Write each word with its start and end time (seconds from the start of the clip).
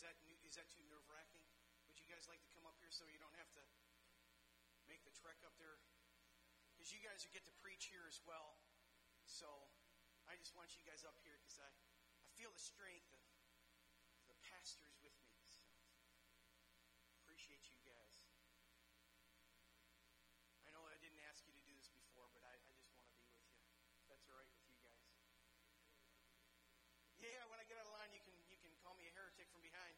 is 0.00 0.08
that 0.08 0.16
is 0.48 0.56
that 0.56 0.64
too 0.72 0.80
nerve 0.88 1.04
wracking? 1.12 1.44
Would 1.84 2.00
you 2.00 2.08
guys 2.08 2.24
like 2.24 2.40
to 2.40 2.48
come 2.56 2.64
up 2.64 2.72
here 2.80 2.88
so 2.88 3.04
you 3.04 3.20
don't 3.20 3.36
have 3.36 3.52
to 3.52 3.60
make 4.88 5.04
the 5.04 5.12
trek 5.12 5.36
up 5.44 5.52
there? 5.60 5.76
Because 6.72 6.88
you 6.88 7.04
guys 7.04 7.28
get 7.36 7.44
to 7.44 7.52
preach 7.60 7.92
here 7.92 8.08
as 8.08 8.16
well. 8.24 8.56
So 9.28 9.44
I 10.24 10.40
just 10.40 10.56
want 10.56 10.72
you 10.72 10.80
guys 10.88 11.04
up 11.04 11.20
here 11.20 11.36
because 11.44 11.60
I, 11.60 11.68
I 11.68 12.32
feel 12.32 12.48
the 12.48 12.64
strength 12.64 13.12
of 13.12 13.20
the 14.24 14.40
pastors 14.40 14.96
with 15.04 15.12
me. 15.20 15.36
So 15.44 15.68
appreciate 17.20 17.68
you 17.68 17.76
guys. 17.84 18.32
I 20.64 20.72
know 20.72 20.80
I 20.80 20.96
didn't 20.96 21.20
ask 21.28 21.44
you 21.44 21.52
to 21.52 21.60
do 21.68 21.76
this 21.76 21.92
before, 21.92 22.32
but 22.32 22.40
I, 22.48 22.56
I 22.56 22.72
just 22.80 22.88
want 22.96 23.04
to 23.04 23.12
be 23.20 23.28
with 23.28 23.44
you. 23.52 23.52
That's 24.08 24.24
all 24.32 24.40
right 24.40 24.48
with 24.48 24.64
you 24.64 24.80
guys. 24.80 25.20
Yeah, 27.20 27.44
when 27.52 27.60
I 27.60 27.68
get 27.68 27.76
out 27.76 27.84
of 27.84 27.92
line, 27.92 28.16
you 28.16 28.24
can 28.24 28.32
you 28.48 28.56
can 28.56 28.72
call 28.80 28.96
me 28.96 29.04
a 29.04 29.12
heretic 29.12 29.44
from 29.52 29.60
behind. 29.60 29.92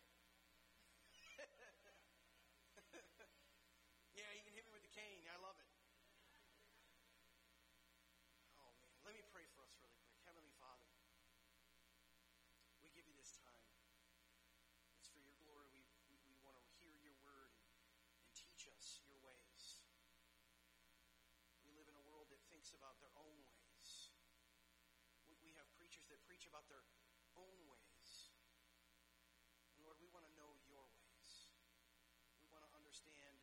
yeah, 4.19 4.27
you 4.35 4.43
can 4.43 4.51
hit 4.59 4.67
me 4.67 4.75
with 4.75 4.83
the 4.83 4.91
cane. 4.91 5.23
I 5.31 5.39
love 5.39 5.55
it. 5.55 5.71
Oh 8.59 8.75
man, 8.83 8.91
let 9.07 9.15
me 9.15 9.23
pray 9.31 9.47
for 9.55 9.63
us 9.63 9.79
really 9.79 9.95
quick. 10.03 10.19
Heavenly 10.27 10.51
Father, 10.59 10.91
we 12.83 12.91
give 12.91 13.07
you 13.07 13.15
this 13.15 13.39
time. 13.39 13.71
It's 14.99 15.07
for 15.15 15.23
your 15.23 15.39
glory. 15.39 15.71
We 15.71 15.87
we, 16.11 16.19
we 16.27 16.35
want 16.43 16.59
to 16.59 16.65
hear 16.83 16.91
your 16.99 17.15
word 17.23 17.55
and, 17.55 17.71
and 18.19 18.27
teach 18.35 18.67
us 18.67 18.99
your 19.07 19.23
ways. 19.23 19.87
We 21.63 21.71
live 21.79 21.87
in 21.87 21.95
a 21.95 22.05
world 22.11 22.35
that 22.35 22.43
thinks 22.63 22.79
about 22.79 22.95
their 23.03 23.11
own 23.19 23.43
ways. 23.43 24.15
We, 25.27 25.51
have 25.59 25.67
preachers 25.75 26.07
that 26.15 26.23
preach 26.23 26.47
about 26.47 26.71
their 26.71 26.87
own 27.35 27.59
ways. 27.67 28.31
Lord, 29.83 29.99
we 29.99 30.07
want 30.15 30.31
to 30.31 30.35
know 30.39 30.55
your 30.71 30.87
ways. 30.95 31.51
We 32.39 32.47
want 32.55 32.63
to 32.63 32.71
understand 32.71 33.43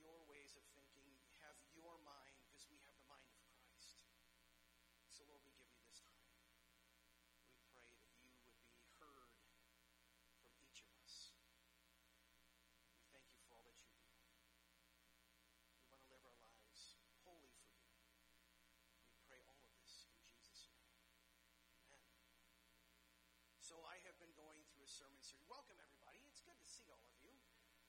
your 0.00 0.24
ways 0.24 0.56
of 0.56 0.64
thinking, 0.72 1.20
have 1.44 1.60
your 1.76 2.00
mind, 2.00 2.40
because 2.48 2.64
we 2.72 2.80
have 2.88 2.96
the 2.96 3.04
mind 3.04 3.28
of 3.28 3.36
Christ. 3.44 4.08
So, 5.12 5.28
Lord, 5.28 5.44
we 5.44 5.52
give 5.60 5.68
you 5.68 5.76
this 5.84 6.00
time. 6.00 6.32
We 7.60 7.60
pray 7.76 7.84
that 7.92 8.08
you 8.08 8.24
would 8.24 8.40
be 8.40 8.56
heard 8.96 9.36
from 10.40 10.56
each 10.64 10.80
of 10.80 10.88
us. 11.04 11.36
We 12.96 13.04
thank 13.12 13.28
you 13.28 13.36
for 13.44 13.52
all 13.52 13.68
that 13.68 13.76
you 13.76 13.92
do. 14.00 14.16
We 15.76 15.92
want 15.92 16.00
to 16.00 16.08
live 16.08 16.24
our 16.24 16.40
lives 16.40 16.96
wholly 17.20 17.52
for 17.60 17.68
you. 17.68 17.86
We 19.10 19.18
pray 19.26 19.42
all 19.50 19.58
of 19.58 19.70
this 19.74 20.06
in 20.06 20.22
Jesus' 20.30 20.70
name. 20.70 20.94
Amen. 21.90 22.22
So 23.58 23.82
I 23.82 23.98
have 24.06 24.14
a 24.86 25.02
sermon 25.02 25.18
series. 25.18 25.50
Welcome, 25.50 25.82
everybody. 25.82 26.22
It's 26.30 26.46
good 26.46 26.54
to 26.62 26.70
see 26.70 26.86
all 26.94 27.02
of 27.02 27.18
you. 27.18 27.34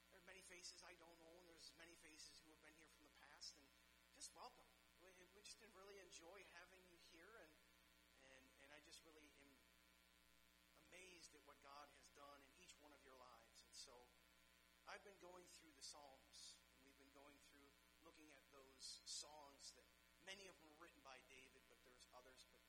There 0.10 0.18
are 0.18 0.26
many 0.26 0.42
faces 0.50 0.82
I 0.82 0.98
don't 0.98 1.14
know, 1.22 1.30
and 1.38 1.46
there's 1.46 1.70
many 1.78 1.94
faces 2.02 2.42
who 2.42 2.50
have 2.50 2.58
been 2.66 2.74
here 2.74 2.90
from 2.98 3.06
the 3.06 3.14
past, 3.22 3.54
and 3.54 3.70
just 4.18 4.34
welcome. 4.34 4.66
We, 5.06 5.14
we 5.22 5.30
just 5.30 5.62
really 5.78 6.02
enjoy 6.02 6.42
having 6.58 6.82
you 6.90 6.98
here, 7.14 7.46
and, 7.46 7.54
and, 8.34 8.46
and 8.66 8.70
I 8.74 8.82
just 8.82 9.06
really 9.06 9.30
am 9.30 9.46
amazed 10.90 11.38
at 11.38 11.46
what 11.46 11.62
God 11.62 11.86
has 12.02 12.10
done 12.18 12.42
in 12.50 12.58
each 12.66 12.74
one 12.82 12.90
of 12.90 13.02
your 13.06 13.14
lives. 13.14 13.62
And 13.62 13.78
so 13.78 13.94
I've 14.90 15.06
been 15.06 15.22
going 15.22 15.46
through 15.54 15.78
the 15.78 15.86
Psalms, 15.86 16.58
and 16.74 16.82
we've 16.82 16.98
been 16.98 17.14
going 17.14 17.38
through 17.46 17.70
looking 18.02 18.34
at 18.34 18.50
those 18.50 19.06
songs 19.06 19.78
that 19.78 19.86
many 20.26 20.50
of 20.50 20.58
them 20.58 20.74
were 20.74 20.82
written 20.82 21.06
by 21.06 21.22
David, 21.30 21.62
but 21.70 21.78
there's 21.86 22.10
others, 22.18 22.50
but 22.50 22.66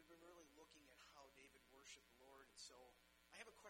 we've 0.00 0.08
been 0.08 0.24
really 0.24 0.48
looking 0.56 0.88
at 0.88 1.04
how 1.12 1.28
David 1.36 1.60
worshiped 1.68 2.08
the 2.16 2.24
Lord. 2.24 2.48
And 2.48 2.56
so 2.56 2.96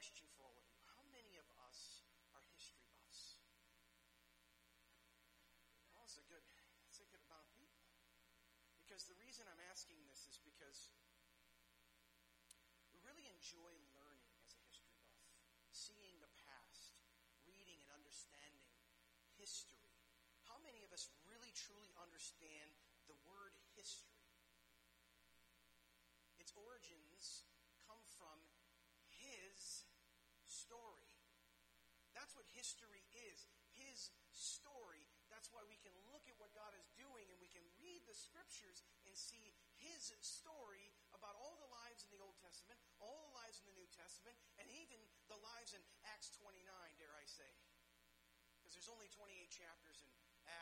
question 0.07 0.31
for 0.39 0.47
all 0.47 0.55
of 0.55 0.63
you. 0.71 0.79
How 0.95 1.03
many 1.11 1.35
of 1.35 1.51
us 1.67 2.07
are 2.31 2.47
history 2.55 2.87
buffs? 2.95 3.43
Well, 5.83 5.99
that's 5.99 6.15
a 6.15 6.23
good, 6.31 6.47
that's 6.87 7.03
a 7.03 7.11
good 7.11 7.19
amount 7.27 7.43
of 7.43 7.51
people. 7.59 7.83
Because 8.79 9.11
the 9.11 9.19
reason 9.19 9.51
I'm 9.51 9.59
asking 9.67 9.99
this 10.07 10.31
is 10.31 10.39
because 10.39 10.95
we 12.95 13.03
really 13.03 13.27
enjoy 13.27 13.75
learning 13.99 14.31
as 14.47 14.55
a 14.55 14.63
history 14.71 14.95
buff, 15.03 15.27
seeing 15.75 16.23
the 16.23 16.31
past, 16.39 17.03
reading 17.43 17.83
and 17.83 17.91
understanding 17.91 18.79
history. 19.35 19.91
How 20.47 20.63
many 20.63 20.87
of 20.87 20.95
us 20.95 21.11
really 21.27 21.51
truly 21.51 21.91
understand 21.99 22.79
the 23.11 23.19
word 23.27 23.59
history? 23.75 24.23
Its 26.39 26.55
origins 26.55 27.51
come 27.91 28.07
from 28.15 28.39
story. 30.67 31.07
That's 32.11 32.35
what 32.35 32.49
history 32.59 33.07
is. 33.31 33.47
His 33.77 34.11
story. 34.35 35.07
That's 35.31 35.53
why 35.53 35.63
we 35.69 35.79
can 35.79 35.93
look 36.11 36.27
at 36.27 36.35
what 36.41 36.51
God 36.57 36.73
is 36.75 36.89
doing 36.97 37.29
and 37.29 37.39
we 37.39 37.53
can 37.53 37.63
read 37.79 38.03
the 38.09 38.17
scriptures 38.17 38.83
and 39.07 39.15
see 39.15 39.53
his 39.77 40.11
story 40.25 40.97
about 41.13 41.37
all 41.37 41.61
the 41.61 41.69
lives 41.69 42.03
in 42.03 42.11
the 42.11 42.19
Old 42.25 42.35
Testament, 42.41 42.81
all 42.99 43.21
the 43.29 43.37
lives 43.37 43.61
in 43.61 43.69
the 43.69 43.77
New 43.77 43.89
Testament, 43.93 44.35
and 44.57 44.67
even 44.73 44.99
the 45.29 45.39
lives 45.45 45.77
in 45.77 45.83
Acts 46.09 46.33
29, 46.41 46.65
dare 46.97 47.13
I 47.15 47.27
say. 47.29 47.53
Because 48.59 48.75
there's 48.75 48.91
only 48.91 49.13
28 49.13 49.29
chapters 49.53 50.01
in 50.03 50.11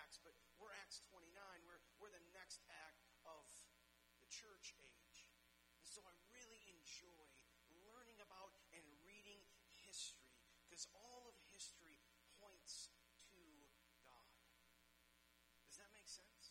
Acts, 0.03 0.19
but 0.21 0.35
we're 0.59 0.75
Acts 0.83 1.01
29. 1.09 1.31
We're, 1.65 1.81
we're 2.03 2.13
the 2.13 2.27
next 2.35 2.61
act 2.67 3.07
of 3.25 3.47
the 4.19 4.29
church 4.29 4.75
age. 4.83 5.31
And 5.79 5.87
so 5.87 6.03
I 6.05 6.15
really 6.35 6.61
enjoy 6.67 7.34
because 10.75 10.91
all 10.99 11.31
of 11.31 11.39
history 11.55 12.03
points 12.43 12.91
to 13.31 13.39
God. 14.03 14.35
Does 15.71 15.79
that 15.79 15.87
make 15.95 16.11
sense? 16.11 16.51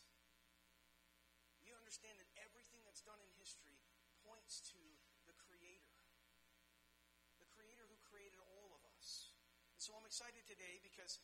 You 1.59 1.75
understand 1.75 2.15
that 2.23 2.31
everything 2.39 2.87
that's 2.87 3.03
done 3.03 3.19
in 3.19 3.27
history 3.35 3.83
points 4.23 4.63
to 4.71 4.79
the 5.27 5.35
Creator. 5.35 5.91
The 7.43 7.51
Creator 7.51 7.83
who 7.83 7.99
created 8.07 8.39
all 8.39 8.71
of 8.71 8.87
us. 8.95 9.35
And 9.75 9.83
so 9.83 9.91
I'm 9.91 10.07
excited 10.07 10.47
today 10.47 10.79
because 10.79 11.19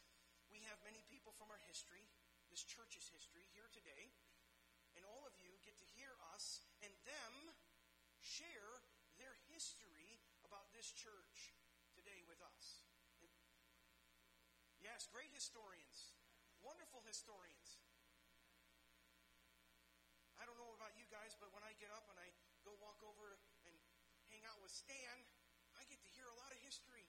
we 0.51 0.67
have 0.67 0.75
many 0.83 0.99
people 1.07 1.31
from 1.39 1.47
our 1.55 1.61
history, 1.71 2.03
this 2.51 2.67
church's 2.67 3.07
history, 3.15 3.47
here 3.55 3.71
today. 3.71 4.11
And 4.99 5.07
all 5.07 5.23
of 5.23 5.39
you 5.39 5.55
get 5.63 5.79
to 5.79 5.87
hear 5.95 6.19
us 6.35 6.67
and 6.83 6.91
them 7.07 7.55
share 8.19 8.83
their 9.15 9.39
history 9.47 10.19
about 10.43 10.75
this 10.75 10.91
church 10.91 11.55
today 11.95 12.27
with 12.27 12.43
us. 12.43 12.88
Yes, 14.89 15.05
great 15.13 15.29
historians, 15.37 16.17
wonderful 16.65 17.05
historians. 17.05 17.77
I 20.41 20.49
don't 20.49 20.57
know 20.57 20.73
about 20.73 20.97
you 20.97 21.05
guys, 21.13 21.37
but 21.37 21.53
when 21.53 21.61
I 21.61 21.77
get 21.77 21.93
up 21.93 22.09
and 22.09 22.17
I 22.17 22.33
go 22.65 22.73
walk 22.81 22.97
over 23.05 23.37
and 23.69 23.77
hang 24.33 24.41
out 24.49 24.57
with 24.65 24.73
Stan, 24.73 25.15
I 25.77 25.85
get 25.93 26.01
to 26.01 26.09
hear 26.17 26.25
a 26.25 26.33
lot 26.41 26.49
of 26.49 26.57
history. 26.65 27.05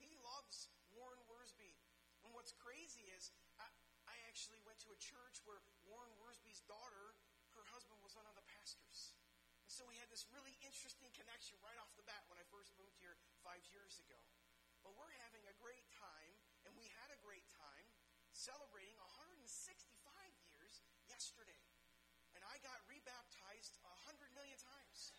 He 0.00 0.08
loves 0.24 0.72
Warren 0.96 1.20
Wiersbe. 1.28 1.68
And 2.24 2.32
what's 2.32 2.56
crazy 2.56 3.12
is, 3.12 3.28
I, 3.60 3.68
I 4.08 4.16
actually 4.24 4.64
went 4.64 4.80
to 4.88 4.90
a 4.96 4.96
church 4.96 5.44
where 5.44 5.60
Warren 5.84 6.16
Wiersbe's 6.16 6.64
daughter, 6.64 7.12
her 7.60 7.64
husband 7.76 8.00
was 8.00 8.16
one 8.16 8.24
of 8.24 8.32
the 8.40 8.46
pastors. 8.56 9.12
And 9.60 9.68
so 9.68 9.84
we 9.84 10.00
had 10.00 10.08
this 10.08 10.24
really 10.32 10.56
interesting 10.64 11.12
connection 11.12 11.60
right 11.60 11.76
off 11.76 11.92
the 12.00 12.08
bat 12.08 12.24
when 12.32 12.40
I 12.40 12.48
first 12.48 12.72
moved 12.80 12.96
here 12.96 13.20
five 13.44 13.60
years 13.68 14.00
ago. 14.00 14.16
But 14.80 14.96
we're 14.96 15.12
having 15.24 15.44
a 15.48 15.56
great 15.60 15.84
great 17.24 17.48
time 17.56 17.88
celebrating 18.36 18.92
165 19.00 19.40
years 20.44 20.84
yesterday. 21.08 21.64
And 22.36 22.44
I 22.44 22.60
got 22.60 22.84
rebaptized 22.84 23.80
a 23.80 23.94
hundred 24.04 24.28
million 24.36 24.60
times. 24.60 25.16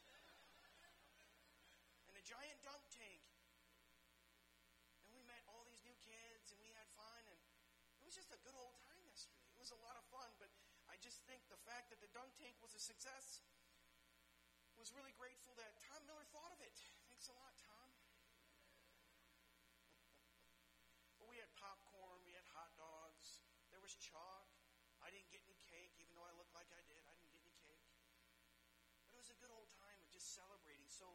In 2.06 2.14
a 2.14 2.22
giant 2.22 2.62
dunk 2.62 2.86
tank. 2.94 3.26
And 5.10 5.18
we 5.18 5.26
met 5.26 5.42
all 5.50 5.66
these 5.66 5.82
new 5.82 5.98
kids, 6.06 6.54
and 6.54 6.62
we 6.62 6.70
had 6.78 6.86
fun, 6.94 7.26
and 7.26 7.42
it 7.98 8.06
was 8.06 8.14
just 8.14 8.30
a 8.30 8.40
good 8.46 8.54
old 8.54 8.78
time 8.86 9.02
yesterday. 9.10 9.50
It 9.58 9.60
was 9.60 9.74
a 9.74 9.82
lot 9.82 9.98
of 9.98 10.06
fun, 10.14 10.30
but 10.38 10.54
I 10.86 11.02
just 11.02 11.26
think 11.26 11.42
the 11.50 11.60
fact 11.66 11.90
that 11.90 11.98
the 12.06 12.12
dunk 12.14 12.38
tank 12.38 12.54
was 12.62 12.78
a 12.78 12.82
success 12.84 13.42
was 14.78 14.94
really 14.94 15.16
grateful 15.18 15.58
that 15.58 15.74
Tom 15.90 16.06
Miller 16.06 16.28
thought 16.30 16.54
of 16.54 16.62
it. 16.62 16.78
Thanks 17.10 17.26
a 17.32 17.36
lot, 17.36 17.58
Tom. 17.58 17.75
was 29.26 29.34
a 29.34 29.42
good 29.42 29.58
old 29.58 29.74
time 29.82 29.98
of 30.06 30.10
just 30.14 30.38
celebrating. 30.38 30.86
So 30.86 31.10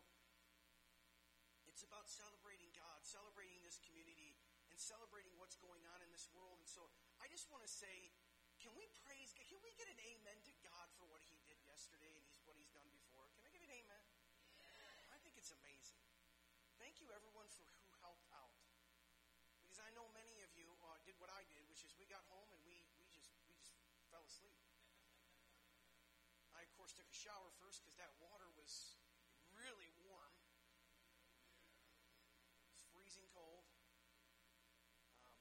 it's 1.70 1.86
about 1.86 2.10
celebrating 2.10 2.66
God, 2.74 3.06
celebrating 3.06 3.62
this 3.62 3.78
community, 3.86 4.34
and 4.66 4.74
celebrating 4.82 5.30
what's 5.38 5.54
going 5.62 5.86
on 5.94 6.02
in 6.02 6.10
this 6.10 6.26
world. 6.34 6.58
And 6.58 6.66
so 6.66 6.90
I 7.22 7.30
just 7.30 7.46
want 7.54 7.62
to 7.62 7.70
say, 7.70 8.10
can 8.58 8.74
we 8.74 8.90
praise 9.06 9.30
God? 9.30 9.46
Can 9.46 9.62
we 9.62 9.70
get 9.78 9.86
an 9.86 9.94
amen 10.02 10.42
to 10.42 10.54
God 10.58 10.90
for 10.98 11.06
what 11.06 11.22
He 11.22 11.38
did 11.46 11.62
yesterday 11.62 12.10
and 12.10 12.26
he's, 12.26 12.42
what 12.42 12.58
He's 12.58 12.74
done 12.74 12.90
before? 12.90 13.30
Can 13.38 13.46
I 13.46 13.54
get 13.54 13.62
an 13.62 13.70
amen? 13.70 14.02
I 15.14 15.22
think 15.22 15.38
it's 15.38 15.54
amazing. 15.54 16.02
Thank 16.82 16.98
you, 16.98 17.14
everyone, 17.14 17.46
for 17.54 17.62
who 17.78 17.94
helped 18.02 18.26
out. 18.34 18.58
Because 19.62 19.78
I 19.78 19.94
know 19.94 20.10
many 20.10 20.42
of 20.42 20.50
you 20.58 20.66
uh, 20.82 20.98
did 21.06 21.14
what 21.22 21.30
I 21.30 21.46
did, 21.46 21.62
which 21.70 21.86
is 21.86 21.94
we 21.94 22.10
got 22.10 22.26
home 22.26 22.50
and 22.50 22.58
we 22.66 22.79
course 26.90 27.06
took 27.06 27.14
a 27.14 27.22
shower 27.22 27.54
first 27.62 27.86
because 27.86 27.94
that 28.02 28.10
water 28.18 28.50
was 28.58 28.98
really 29.54 29.94
warm. 30.02 30.34
It 32.66 32.74
was 32.74 32.82
freezing 32.90 33.30
cold. 33.30 33.62
Um, 35.22 35.38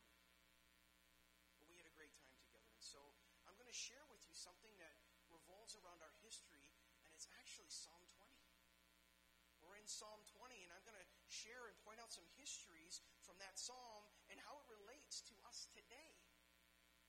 but 1.58 1.66
we 1.66 1.82
had 1.82 1.90
a 1.90 1.96
great 1.98 2.14
time 2.14 2.38
together. 2.38 2.70
And 2.70 2.86
so 2.86 3.02
I'm 3.50 3.58
going 3.58 3.66
to 3.66 3.74
share 3.74 4.06
with 4.14 4.22
you 4.30 4.38
something 4.38 4.78
that 4.78 4.94
revolves 5.34 5.74
around 5.74 6.06
our 6.06 6.14
history, 6.22 6.70
and 7.02 7.10
it's 7.18 7.26
actually 7.42 7.74
Psalm 7.74 8.06
20. 8.14 8.30
We're 9.66 9.82
in 9.82 9.90
Psalm 9.90 10.22
20, 10.30 10.54
and 10.54 10.70
I'm 10.70 10.86
going 10.86 11.02
to 11.02 11.10
share 11.34 11.66
and 11.66 11.74
point 11.82 11.98
out 11.98 12.14
some 12.14 12.30
histories 12.38 13.02
from 13.26 13.42
that 13.42 13.58
psalm 13.58 14.06
and 14.30 14.38
how 14.46 14.54
it 14.62 14.70
relates 14.70 15.26
to 15.26 15.36
us 15.50 15.66
today. 15.74 16.14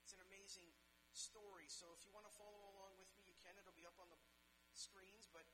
It's 0.00 0.16
an 0.16 0.24
amazing 0.24 0.72
story. 1.12 1.68
So 1.68 1.92
if 1.92 2.00
you 2.08 2.12
want 2.16 2.24
to 2.24 2.32
follow 2.40 2.72
along 2.72 2.96
with 2.96 3.12
me, 3.20 3.28
you 3.28 3.36
can. 3.36 3.52
It'll 3.60 3.76
be 3.76 3.84
up 3.84 4.00
on 4.00 4.08
the 4.08 4.29
screens. 4.80 5.28
But 5.28 5.44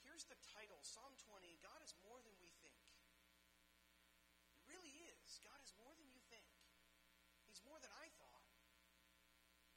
here's 0.00 0.24
the 0.24 0.40
title 0.56 0.80
Psalm 0.80 1.12
20 1.28 1.60
God 1.60 1.84
is 1.84 1.92
more 2.00 2.16
than 2.24 2.32
we 2.40 2.48
think. 2.64 2.80
He 4.48 4.64
really 4.64 4.96
is. 5.12 5.36
God 5.44 5.60
is 5.60 5.76
more 5.76 5.92
than 5.92 6.08
you 6.08 6.18
think. 6.32 6.48
He's 7.44 7.60
more 7.60 7.76
than 7.84 7.92
I 7.92 8.08
thought. 8.16 8.48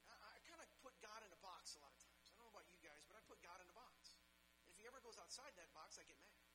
I, 0.08 0.16
I 0.16 0.36
kind 0.48 0.64
of 0.64 0.68
put 0.80 0.96
God 1.04 1.20
in 1.20 1.28
a 1.28 1.40
box 1.44 1.76
a 1.76 1.84
lot 1.84 1.92
of 1.92 2.00
times. 2.00 2.32
I 2.32 2.40
don't 2.40 2.48
know 2.48 2.56
about 2.56 2.72
you 2.72 2.80
guys, 2.80 3.04
but 3.04 3.20
I 3.20 3.22
put 3.28 3.44
God 3.44 3.60
in 3.60 3.68
a 3.68 3.76
box. 3.76 4.16
And 4.64 4.72
if 4.72 4.80
he 4.80 4.88
ever 4.88 5.04
goes 5.04 5.20
outside 5.20 5.52
that 5.60 5.68
box, 5.76 6.00
I 6.00 6.08
get 6.08 6.16
mad. 6.24 6.48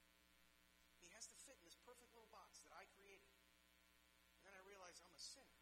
He 0.98 1.14
has 1.14 1.30
to 1.30 1.38
fit 1.46 1.56
in 1.62 1.64
this 1.64 1.78
perfect 1.86 2.10
little 2.12 2.34
box 2.34 2.66
that 2.66 2.74
I 2.74 2.90
created. 2.98 3.30
And 4.42 4.50
then 4.50 4.58
I 4.58 4.62
realize 4.66 4.98
I'm 5.06 5.14
a 5.14 5.22
sinner, 5.22 5.62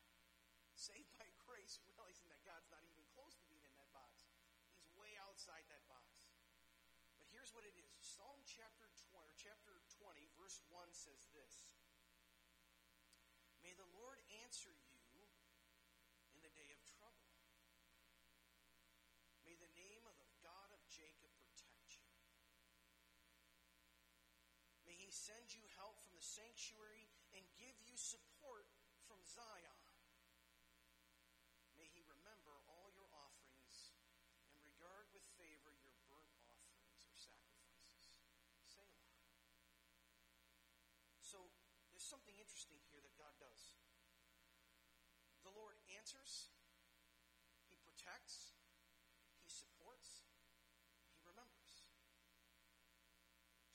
saved 0.71 1.11
by 1.19 1.27
grace, 1.45 1.83
realizing 1.83 2.31
that 2.31 2.39
God's 2.47 2.71
not 2.71 2.87
even 2.87 3.03
close 3.11 3.35
to 3.37 3.45
being 3.51 3.65
in 3.67 3.75
that 3.75 3.91
box. 3.91 4.23
He's 4.71 4.87
way 4.95 5.19
outside 5.19 5.67
that 5.67 5.83
box. 5.91 6.06
Here's 7.47 7.63
what 7.63 7.71
it 7.71 7.79
is. 7.79 8.03
Psalm 8.03 8.44
chapter 8.44 8.91
20, 9.07 9.23
or 9.23 9.31
chapter 9.39 9.79
20, 10.03 10.19
verse 10.35 10.59
1 10.67 10.83
says 10.91 11.31
this. 11.31 11.79
May 13.63 13.71
the 13.71 13.88
Lord 13.95 14.19
answer 14.44 14.75
you 14.83 15.15
in 16.35 16.44
the 16.44 16.51
day 16.51 16.75
of 16.75 16.83
trouble. 16.83 17.31
May 19.47 19.55
the 19.55 19.71
name 19.79 20.03
of 20.03 20.19
the 20.19 20.27
God 20.44 20.75
of 20.75 20.83
Jacob 20.91 21.31
protect 21.39 21.95
you. 21.95 22.11
May 24.83 24.99
he 24.99 25.07
send 25.07 25.55
you 25.55 25.63
help 25.79 26.03
from 26.03 26.19
the 26.19 26.27
sanctuary 26.27 27.07
and 27.31 27.47
give 27.55 27.79
you 27.88 27.95
support 27.95 28.67
from 29.07 29.23
Zion. 29.23 29.79
May 31.79 31.88
he 31.95 32.03
remember 32.11 32.59
all 32.67 32.91
your 32.91 33.07
offerings 33.15 33.95
and 34.51 34.59
regard 34.67 35.07
with 35.15 35.23
favor 35.39 35.71
your 35.79 35.95
burnt 36.11 36.35
offerings 36.44 37.05
or 37.05 37.15
sacrifices. 37.15 38.17
Selah. 38.65 39.05
So 41.27 41.44
there's 41.91 42.07
something 42.07 42.39
interesting 42.39 42.79
here 42.88 43.03
that 43.03 43.12
God 43.19 43.35
does. 43.35 43.75
The 45.44 45.51
Lord 45.51 45.75
answers, 46.00 46.56
He 47.68 47.75
protects, 47.83 48.56
He 49.44 49.51
supports, 49.51 50.24
He 51.12 51.19
remembers. 51.27 51.91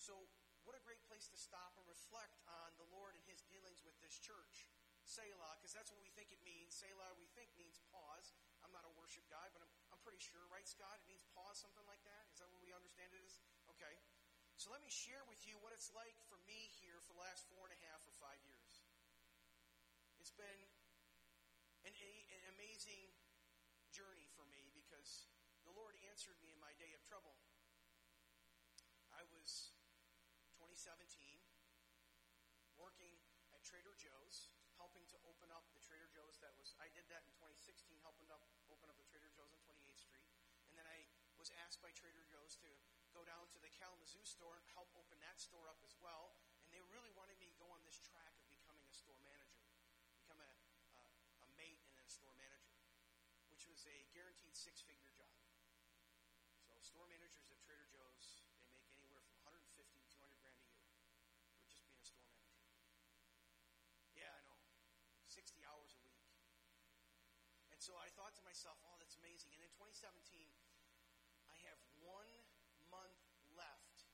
So, 0.00 0.32
what 0.64 0.81
a 0.81 0.81
great 0.81 1.04
place 1.04 1.28
to 1.28 1.37
stop 1.37 1.76
and 1.76 1.84
reflect 1.84 2.40
on 2.49 2.72
the 2.81 2.88
Lord 2.88 3.20
and 3.20 3.25
His 3.28 3.44
dealings 3.44 3.84
with 3.84 4.00
this 4.00 4.16
church. 4.16 4.72
Selah, 5.05 5.60
because 5.60 5.76
that's 5.76 5.93
what 5.93 6.00
we 6.00 6.08
think 6.16 6.32
it 6.32 6.40
means. 6.40 6.72
Selah, 6.72 7.12
we 7.20 7.28
think 7.37 7.52
means 7.60 7.84
pause. 7.93 8.32
I'm 8.64 8.72
not 8.72 8.88
a 8.88 8.94
worship 8.96 9.28
guy, 9.28 9.52
but 9.52 9.60
I'm, 9.60 9.72
I'm 9.93 10.00
pretty 10.00 10.25
sure, 10.25 10.40
right, 10.48 10.64
Scott? 10.64 11.05
It 11.05 11.10
means 11.10 11.28
pause, 11.37 11.60
something 11.60 11.84
like 11.84 12.00
that? 12.08 12.32
Is 12.32 12.40
that 12.40 12.48
what 12.48 12.64
we 12.64 12.72
understand 12.72 13.12
it 13.12 13.20
is? 13.20 13.37
Okay. 13.76 14.00
So 14.62 14.70
let 14.70 14.78
me 14.78 14.94
share 14.94 15.26
with 15.26 15.42
you 15.42 15.58
what 15.58 15.74
it's 15.74 15.90
like 15.90 16.14
for 16.30 16.38
me 16.46 16.70
here 16.78 16.94
for 17.02 17.18
the 17.18 17.22
last 17.26 17.50
four 17.50 17.66
and 17.66 17.74
a 17.74 17.80
half 17.90 17.98
or 18.06 18.14
five 18.14 18.38
years. 18.46 18.86
It's 20.22 20.30
been 20.30 20.62
an, 21.82 21.90
an 21.90 22.44
amazing 22.54 23.10
journey 23.90 24.30
for 24.38 24.46
me 24.54 24.70
because 24.70 25.26
the 25.66 25.74
Lord 25.74 25.98
answered 26.06 26.38
me 26.38 26.54
in 26.54 26.62
my 26.62 26.70
day 26.78 26.94
of 26.94 27.02
trouble. 27.02 27.34
I 29.10 29.26
was 29.34 29.74
2017 30.54 31.10
working 32.78 33.18
at 33.50 33.66
Trader 33.66 33.98
Joe's, 33.98 34.54
helping 34.78 35.10
to 35.10 35.18
open 35.26 35.50
up 35.50 35.66
the 35.74 35.82
Trader 35.82 36.06
Joe's 36.14 36.38
that 36.38 36.54
was, 36.54 36.78
I 36.78 36.86
did 36.94 37.10
that 37.10 37.26
in 37.26 37.34
2016, 37.34 37.98
helping 38.06 38.30
up, 38.30 38.46
open 38.70 38.86
up 38.86 38.94
the 38.94 39.10
Trader 39.10 39.34
Joe's 39.34 39.50
on 39.50 39.58
28th 39.66 39.98
Street. 39.98 40.30
And 40.70 40.78
then 40.78 40.86
I 40.86 41.10
was 41.34 41.50
asked 41.66 41.82
by 41.82 41.90
Trader 41.98 42.22
Joe's 42.30 42.54
to 42.62 42.70
go 43.12 43.22
down 43.28 43.44
to 43.52 43.58
the 43.60 43.68
Kalamazoo 43.76 44.24
store 44.24 44.56
and 44.56 44.64
help 44.72 44.88
open 44.96 45.20
that 45.20 45.36
store 45.36 45.68
up 45.68 45.80
as 45.84 45.96
well. 46.00 46.36
And 46.64 46.72
they 46.72 46.80
really 46.88 47.12
wanted 47.12 47.36
me 47.36 47.48
to 47.52 47.56
go 47.60 47.68
on 47.68 47.84
this 47.84 48.00
track 48.00 48.32
of 48.40 48.48
becoming 48.48 48.84
a 48.88 48.94
store 48.96 49.20
manager, 49.24 49.64
become 50.16 50.40
a, 50.40 50.52
a, 50.96 51.04
a 51.44 51.48
mate 51.56 51.80
and 51.84 51.92
then 51.96 52.04
a 52.08 52.12
store 52.12 52.32
manager, 52.36 52.76
which 53.52 53.68
was 53.68 53.84
a 53.84 53.96
guaranteed 54.16 54.56
six 54.56 54.80
figure 54.80 55.12
job. 55.12 55.36
So 56.64 56.72
store 56.80 57.04
managers 57.08 57.52
at 57.52 57.60
Trader 57.60 57.88
Joe's, 57.92 58.40
they 58.72 58.80
make 58.88 59.04
anywhere 59.04 59.24
from 59.28 59.44
150 59.44 59.68
to 59.68 60.08
200 60.08 60.40
grand 60.40 60.56
a 60.56 60.68
year 60.72 60.88
for 61.52 61.60
just 61.68 61.84
being 61.84 62.00
a 62.00 62.04
store 62.04 62.24
manager. 62.24 62.64
Yeah, 64.16 64.32
I 64.32 64.40
know. 64.48 64.56
60 65.28 65.60
hours 65.68 65.92
a 65.92 66.00
week. 66.00 66.24
And 67.72 67.80
so 67.80 67.96
I 67.96 68.08
thought 68.16 68.36
to 68.36 68.44
myself, 68.44 68.80
oh, 68.84 68.96
that's 69.00 69.16
amazing. 69.20 69.52
And 69.56 69.64
in 69.64 69.72
2017, 69.76 70.48
I 71.48 71.56
have 71.68 71.80
one 72.04 72.28
month 72.92 73.24
left 73.56 74.04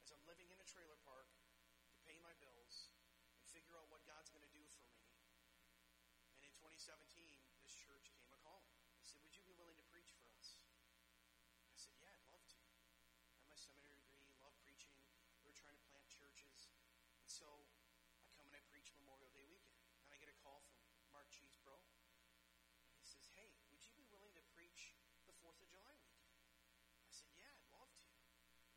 as 0.00 0.08
I'm 0.08 0.24
living 0.24 0.48
in 0.48 0.56
a 0.56 0.57
trailer 0.68 1.00
park 1.00 1.32
to 1.88 1.96
pay 2.04 2.20
my 2.20 2.36
bills 2.44 2.92
and 3.32 3.40
figure 3.48 3.72
out 3.80 3.88
what 3.88 4.04
God's 4.04 4.28
going 4.28 4.44
to 4.44 4.52
do 4.52 4.68
for 4.68 4.84
me. 4.84 5.00
And 6.36 6.44
in 6.44 6.52
2017, 6.60 7.08
this 7.64 7.72
church 7.72 8.12
came 8.12 8.28
a 8.28 8.40
calling. 8.44 8.76
They 9.00 9.08
said, 9.08 9.24
Would 9.24 9.32
you 9.32 9.40
be 9.48 9.56
willing 9.56 9.80
to 9.80 9.86
preach 9.88 10.12
for 10.20 10.28
us? 10.36 10.60
I 11.72 11.76
said, 11.80 11.96
Yeah, 11.96 12.12
I'd 12.12 12.28
love 12.28 12.44
to. 12.52 12.60
I 12.60 13.40
have 13.40 13.48
my 13.48 13.56
seminary 13.56 14.04
degree, 14.04 14.28
love 14.44 14.52
preaching. 14.60 14.92
We 15.40 15.48
were 15.48 15.56
trying 15.56 15.80
to 15.80 15.86
plant 15.88 16.04
churches. 16.12 16.68
And 17.16 17.24
so 17.24 17.48
I 18.20 18.28
come 18.36 18.44
and 18.44 18.52
I 18.52 18.60
preach 18.68 18.92
Memorial 18.92 19.32
Day 19.32 19.48
weekend. 19.48 19.88
And 20.04 20.12
I 20.12 20.20
get 20.20 20.28
a 20.28 20.36
call 20.44 20.68
from 20.68 20.84
Mark 21.08 21.32
Cheesebro. 21.32 21.80
He 23.00 23.08
says, 23.08 23.24
Hey, 23.32 23.56
would 23.72 23.80
you 23.80 23.96
be 23.96 24.04
willing 24.12 24.36
to 24.36 24.44
preach 24.52 24.92
the 25.24 25.32
4th 25.40 25.64
of 25.64 25.68
July 25.72 25.96
weekend? 26.04 26.36
I 27.08 27.12
said, 27.16 27.32
Yeah, 27.40 27.48
I'd 27.56 27.72
love 27.72 27.88
to. 28.04 28.12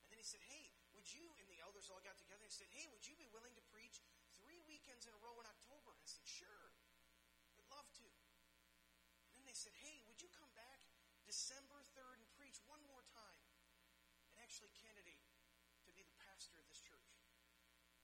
And 0.07 0.15
then 0.15 0.23
he 0.23 0.23
said, 0.23 0.39
Hey, 0.47 0.70
would 1.01 1.17
you, 1.17 1.33
and 1.41 1.49
the 1.49 1.57
elders 1.65 1.89
all 1.89 1.97
got 2.05 2.13
together 2.21 2.45
and 2.45 2.53
said, 2.53 2.69
Hey, 2.77 2.85
would 2.93 3.01
you 3.01 3.17
be 3.17 3.25
willing 3.33 3.57
to 3.57 3.63
preach 3.73 4.05
three 4.37 4.61
weekends 4.69 5.09
in 5.09 5.17
a 5.17 5.21
row 5.25 5.33
in 5.41 5.49
October? 5.49 5.97
I 5.97 6.05
said, 6.05 6.21
Sure, 6.29 6.69
I'd 7.57 7.65
love 7.73 7.89
to. 7.97 8.05
And 8.05 9.41
then 9.41 9.49
they 9.49 9.57
said, 9.57 9.73
Hey, 9.81 10.05
would 10.05 10.21
you 10.21 10.29
come 10.29 10.53
back 10.53 10.85
December 11.25 11.81
3rd 11.97 12.21
and 12.21 12.29
preach 12.37 12.61
one 12.69 12.85
more 12.85 13.01
time 13.09 13.41
and 14.29 14.37
actually 14.45 14.69
candidate 14.77 15.25
to 15.89 15.91
be 15.97 16.05
the 16.05 16.13
pastor 16.21 16.61
of 16.61 16.69
this 16.69 16.85
church? 16.85 17.17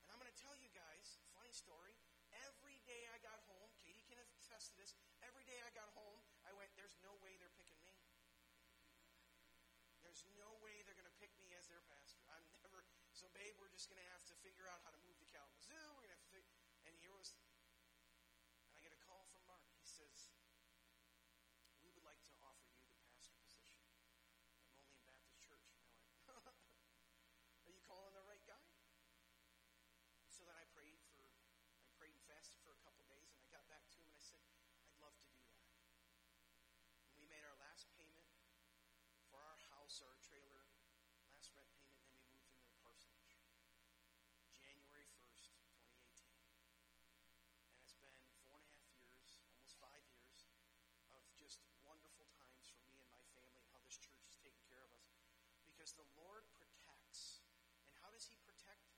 And 0.02 0.10
I'm 0.10 0.18
going 0.18 0.34
to 0.34 0.42
tell 0.42 0.58
you 0.58 0.66
guys, 0.74 1.22
funny 1.38 1.54
story. 1.54 1.94
Every 2.50 2.82
day 2.82 3.06
I 3.14 3.22
got 3.22 3.38
home, 3.46 3.70
Katie 3.78 4.10
can 4.10 4.18
attest 4.18 4.74
to 4.74 4.82
this. 4.82 4.98
Every 5.22 5.46
day 5.46 5.62
I 5.62 5.70
got 5.70 5.86
home, 5.94 6.18
I 6.42 6.50
went, 6.50 6.74
There's 6.74 6.98
no 6.98 7.14
way 7.22 7.38
they're 7.38 7.54
picking 7.62 7.78
me. 7.86 7.94
There's 10.02 10.26
no 10.34 10.50
way 10.66 10.82
they're 10.82 10.98
going 10.98 11.06
to 11.06 11.18
pick 11.22 11.30
me 11.38 11.54
as 11.54 11.70
their 11.70 11.86
pastor. 11.86 12.17
So, 13.18 13.26
babe, 13.34 13.58
we're 13.58 13.74
just 13.74 13.90
going 13.90 13.98
to 13.98 14.10
have 14.14 14.22
to 14.30 14.34
figure 14.46 14.70
out 14.70 14.78
how 14.86 14.94
to 14.94 15.00
move 15.02 15.18
to 15.18 15.26
Kalamazoo. 15.34 15.74
We're 15.74 16.06
going 16.06 16.14
to 16.14 16.22
have 16.22 16.28
and 16.86 16.94
here 17.02 17.10
was. 17.10 17.34
And 17.34 18.70
I 18.70 18.78
get 18.78 18.94
a 18.94 19.02
call 19.02 19.26
from 19.34 19.42
Mark. 19.50 19.66
He 19.74 19.82
says, 19.82 20.30
"We 21.82 21.90
would 21.90 22.06
like 22.06 22.22
to 22.30 22.34
offer 22.46 22.70
you 22.70 22.78
the 22.86 22.94
pastor 23.10 23.34
position 23.42 23.74
at 23.74 24.70
Moline 24.70 25.02
Baptist 25.02 25.42
Church." 25.42 25.66
And 25.74 26.30
I 26.30 26.38
went, 26.46 26.54
"Are 27.66 27.74
you 27.74 27.82
calling 27.90 28.14
the 28.14 28.22
right 28.22 28.46
guy?" 28.46 28.70
So 30.30 30.46
then 30.46 30.54
I 30.54 30.62
prayed 30.70 31.02
for. 31.10 31.26
I 31.82 31.90
prayed 31.98 32.14
and 32.14 32.22
fasted 32.30 32.62
for 32.62 32.70
a 32.70 32.80
couple 32.86 33.02
days, 33.10 33.34
and 33.34 33.42
I 33.42 33.50
got 33.50 33.66
back 33.66 33.82
to 33.82 33.98
him 33.98 34.06
and 34.06 34.14
I 34.14 34.22
said, 34.22 34.46
"I'd 34.86 35.02
love 35.02 35.18
to 35.18 35.26
do 35.26 35.42
that." 35.42 35.66
And 37.10 37.18
we 37.18 37.26
made 37.26 37.42
our 37.42 37.58
last 37.58 37.90
payment 37.98 38.30
for 39.26 39.42
our 39.42 39.58
house, 39.74 39.98
our 40.06 40.14
The 55.96 56.04
Lord 56.18 56.44
protects. 56.52 57.40
And 57.88 57.96
how 58.04 58.12
does 58.12 58.28
He 58.28 58.36
protect? 58.44 58.92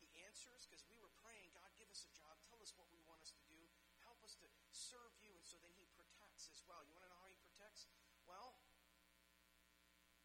He 0.00 0.08
answers 0.24 0.64
because 0.64 0.88
we 0.88 0.96
were 0.96 1.12
praying, 1.20 1.52
God, 1.52 1.68
give 1.76 1.92
us 1.92 2.08
a 2.08 2.12
job. 2.16 2.40
Tell 2.48 2.60
us 2.64 2.72
what 2.72 2.88
we 2.88 3.00
want 3.04 3.20
us 3.20 3.32
to 3.36 3.44
do. 3.44 3.60
Help 4.00 4.24
us 4.24 4.32
to 4.40 4.48
serve 4.72 5.12
you 5.20 5.36
and 5.36 5.44
So 5.44 5.60
then 5.60 5.72
he 5.76 5.84
protects 5.92 6.48
as 6.48 6.64
well. 6.64 6.80
You 6.86 6.96
want 6.96 7.04
to 7.04 7.12
know 7.12 7.20
how 7.20 7.28
he 7.28 7.36
protects? 7.44 7.90
Well, 8.24 8.56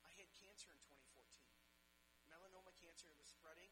I 0.07 0.11
had 0.15 0.31
cancer 0.31 0.71
in 0.71 0.79
2014. 0.87 1.27
Melanoma 2.31 2.71
cancer 2.79 3.11
it 3.11 3.19
was 3.19 3.27
spreading. 3.27 3.71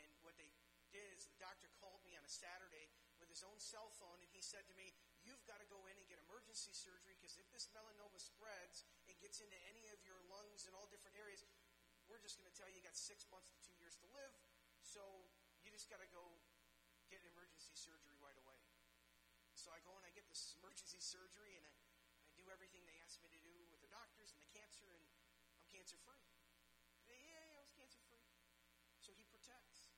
And 0.00 0.08
what 0.24 0.40
they 0.40 0.48
did 0.92 1.12
is 1.12 1.28
the 1.28 1.36
doctor 1.36 1.68
called 1.80 2.00
me 2.04 2.16
on 2.16 2.24
a 2.24 2.32
Saturday 2.32 2.88
with 3.20 3.28
his 3.28 3.44
own 3.44 3.56
cell 3.60 3.92
phone 4.00 4.20
and 4.20 4.28
he 4.32 4.40
said 4.40 4.64
to 4.68 4.74
me, 4.76 4.96
You've 5.22 5.44
got 5.46 5.62
to 5.62 5.68
go 5.70 5.78
in 5.86 5.94
and 5.94 6.06
get 6.10 6.18
emergency 6.18 6.74
surgery 6.74 7.14
because 7.20 7.38
if 7.38 7.46
this 7.54 7.70
melanoma 7.70 8.18
spreads 8.18 8.82
and 9.06 9.14
gets 9.22 9.38
into 9.38 9.54
any 9.70 9.86
of 9.94 10.00
your 10.02 10.18
lungs 10.26 10.66
and 10.66 10.74
all 10.74 10.90
different 10.90 11.14
areas, 11.14 11.46
we're 12.12 12.20
just 12.20 12.36
going 12.36 12.46
to 12.46 12.52
tell 12.52 12.68
you 12.68 12.76
you 12.76 12.84
got 12.84 12.92
six 12.92 13.24
months 13.32 13.48
to 13.56 13.58
two 13.64 13.72
years 13.80 13.96
to 14.04 14.06
live. 14.12 14.36
So 14.84 15.00
you 15.64 15.72
just 15.72 15.88
got 15.88 16.04
to 16.04 16.10
go 16.12 16.36
get 17.08 17.24
emergency 17.24 17.72
surgery 17.72 18.20
right 18.20 18.36
away. 18.36 18.60
So 19.56 19.72
I 19.72 19.80
go 19.80 19.96
and 19.96 20.04
I 20.04 20.12
get 20.12 20.28
this 20.28 20.52
emergency 20.60 21.00
surgery 21.00 21.56
and 21.56 21.64
I, 21.64 21.72
I 21.72 22.32
do 22.36 22.44
everything 22.52 22.84
they 22.84 23.00
asked 23.00 23.24
me 23.24 23.32
to 23.32 23.40
do 23.40 23.52
with 23.72 23.80
the 23.80 23.88
doctors 23.88 24.32
and 24.36 24.40
the 24.44 24.50
cancer, 24.52 24.88
and 24.92 25.00
I'm 25.00 25.64
cancer 25.72 25.96
free. 26.04 26.24
Yeah, 27.08 27.56
I 27.56 27.60
was 27.60 27.72
cancer 27.76 28.00
free. 28.08 28.24
So 29.00 29.12
he 29.16 29.24
protects. 29.28 29.92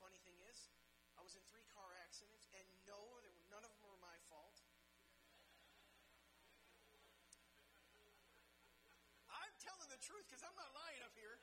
Funny 0.00 0.20
thing 0.24 0.36
is, 0.48 0.72
I 1.16 1.24
was 1.24 1.36
in 1.36 1.44
three 1.48 1.64
car 1.72 1.92
accidents, 2.04 2.48
and 2.56 2.64
no, 2.84 3.00
there 3.24 3.32
were, 3.32 3.44
none 3.48 3.64
of 3.64 3.72
them 3.72 3.80
were 3.84 4.00
my 4.00 4.16
fault. 4.28 4.60
I'm 9.28 9.54
telling 9.60 9.76
the 9.96 10.04
truth 10.04 10.28
because 10.28 10.44
I'm 10.44 10.52
not 10.60 10.68
lying 10.76 11.00
up 11.08 11.16
here. 11.16 11.40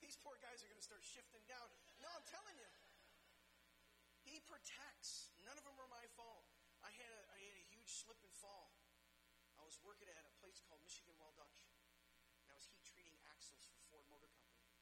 These 0.00 0.16
poor 0.24 0.40
guys 0.40 0.64
are 0.64 0.68
going 0.72 0.80
to 0.80 0.88
start 0.88 1.04
shifting 1.04 1.44
down. 1.44 1.68
No, 2.00 2.08
I'm 2.16 2.24
telling 2.24 2.56
you. 2.56 2.72
He 4.24 4.40
protects. 4.48 5.36
None 5.44 5.52
of 5.52 5.64
them 5.68 5.76
are 5.76 5.90
my 5.92 6.08
fault. 6.16 6.48
I 6.80 6.88
had 6.96 7.12
a, 7.12 7.20
I 7.28 7.36
had 7.44 7.60
a 7.60 7.66
huge 7.68 7.92
slip 7.92 8.16
and 8.24 8.32
fall. 8.32 8.72
I 9.60 9.68
was 9.68 9.76
working 9.84 10.08
at 10.08 10.24
a 10.24 10.32
place 10.40 10.64
called 10.64 10.80
Michigan 10.80 11.12
Well 11.20 11.36
Dutch, 11.36 11.68
and 12.40 12.48
I 12.48 12.56
was 12.56 12.64
heat 12.64 12.80
treating 12.88 13.12
axles 13.28 13.68
for 13.68 13.76
Ford 13.92 14.08
Motor 14.08 14.32
Company. 14.32 14.72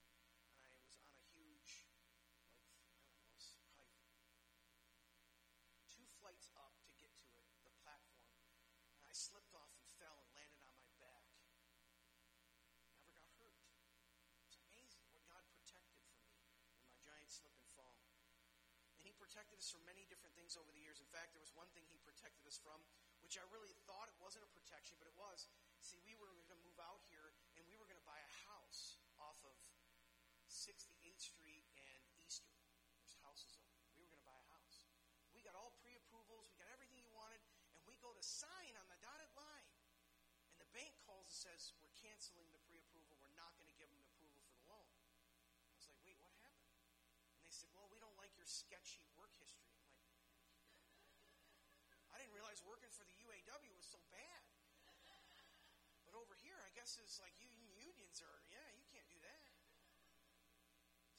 And 0.62 0.70
I 0.70 0.78
was 0.86 0.94
on 0.94 1.10
a 1.10 1.22
huge, 1.34 1.90
like, 1.90 2.14
I 3.82 3.82
don't 3.82 3.98
know, 3.98 3.98
height. 3.98 3.98
Two 5.90 6.06
flights 6.22 6.46
up 6.54 6.74
to 6.86 6.94
get 7.02 7.10
to 7.18 7.30
it, 7.34 7.50
the 7.66 7.74
platform. 7.82 8.30
And 9.02 9.06
I 9.06 9.14
slipped 9.14 9.54
off 9.54 9.70
and 9.74 9.86
fell 10.02 10.18
and 10.18 10.30
landed 10.34 10.62
on 10.66 10.74
my 10.82 10.90
back. 10.98 11.26
Never 12.90 13.14
got 13.14 13.30
hurt. 13.38 13.58
It's 14.50 14.58
amazing 14.58 15.06
what 15.14 15.22
God 15.30 15.46
protected 15.54 15.98
for 16.10 16.18
me 16.26 16.42
in 16.70 16.78
my 16.82 16.90
giant 16.98 17.21
slip 17.32 17.56
and 17.56 17.70
fall. 17.72 17.96
And 19.00 19.08
He 19.08 19.16
protected 19.16 19.56
us 19.56 19.72
from 19.72 19.80
many 19.88 20.04
different 20.04 20.36
things 20.36 20.60
over 20.60 20.68
the 20.68 20.84
years. 20.84 21.00
In 21.00 21.08
fact, 21.08 21.32
there 21.32 21.40
was 21.40 21.56
one 21.56 21.72
thing 21.72 21.88
He 21.88 21.96
protected 22.04 22.44
us 22.44 22.60
from, 22.60 22.84
which 23.24 23.40
I 23.40 23.44
really 23.48 23.72
thought 23.88 24.12
it 24.12 24.18
wasn't 24.20 24.44
a 24.44 24.52
protection, 24.52 25.00
but 25.00 25.08
it 25.08 25.16
was. 25.16 25.48
See, 25.80 25.96
we 26.04 26.12
were 26.14 26.28
going 26.28 26.60
to 26.60 26.66
move 26.68 26.76
out 26.78 27.00
here, 27.08 27.32
and 27.56 27.64
we 27.64 27.74
were 27.80 27.88
going 27.88 27.98
to 27.98 28.04
buy 28.04 28.20
a 28.20 28.32
house 28.52 29.00
off 29.16 29.40
of 29.48 29.56
68th 30.52 31.18
Street 31.18 31.64
and 31.80 32.02
Eastern. 32.20 32.54
There's 33.00 33.16
houses 33.24 33.56
over 33.56 33.72
there. 33.80 33.88
We 33.96 34.04
were 34.04 34.12
going 34.12 34.22
to 34.22 34.28
buy 34.28 34.36
a 34.36 34.48
house. 34.52 34.84
We 35.32 35.40
got 35.40 35.56
all 35.56 35.72
pre-approvals. 35.80 36.52
We 36.52 36.60
got 36.60 36.68
everything 36.68 37.00
you 37.00 37.08
wanted, 37.10 37.40
and 37.80 37.88
we 37.88 37.96
go 37.98 38.12
to 38.12 38.22
sign 38.22 38.76
on 38.76 38.86
the 38.92 39.00
dotted 39.00 39.32
line. 39.32 39.68
And 40.52 40.60
the 40.60 40.68
bank 40.76 40.92
calls 41.02 41.32
and 41.32 41.38
says, 41.48 41.72
we're 41.80 41.90
canceling 41.96 42.52
the 42.52 42.60
pre-approval. 42.68 43.16
We're 43.16 43.32
not 43.34 43.56
going 43.56 43.66
to 43.66 43.76
give 43.80 43.88
them 43.88 43.96
the 43.96 44.12
approval 44.12 44.38
for 44.44 44.52
the 44.52 44.68
loan. 44.68 44.92
I 45.72 45.74
was 45.80 45.88
like, 45.88 45.96
wait, 46.04 46.20
what 46.20 46.28
happened? 46.44 46.68
And 47.32 47.41
they 47.52 47.60
said, 47.60 47.76
well, 47.76 47.84
we 47.92 48.00
don't 48.00 48.16
like 48.16 48.32
your 48.40 48.48
sketchy 48.48 49.04
work 49.12 49.28
history. 49.36 49.76
I'm 49.76 49.84
like, 49.84 50.00
I 52.08 52.16
didn't 52.16 52.32
realize 52.32 52.64
working 52.64 52.88
for 52.88 53.04
the 53.04 53.12
UAW 53.28 53.76
was 53.76 53.84
so 53.84 54.00
bad. 54.08 54.40
But 56.08 56.16
over 56.16 56.32
here, 56.40 56.56
I 56.64 56.72
guess 56.72 56.96
it's 56.96 57.20
like 57.20 57.36
union 57.36 57.76
unions 57.76 58.24
are, 58.24 58.40
yeah, 58.48 58.64
you 58.72 58.88
can't 58.88 59.04
do 59.12 59.20
that. 59.20 59.44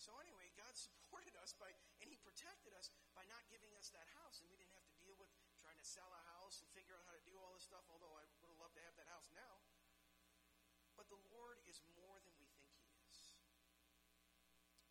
So 0.01 0.17
anyway, 0.25 0.49
God 0.57 0.73
supported 0.89 1.37
us 1.37 1.53
by, 1.53 1.69
and 2.01 2.09
He 2.09 2.17
protected 2.17 2.73
us 2.73 2.89
by 3.13 3.29
not 3.29 3.45
giving 3.53 3.69
us 3.77 3.93
that 3.93 4.09
house, 4.17 4.41
and 4.41 4.49
we 4.49 4.57
didn't 4.57 4.73
have 4.73 4.89
to 4.89 4.97
deal 4.97 5.13
with 5.21 5.29
trying 5.61 5.77
to 5.77 5.85
sell 5.85 6.09
a 6.09 6.23
house 6.33 6.65
and 6.65 6.67
figure 6.73 6.97
out 6.97 7.05
how 7.05 7.13
to 7.13 7.21
do 7.29 7.37
all 7.37 7.53
this 7.53 7.69
stuff. 7.69 7.85
Although 7.93 8.17
I 8.17 8.25
would 8.41 8.49
have 8.49 8.57
loved 8.57 8.73
to 8.81 8.85
have 8.89 8.97
that 8.97 9.09
house 9.13 9.29
now. 9.37 9.61
But 10.97 11.13
the 11.13 11.21
Lord 11.29 11.61
is 11.69 11.77
more 11.93 12.17
than 12.25 12.33
we 12.41 12.49
think 12.57 12.73
He 12.81 12.89
is, 13.05 13.37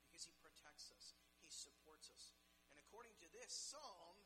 because 0.07 0.27
He 0.27 0.35
protects 0.39 0.91
us, 0.95 1.19
supports 1.53 2.09
us, 2.09 2.33
and 2.73 2.81
according 2.81 3.13
to 3.21 3.29
this 3.37 3.53
psalm, 3.53 4.17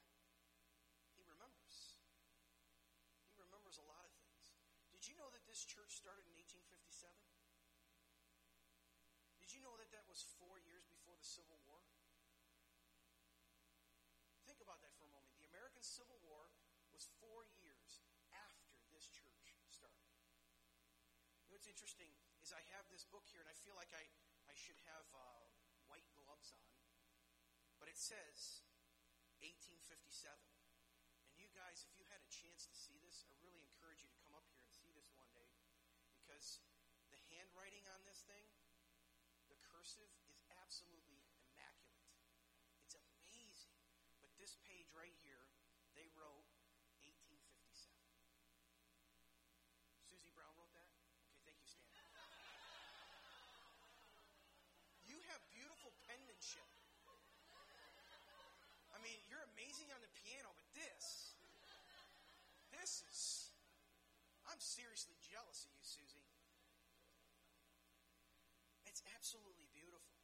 He 1.19 1.27
remembers. 1.27 1.99
He 3.35 3.43
remembers 3.43 3.77
a 3.83 3.87
lot 3.89 4.07
of 4.07 4.13
things. 4.15 4.55
Did 4.95 5.03
you 5.11 5.19
know 5.19 5.29
that 5.35 5.43
this 5.51 5.67
church 5.67 5.93
started 5.99 6.25
in 6.31 6.35
1857? 6.39 7.11
Did 9.43 9.51
you 9.51 9.61
know 9.61 9.75
that 9.77 9.91
that 9.91 10.07
was 10.07 10.23
four 10.39 10.59
years 10.63 10.87
before 10.87 11.19
the 11.19 11.27
Civil 11.27 11.59
War? 11.67 11.83
Think 14.47 14.63
about 14.63 14.79
that 14.87 14.95
for 14.95 15.05
a 15.05 15.13
moment. 15.13 15.35
The 15.43 15.51
American 15.51 15.83
Civil 15.83 16.23
War 16.23 16.55
was 16.95 17.11
four 17.19 17.45
years 17.59 18.07
after 18.33 18.79
this 18.95 19.11
church 19.11 19.53
started. 19.67 20.11
You 21.45 21.51
know 21.51 21.59
what's 21.59 21.71
interesting 21.71 22.11
is 22.43 22.55
I 22.55 22.63
have 22.79 22.87
this 22.91 23.05
book 23.07 23.27
here, 23.27 23.43
and 23.43 23.51
I 23.51 23.57
feel 23.59 23.75
like 23.75 23.91
I, 23.91 24.07
I 24.47 24.55
should 24.55 24.79
have 24.87 25.07
uh, 25.15 25.43
white 25.91 26.07
gloves 26.15 26.55
on, 26.55 26.76
but 27.87 27.95
it 27.95 28.03
says 28.03 28.67
1857. 29.39 30.35
And 31.31 31.39
you 31.39 31.47
guys, 31.55 31.87
if 31.87 31.95
you 31.95 32.03
had 32.11 32.19
a 32.19 32.27
chance 32.27 32.67
to 32.67 32.75
see 32.75 32.99
this, 32.99 33.23
I 33.23 33.31
really 33.47 33.63
encourage 33.63 34.03
you 34.03 34.11
to 34.11 34.19
come 34.27 34.35
up 34.35 34.43
here 34.51 34.59
and 34.59 34.75
see 34.75 34.91
this 34.91 35.15
one 35.15 35.31
day 35.31 35.55
because 36.19 36.59
the 37.15 37.21
handwriting 37.31 37.87
on 37.95 38.03
this 38.03 38.27
thing, 38.27 38.43
the 39.47 39.55
cursive, 39.71 40.11
is 40.27 40.43
absolutely 40.59 41.23
immaculate. 41.39 42.11
It's 42.83 42.99
amazing. 42.99 43.79
But 44.19 44.35
this 44.35 44.59
page 44.67 44.91
right 44.91 45.15
here, 45.23 45.47
they 45.95 46.11
wrote 46.19 46.43
1857. 47.07 47.71
Susie 50.11 50.35
Brown 50.35 50.51
wrote 50.59 50.75
that? 50.75 50.91
Okay, 51.23 51.39
thank 51.47 51.63
you, 51.63 51.71
Stan. 51.71 51.87
You 55.07 55.23
have 55.31 55.39
beautiful 55.55 55.95
penmanship. 56.11 56.67
I 58.97 58.99
mean, 59.05 59.21
you're 59.29 59.45
amazing 59.53 59.93
on 59.93 60.01
the 60.01 60.09
piano, 60.25 60.49
but 60.57 60.65
this, 60.73 61.37
this 62.73 63.05
is, 63.13 63.53
I'm 64.57 64.65
seriously 64.65 65.21
jealous 65.21 65.69
of 65.69 65.73
you, 65.77 65.85
Susie. 65.85 66.25
It's 68.89 69.05
absolutely 69.13 69.69
beautiful. 69.77 70.17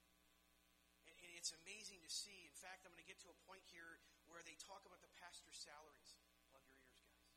And, 1.05 1.13
and 1.21 1.37
it's 1.37 1.53
amazing 1.53 2.01
to 2.01 2.09
see. 2.09 2.49
In 2.49 2.57
fact, 2.57 2.89
I'm 2.89 2.97
going 2.97 3.05
to 3.05 3.13
get 3.13 3.21
to 3.29 3.29
a 3.29 3.37
point 3.45 3.61
here 3.69 4.01
where 4.33 4.41
they 4.41 4.57
talk 4.57 4.89
about 4.89 5.05
the 5.05 5.13
pastor's 5.21 5.61
salaries. 5.61 6.17
Plug 6.49 6.65
your 6.65 6.81
ears, 6.81 7.05
guys. 7.05 7.29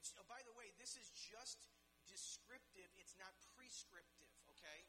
It's, 0.00 0.16
oh, 0.16 0.24
by 0.24 0.40
the 0.48 0.56
way, 0.56 0.72
this 0.80 0.96
is 0.96 1.12
just 1.12 1.68
descriptive, 2.08 2.88
it's 2.96 3.20
not 3.20 3.36
prescriptive, 3.52 4.32
okay? 4.56 4.88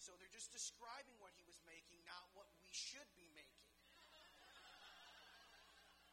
So 0.00 0.16
they're 0.16 0.32
just 0.32 0.56
describing 0.56 1.20
what 1.20 1.36
he 1.36 1.44
was 1.44 1.60
making, 1.68 2.00
not 2.08 2.32
what 2.32 2.48
we 2.64 2.72
should 2.72 3.12
be 3.12 3.28
making. 3.36 3.68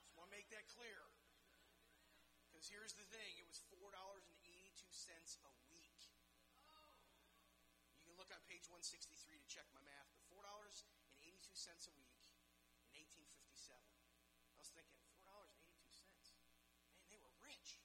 Just 0.04 0.20
want 0.20 0.28
to 0.28 0.36
make 0.36 0.52
that 0.52 0.68
clear. 0.68 1.00
Because 2.60 2.76
here's 2.76 3.00
the 3.00 3.08
thing 3.08 3.40
it 3.40 3.48
was 3.48 3.64
$4.82 3.72 4.20
a 4.20 5.54
week. 5.72 6.12
You 7.96 8.04
can 8.04 8.20
look 8.20 8.36
on 8.36 8.44
page 8.52 8.68
163 8.68 9.16
to 9.16 9.48
check 9.48 9.64
my 9.72 9.80
math, 9.88 10.12
but 10.12 10.20
$4.82 10.28 10.68
a 10.68 11.96
week 11.96 12.20
in 12.84 13.00
1857. 13.00 13.80
I 13.80 14.60
was 14.60 14.76
thinking, 14.76 15.00
$4.82. 15.24 15.56
Man, 16.52 16.60
they 17.08 17.16
were 17.24 17.32
rich. 17.40 17.80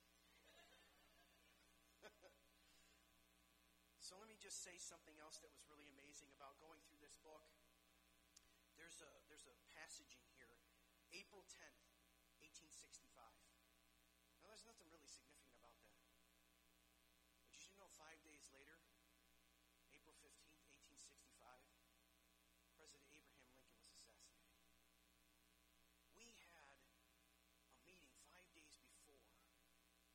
so 4.03 4.19
let 4.19 4.27
me 4.27 4.35
just 4.43 4.59
say 4.67 4.75
something 4.83 5.15
else 5.23 5.39
that 5.39 5.55
was 5.55 5.63
really 5.71 5.87
amazing 5.95 6.35
about 6.35 6.59
going 6.59 6.83
through 6.83 6.99
this 6.99 7.15
book. 7.23 7.47
There's 8.75 8.99
a 9.07 9.11
there's 9.31 9.47
a 9.47 9.55
passage 9.71 10.19
in 10.19 10.27
here, 10.35 10.59
April 11.15 11.47
10th, 11.63 11.79
1865. 12.43 13.23
Now 14.45 14.53
there's 14.53 14.69
nothing 14.69 14.85
really 14.93 15.09
significant 15.09 15.57
about 15.57 15.73
that. 15.81 15.97
But 17.41 17.49
did 17.49 17.65
you 17.65 17.73
know 17.81 17.84
five 17.99 18.19
days 18.27 18.47
later, 18.51 18.79
April 19.95 20.15
15th, 20.19 20.59
1865, 20.91 21.39
President 22.75 23.07
Abraham 23.15 23.47
Lincoln 23.55 23.79
was 23.95 24.07
assassinated. 24.11 24.51
We 26.19 26.35
had 26.51 26.75
a 27.71 27.81
meeting 27.87 28.11
five 28.27 28.47
days 28.55 28.75
before 28.83 29.23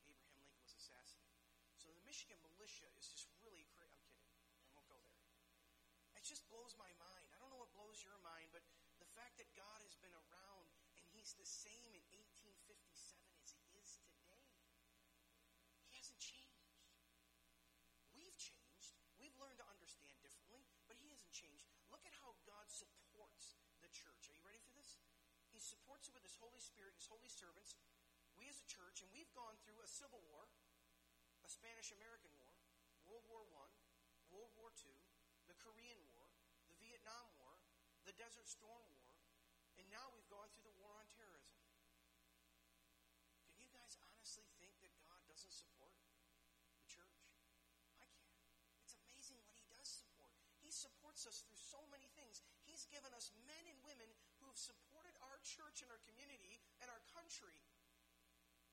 Abraham 0.03 0.36
Lincoln 0.36 0.59
was 0.59 0.75
assassinated. 0.75 1.48
So 1.79 1.91
the 1.95 2.03
Michigan 2.03 2.39
militia 2.43 2.91
is 3.00 3.07
just 3.07 3.31
really 3.39 3.63
crazy. 3.71 4.12
I'm 4.12 4.27
kidding. 4.36 4.59
I 4.59 4.75
won't 4.75 4.88
go 4.91 5.00
there. 5.07 5.31
It 6.19 6.27
just 6.27 6.43
blows 6.51 6.75
my 6.75 6.91
mind. 7.00 7.31
I 7.31 7.39
don't 7.39 7.48
know 7.48 7.63
what 7.63 7.71
blows 7.71 8.03
your 8.03 8.19
mind, 8.19 8.51
but 8.51 8.63
the 9.00 9.07
fact 9.15 9.39
that 9.39 9.48
God 9.55 9.79
has 9.88 9.95
been 10.03 10.13
around 10.13 10.67
and 11.00 11.07
He's 11.15 11.31
the 11.39 11.48
same 11.48 11.95
in 12.12 12.28
He 25.59 25.67
supports 25.67 26.07
it 26.07 26.15
with 26.15 26.23
his 26.23 26.39
Holy 26.39 26.63
Spirit, 26.63 26.95
his 26.95 27.11
holy 27.11 27.27
servants. 27.27 27.75
We 28.39 28.47
as 28.47 28.63
a 28.63 28.71
church, 28.71 29.03
and 29.03 29.11
we've 29.11 29.27
gone 29.35 29.59
through 29.67 29.83
a 29.83 29.91
civil 29.91 30.23
war, 30.31 30.47
a 31.43 31.51
Spanish 31.51 31.91
American 31.91 32.31
War, 32.39 32.55
World 33.03 33.27
War 33.27 33.43
I, 33.43 33.67
World 34.31 34.55
War 34.55 34.71
II, 34.79 34.95
the 35.51 35.59
Korean 35.59 35.99
War, 36.15 36.23
the 36.71 36.79
Vietnam 36.79 37.27
War, 37.43 37.59
the 38.07 38.15
Desert 38.15 38.47
Storm 38.47 38.87
War, 39.03 39.11
and 39.75 39.83
now 39.91 40.07
we've 40.15 40.31
gone 40.31 40.47
through 40.55 40.63
the 40.63 40.79
war 40.79 40.95
on 40.95 41.03
terrorism. 41.11 41.59
Can 43.43 43.59
you 43.59 43.67
guys 43.75 43.99
honestly 43.99 44.47
think 44.63 44.79
that 44.79 44.95
God 45.03 45.19
doesn't 45.27 45.51
support 45.51 45.91
the 46.79 46.87
church? 46.87 47.19
I 47.99 48.07
can't. 48.15 48.39
It's 48.79 48.95
amazing 48.95 49.43
what 49.43 49.59
He 49.59 49.67
does 49.67 49.91
support. 49.91 50.31
He 50.63 50.71
supports 50.71 51.27
us 51.27 51.43
through 51.43 51.59
so 51.59 51.83
many 51.91 52.07
things. 52.15 52.39
He's 52.63 52.87
given 52.91 53.11
us 53.11 53.35
men 53.43 53.63
and 53.67 53.79
women 53.83 54.07
who 54.39 54.47
have 54.51 54.59
supported 54.59 54.98
our 55.39 55.48
church 55.48 55.79
and 55.79 55.88
our 55.88 56.03
community 56.03 56.60
and 56.84 56.91
our 56.91 57.00
country 57.15 57.55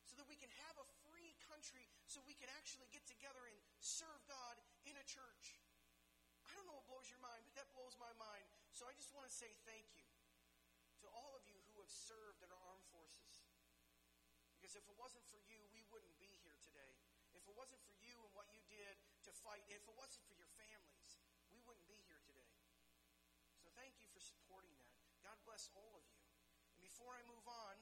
so 0.02 0.18
that 0.18 0.26
we 0.26 0.34
can 0.34 0.50
have 0.66 0.74
a 0.82 0.86
free 1.06 1.38
country 1.46 1.86
so 2.10 2.18
we 2.26 2.34
can 2.34 2.50
actually 2.58 2.90
get 2.90 3.06
together 3.06 3.38
and 3.46 3.54
serve 3.78 4.18
God 4.26 4.58
in 4.82 4.98
a 4.98 5.06
church. 5.06 5.62
I 6.42 6.58
don't 6.58 6.66
know 6.66 6.74
what 6.82 6.90
blows 6.90 7.06
your 7.06 7.22
mind, 7.22 7.46
but 7.46 7.54
that 7.54 7.70
blows 7.70 7.94
my 8.02 8.10
mind. 8.18 8.50
So 8.74 8.82
I 8.90 8.98
just 8.98 9.14
want 9.14 9.30
to 9.30 9.34
say 9.34 9.54
thank 9.62 9.86
you 9.94 10.10
to 11.02 11.08
all 11.14 11.38
of 11.38 11.46
you 11.46 11.54
who 11.70 11.78
have 11.78 11.90
served 11.90 12.42
in 12.42 12.50
our 12.50 12.62
armed 12.66 12.86
forces. 12.90 13.46
Because 14.58 14.74
if 14.74 14.82
it 14.90 14.96
wasn't 14.98 15.22
for 15.30 15.38
you, 15.46 15.62
we 15.70 15.86
wouldn't 15.94 16.18
be 16.18 16.34
here 16.42 16.58
today. 16.66 16.98
If 17.30 17.46
it 17.46 17.54
wasn't 17.54 17.78
for 17.86 17.94
you 18.02 18.18
and 18.26 18.30
what 18.34 18.50
you 18.50 18.58
did 18.66 18.98
to 19.22 19.30
fight, 19.46 19.62
if 19.70 19.86
it 19.86 19.94
wasn't 19.94 20.26
for 20.26 20.34
your 20.34 20.50
families, 20.58 21.22
we 21.54 21.62
wouldn't 21.62 21.86
be 21.86 22.02
here 22.10 22.18
today. 22.26 22.50
So 23.62 23.70
thank 23.78 24.02
you 24.02 24.10
for 24.10 24.18
supporting 24.18 24.74
that. 24.82 24.98
God 25.22 25.38
bless 25.46 25.70
all 25.78 25.94
of 25.94 26.02
you. 26.10 26.15
Before 26.96 27.12
I 27.12 27.28
move 27.28 27.44
on, 27.44 27.76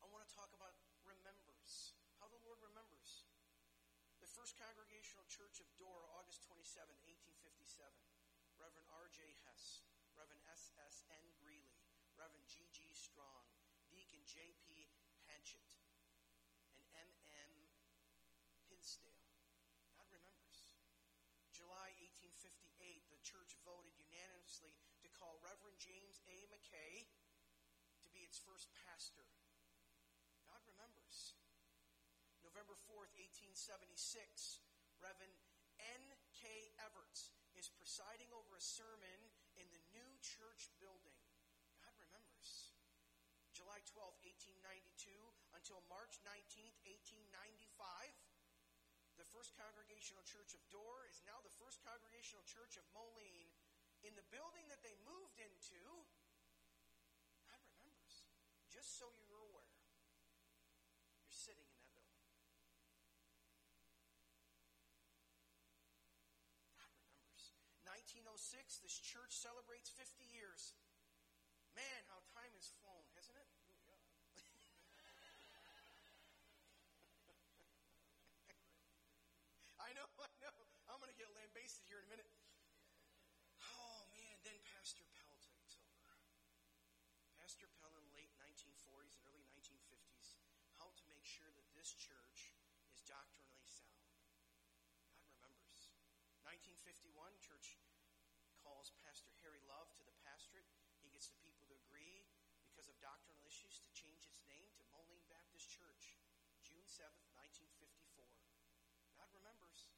I 0.00 0.08
want 0.08 0.24
to 0.24 0.32
talk 0.32 0.48
about 0.56 0.72
remembers, 1.04 1.92
how 2.16 2.24
the 2.24 2.40
Lord 2.40 2.56
remembers. 2.64 3.28
The 4.16 4.32
First 4.32 4.56
Congregational 4.56 5.28
Church 5.28 5.60
of 5.60 5.68
Dorr, 5.76 6.08
August 6.16 6.40
27, 6.48 6.88
1857. 7.44 7.92
Reverend 8.56 8.88
R.J. 8.96 9.36
Hess, 9.44 9.84
Reverend 10.16 10.40
S.S.N. 10.48 11.36
Greeley, 11.36 11.84
Reverend 12.16 12.48
G.G. 12.48 12.80
Strong, 12.96 13.44
Deacon 13.92 14.24
J.P. 14.24 14.88
Hanchett, 15.28 15.68
and 16.96 17.12
M.M. 17.12 17.52
Hinsdale. 18.72 19.20
God 19.92 20.08
remembers. 20.08 20.64
July 21.52 21.92
1858, 22.24 23.12
the 23.12 23.20
church 23.20 23.60
voted 23.68 23.92
unanimously 24.00 24.80
to 25.04 25.12
call 25.12 25.36
Reverend 25.44 25.76
James 25.76 26.24
A. 26.32 26.48
McKay 26.48 27.11
its 28.32 28.40
first 28.48 28.72
pastor. 28.88 29.28
God 30.48 30.64
remembers. 30.64 31.36
November 32.40 32.72
4th, 32.88 33.12
1876, 33.44 33.84
Reverend 35.04 35.36
N.K. 36.00 36.72
Everts 36.80 37.28
is 37.52 37.68
presiding 37.76 38.32
over 38.32 38.56
a 38.56 38.64
sermon 38.64 39.20
in 39.60 39.68
the 39.68 39.84
new 39.92 40.08
church 40.24 40.72
building. 40.80 41.20
God 41.84 41.92
remembers. 42.00 42.72
July 43.52 43.84
12th, 43.84 44.16
1892 44.24 45.12
until 45.52 45.84
March 45.92 46.16
19th, 46.24 46.80
1895, 46.88 48.16
the 49.20 49.28
First 49.28 49.52
Congregational 49.60 50.24
Church 50.24 50.56
of 50.56 50.64
Dorr 50.72 51.04
is 51.04 51.20
now 51.28 51.36
the 51.44 51.52
First 51.60 51.84
Congregational 51.84 52.48
Church 52.48 52.80
of 52.80 52.88
Moline 52.96 53.52
in 54.00 54.16
the 54.16 54.24
building 54.32 54.64
that 54.72 54.80
they 54.80 54.96
moved 55.04 55.36
into. 55.36 55.84
Just 58.82 58.98
so 58.98 59.06
you're 59.14 59.38
aware, 59.38 59.78
you're 61.22 61.30
sitting 61.30 61.62
in 61.62 61.78
that 61.78 61.86
building. 61.94 62.18
God 66.74 66.90
remembers. 66.90 67.54
1906, 67.86 68.82
this 68.82 68.98
church 68.98 69.38
celebrates 69.38 69.86
50 69.86 70.26
years. 70.26 70.74
Man, 71.78 72.02
how 72.10 72.26
time 72.34 72.50
has 72.58 72.74
flown, 72.82 73.06
hasn't 73.14 73.38
it? 73.38 73.46
I 79.78 79.94
know, 79.94 80.10
I 80.10 80.26
know. 80.42 80.58
I'm 80.90 80.98
going 80.98 81.14
to 81.14 81.20
get 81.22 81.30
lambasted 81.30 81.86
here 81.86 82.02
in 82.02 82.10
a 82.10 82.18
minute. 82.18 82.26
Oh, 83.62 84.10
man. 84.10 84.42
Then 84.42 84.58
Pastor 84.74 85.06
Pell 85.14 85.38
takes 85.38 85.78
over. 85.78 86.02
Pastor 87.42 87.66
Pell 87.82 87.90
in 87.98 88.06
late 88.14 88.30
1940s 88.38 89.18
and 89.18 89.26
early 89.26 89.42
1950s, 89.50 90.38
how 90.78 90.94
to 90.94 91.04
make 91.10 91.26
sure 91.26 91.50
that 91.50 91.66
this 91.82 91.98
church 91.98 92.54
is 92.94 93.02
doctrinally 93.10 93.66
sound. 93.66 94.06
God 95.18 95.50
remembers. 95.50 95.90
1951, 96.46 97.10
church 97.42 97.74
calls 98.62 98.94
Pastor 99.02 99.34
Harry 99.42 99.58
Love 99.66 99.90
to 99.98 100.06
the 100.06 100.14
pastorate. 100.22 100.70
He 101.02 101.10
gets 101.10 101.26
the 101.26 101.42
people 101.42 101.66
to 101.66 101.74
agree 101.82 102.22
because 102.70 102.86
of 102.86 102.94
doctrinal 103.02 103.34
issues 103.42 103.82
to 103.82 103.90
change 103.98 104.30
its 104.30 104.46
name 104.46 104.70
to 104.78 104.86
Moline 104.94 105.26
Baptist 105.26 105.74
Church. 105.74 106.22
June 106.62 106.86
7th, 106.86 107.26
1954. 107.50 108.30
God 109.18 109.26
remembers. 109.34 109.90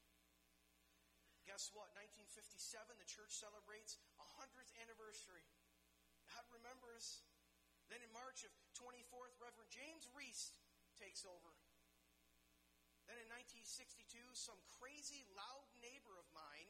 Guess 1.44 1.68
what? 1.76 1.92
1957, 2.00 2.96
the 2.96 3.04
church 3.04 3.36
celebrates 3.36 4.00
a 4.16 4.24
100th 4.40 4.72
anniversary. 4.80 5.44
God 6.32 6.48
remembers. 6.48 7.28
Then 7.92 8.00
in 8.00 8.08
March 8.16 8.48
of 8.48 8.52
24th, 8.72 9.36
Reverend 9.36 9.68
James 9.68 10.08
Reese 10.16 10.56
takes 10.96 11.28
over. 11.28 11.52
Then 13.14 13.30
in 13.30 13.30
1962, 13.30 14.18
some 14.34 14.58
crazy 14.82 15.22
loud 15.38 15.70
neighbor 15.78 16.18
of 16.18 16.26
mine 16.34 16.66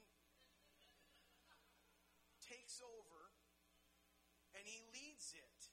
takes 2.45 2.85
over 2.85 3.33
and 4.53 4.61
he 4.69 4.85
leads 4.93 5.33
it. 5.33 5.73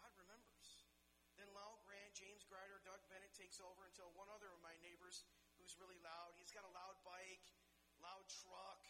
God 0.00 0.16
remembers. 0.16 0.88
Then 1.36 1.52
Lyle 1.52 1.76
Grant, 1.84 2.16
James 2.16 2.40
Grider, 2.48 2.80
Doug 2.88 3.04
Bennett 3.12 3.36
takes 3.36 3.60
over 3.60 3.84
until 3.84 4.08
one 4.16 4.32
other 4.32 4.48
of 4.48 4.64
my 4.64 4.72
neighbors 4.80 5.28
who's 5.60 5.76
really 5.76 6.00
loud. 6.00 6.32
He's 6.40 6.48
got 6.48 6.64
a 6.64 6.72
loud 6.72 6.96
bike, 7.04 7.44
loud 8.00 8.24
truck. 8.32 8.80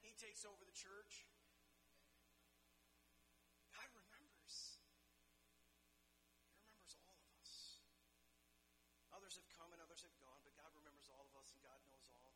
He 0.00 0.16
takes 0.16 0.48
over 0.48 0.64
the 0.64 0.72
church. 0.72 1.28
God 3.76 3.84
remembers. 3.92 4.80
He 6.48 6.56
remembers 6.56 6.96
all 7.04 7.12
of 7.12 7.28
us. 7.36 7.84
Others 9.12 9.36
have 9.36 9.48
come 9.52 9.70
and 9.76 9.80
others 9.84 10.00
have 10.02 10.16
gone, 10.16 10.40
but 10.42 10.56
God 10.56 10.72
remembers 10.72 11.12
all 11.12 11.28
of 11.28 11.34
us 11.36 11.52
and 11.52 11.60
God 11.60 11.78
knows 11.86 12.08
all. 12.10 12.32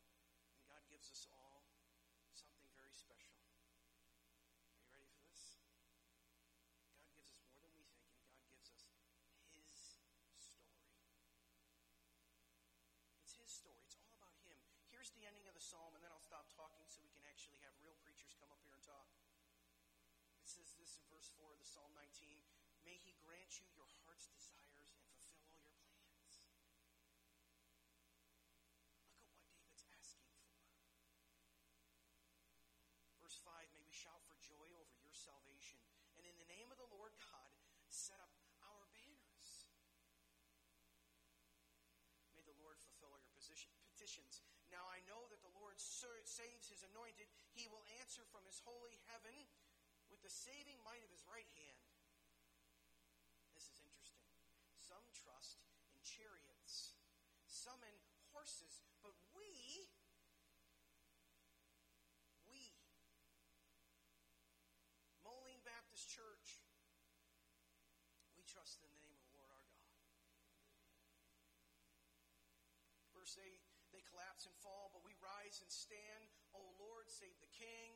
And 0.59 0.65
God 0.69 0.83
gives 1.03 1.19
us 1.19 1.27
all 1.35 1.67
something 2.31 2.71
very 2.79 2.95
special. 2.95 3.35
Are 3.35 4.79
you 4.79 4.87
ready 4.87 5.03
for 5.03 5.19
this? 5.27 5.59
God 6.95 7.11
gives 7.11 7.27
us 7.27 7.43
more 7.51 7.59
than 7.59 7.75
we 7.75 7.83
think, 7.91 8.07
and 8.23 8.23
God 8.39 9.51
gives 9.51 9.67
us 9.67 9.99
His 10.31 10.47
story. 10.47 10.79
It's 13.19 13.35
His 13.35 13.51
story. 13.51 13.83
It's 13.83 13.99
all 13.99 14.15
about 14.15 14.31
Him. 14.47 14.55
Here's 14.87 15.11
the 15.11 15.27
ending 15.27 15.43
of 15.51 15.59
the 15.59 15.65
psalm, 15.67 15.91
and 15.91 15.99
then 15.99 16.15
I'll 16.15 16.23
stop 16.23 16.47
talking 16.55 16.87
so 16.87 17.03
we 17.03 17.11
can 17.11 17.27
actually 17.27 17.59
have 17.67 17.75
real 17.83 17.99
preachers 17.99 18.39
come 18.39 18.47
up 18.55 18.63
here 18.63 18.71
and 18.71 18.87
talk. 18.87 19.11
It 20.39 20.47
says 20.47 20.71
this 20.79 20.95
in 20.95 21.03
verse 21.11 21.27
4 21.35 21.51
of 21.51 21.59
the 21.59 21.67
Psalm 21.67 21.91
19 21.99 22.47
May 22.87 22.95
He 22.95 23.19
grant 23.19 23.59
you 23.59 23.67
your 23.75 23.91
heart's 24.07 24.31
desires 24.31 24.95
and 25.03 25.11
fulfill 25.19 25.51
all 25.51 25.67
your 25.67 25.83
plans. 25.83 26.47
Look 29.03 29.27
at 29.27 29.35
what 29.35 29.51
David's 29.51 29.83
asking 29.99 30.31
for. 30.31 30.43
Verse 33.23 33.39
5 33.39 33.71
May 33.71 33.79
we 33.87 33.95
shout 33.95 34.19
for 34.27 34.35
joy 34.43 34.67
over 34.75 34.99
your 34.99 35.12
salvation, 35.23 35.79
and 36.19 36.27
in 36.27 36.35
the 36.35 36.51
name 36.51 36.67
of 36.67 36.75
the 36.75 36.91
Lord 36.91 37.15
God, 37.15 37.51
set 37.87 38.19
up 38.19 38.35
our 38.59 38.83
banners. 38.91 39.49
May 42.35 42.43
the 42.43 42.59
Lord 42.59 42.75
fulfill 42.83 43.15
your 43.15 43.31
position, 43.31 43.71
petitions. 43.87 44.43
Now 44.67 44.83
I 44.91 44.99
know 45.07 45.23
that 45.31 45.39
the 45.39 45.55
Lord 45.55 45.79
saves 45.79 46.67
his 46.67 46.83
anointed. 46.91 47.31
He 47.55 47.71
will 47.71 47.87
answer 48.03 48.27
from 48.35 48.43
his 48.43 48.59
holy 48.67 48.99
heaven 49.07 49.47
with 50.11 50.19
the 50.19 50.33
saving 50.33 50.83
might 50.83 51.05
of 51.07 51.13
his 51.13 51.23
right 51.23 51.47
hand. 51.55 51.79
This 53.55 53.71
is 53.71 53.79
interesting. 53.79 54.27
Some 54.75 55.07
trust 55.15 55.63
in 55.95 56.03
chariots, 56.03 56.99
some 57.47 57.79
in 57.87 57.95
horses, 58.35 58.83
but 58.99 59.15
we, 59.31 59.87
we, 62.49 62.73
trust 68.53 68.85
in 68.85 68.89
the 68.93 69.01
name 69.01 69.17
of 69.17 69.25
the 69.25 69.33
Lord 69.33 69.49
our 69.49 69.65
God. 69.65 69.89
Verse 73.23 73.39
8 73.39 73.55
They 73.95 74.03
collapse 74.11 74.43
and 74.43 74.51
fall, 74.59 74.91
but 74.91 74.99
we 75.07 75.15
rise 75.23 75.63
and 75.63 75.71
stand. 75.71 76.27
O 76.51 76.75
Lord, 76.75 77.07
save 77.07 77.39
the 77.39 77.47
King. 77.55 77.95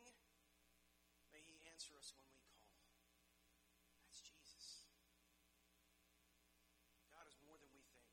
May 1.35 1.43
he 1.43 1.59
answer 1.67 1.99
us 1.99 2.15
when 2.15 2.23
we 2.31 2.39
call. 2.47 2.63
That's 4.07 4.23
Jesus. 4.23 4.87
God 7.11 7.27
is 7.27 7.35
more 7.43 7.59
than 7.59 7.67
we 7.75 7.83
think. 7.91 8.07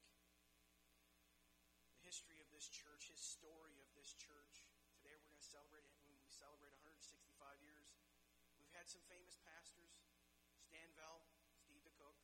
The 1.95 2.03
history 2.03 2.43
of 2.43 2.51
this 2.51 2.67
church, 2.67 3.07
his 3.07 3.23
story 3.23 3.79
of 3.79 3.87
this 3.95 4.11
church. 4.19 4.67
Today 4.99 5.15
we're 5.15 5.31
going 5.31 5.39
to 5.39 5.47
celebrate 5.55 5.87
it 5.87 5.95
when 6.11 6.19
we 6.19 6.27
celebrate 6.27 6.75
165 6.83 7.15
years. 7.63 7.95
We've 8.59 8.75
had 8.75 8.91
some 8.91 9.07
famous 9.07 9.39
pastors, 9.47 10.03
Stan 10.67 10.91
Vell, 10.99 11.23
Steve 11.63 11.87
DeCook, 11.87 12.19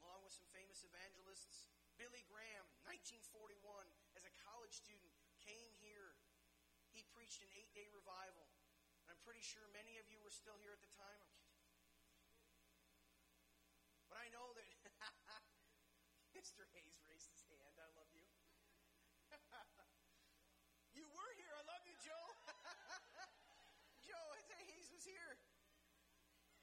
along 0.00 0.24
with 0.24 0.32
some 0.32 0.48
famous 0.56 0.88
evangelists. 0.88 1.75
Billy 1.96 2.24
Graham, 2.28 2.68
1941, 2.84 3.56
as 4.16 4.28
a 4.28 4.32
college 4.44 4.76
student, 4.76 5.12
came 5.40 5.72
here. 5.80 6.12
He 6.92 7.08
preached 7.12 7.40
an 7.40 7.48
eight 7.56 7.72
day 7.72 7.88
revival. 7.92 8.48
And 9.04 9.16
I'm 9.16 9.22
pretty 9.24 9.44
sure 9.44 9.64
many 9.72 9.96
of 9.96 10.08
you 10.12 10.20
were 10.20 10.32
still 10.32 10.60
here 10.60 10.76
at 10.76 10.82
the 10.84 10.92
time. 10.92 11.24
But 14.12 14.20
I 14.20 14.28
know 14.28 14.52
that 14.56 14.68
Mr. 16.36 16.68
Hayes 16.76 17.00
raised 17.08 17.32
his 17.32 17.42
hand. 17.48 17.76
I 17.80 17.88
love 17.96 18.12
you. 18.12 18.28
you 20.98 21.06
were 21.08 21.32
here. 21.40 21.54
I 21.56 21.64
love 21.64 21.82
you, 21.88 21.96
Joe. 22.04 22.26
Joe, 24.06 24.26
Hayes 24.68 24.92
was 24.92 25.04
here. 25.04 25.38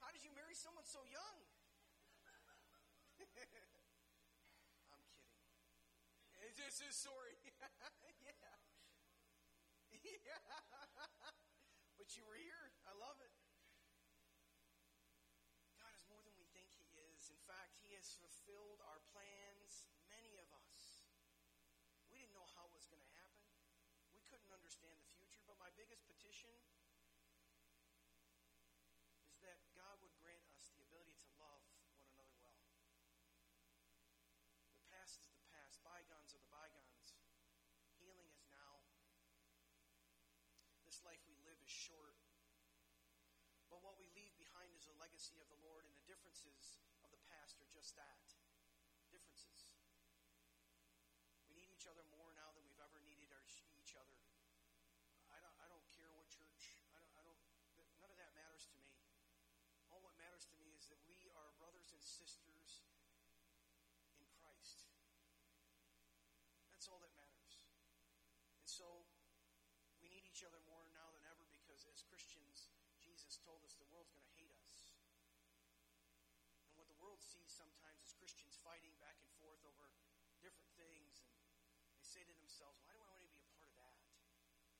How 0.03 0.11
did 0.11 0.21
you 0.21 0.35
marry 0.35 0.53
someone 0.53 0.85
so 0.85 1.01
young? 1.07 1.52
This 6.53 6.81
is 6.85 6.93
sorry. 6.95 7.37
yeah. 8.21 8.57
Yeah. 9.91 10.41
but 11.97 12.13
you 12.17 12.25
were 12.25 12.37
here. 12.37 12.73
I 12.85 12.93
love 12.97 13.17
it. 13.21 13.33
God 15.77 15.93
is 15.93 16.05
more 16.09 16.21
than 16.25 16.33
we 16.37 16.45
think 16.53 16.73
He 16.73 16.89
is. 17.13 17.29
In 17.29 17.41
fact, 17.45 17.77
He 17.83 17.93
has 17.97 18.17
fulfilled 18.17 18.81
our 18.85 19.01
plans, 19.13 19.85
many 20.09 20.37
of 20.41 20.49
us. 20.69 21.03
We 22.09 22.21
didn't 22.21 22.37
know 22.37 22.49
how 22.53 22.69
it 22.69 22.73
was 22.77 22.85
going 22.85 23.01
to 23.01 23.13
happen. 23.17 23.49
We 24.13 24.21
couldn't 24.29 24.53
understand 24.53 24.97
the 25.01 25.09
future, 25.09 25.41
but 25.49 25.57
my 25.57 25.73
biggest 25.73 26.05
petition 26.05 26.53
is 29.25 29.41
that 29.41 29.57
God 29.73 29.97
would 30.05 30.13
grant 30.21 30.45
us 30.53 30.69
the 30.77 30.85
ability 30.85 31.17
to 31.17 31.29
love 31.41 31.65
one 31.97 32.05
another 32.13 32.37
well. 32.45 32.61
The 34.77 34.85
past 34.93 35.17
is 35.17 35.33
the 35.33 35.41
past, 35.49 35.81
bygones 35.81 36.37
are 36.37 36.41
the 36.45 36.53
bygones. 36.53 37.17
Healing 37.97 38.29
is 38.29 38.45
now. 38.45 38.85
This 40.93 41.09
life 41.09 41.25
we 41.25 41.33
live 41.41 41.57
is 41.57 41.73
short. 41.73 42.13
But 43.65 43.81
what 43.81 43.97
we 43.97 44.05
leave 44.13 44.37
behind 44.37 44.77
is 44.77 44.85
a 44.85 44.93
legacy 45.01 45.41
of 45.41 45.49
the 45.49 45.57
Lord, 45.65 45.89
and 45.89 45.93
the 45.97 46.05
differences 46.05 46.77
of 47.01 47.09
the 47.09 47.17
past 47.33 47.57
are 47.57 47.65
just 47.73 47.97
that 47.97 48.29
differences. 49.09 49.73
We 51.49 51.57
need 51.57 51.73
each 51.73 51.89
other 51.89 52.05
more 52.13 52.29
now 52.37 52.53
than 52.53 52.61
we've 52.69 52.77
ever 52.77 53.01
needed 53.09 53.33
our, 53.33 53.41
each 53.73 53.97
other. 53.97 54.21
I 55.33 55.41
don't, 55.41 55.57
I 55.57 55.65
don't 55.65 55.81
care 55.97 56.13
what 56.13 56.29
church, 56.29 56.77
I 56.93 57.01
don't, 57.01 57.13
I 57.17 57.25
don't, 57.25 57.41
none 57.97 58.13
of 58.13 58.17
that 58.21 58.29
matters 58.37 58.69
to 58.69 58.77
me. 58.77 58.93
All 59.89 59.97
what 60.05 60.13
matters 60.13 60.45
to 60.53 60.55
me 60.61 60.77
is 60.77 60.85
that 60.93 61.01
we 61.09 61.25
are 61.33 61.57
brothers 61.57 61.89
and 61.89 62.05
sisters 62.05 62.85
in 64.21 64.29
Christ. 64.29 64.85
That's 66.69 66.85
all 66.85 67.01
that 67.01 67.17
matters. 67.17 67.65
And 68.61 68.69
so 68.69 69.09
we 70.03 70.11
need 70.11 70.27
each 70.27 70.43
other 70.43 70.59
more 70.67 70.83
now 70.91 71.07
than 71.15 71.23
ever 71.31 71.47
because 71.47 71.87
as 71.87 72.03
Christians, 72.03 72.75
Jesus 72.99 73.32
told 73.43 73.59
us 73.67 73.75
the 73.75 73.87
world's 73.91 74.15
going 74.15 74.23
to 74.23 74.35
hate 74.39 74.51
us. 74.63 74.87
And 76.71 76.79
what 76.79 76.87
the 76.87 76.99
world 77.03 77.19
sees 77.19 77.51
sometimes 77.51 77.99
is 77.99 78.15
Christians 78.15 78.55
fighting 78.63 78.95
back 79.03 79.19
and 79.19 79.29
forth 79.43 79.59
over 79.67 79.91
different 80.39 80.71
things, 80.79 81.27
and 81.27 81.35
they 81.95 82.03
say 82.07 82.23
to 82.23 82.35
themselves, 82.39 82.79
why 82.87 82.95
do 82.95 83.03
I 83.03 83.07
want 83.11 83.19
to 83.19 83.27
be 83.27 83.35
a 83.35 83.43
part 83.51 83.67
of 83.67 83.75
that? 83.75 83.95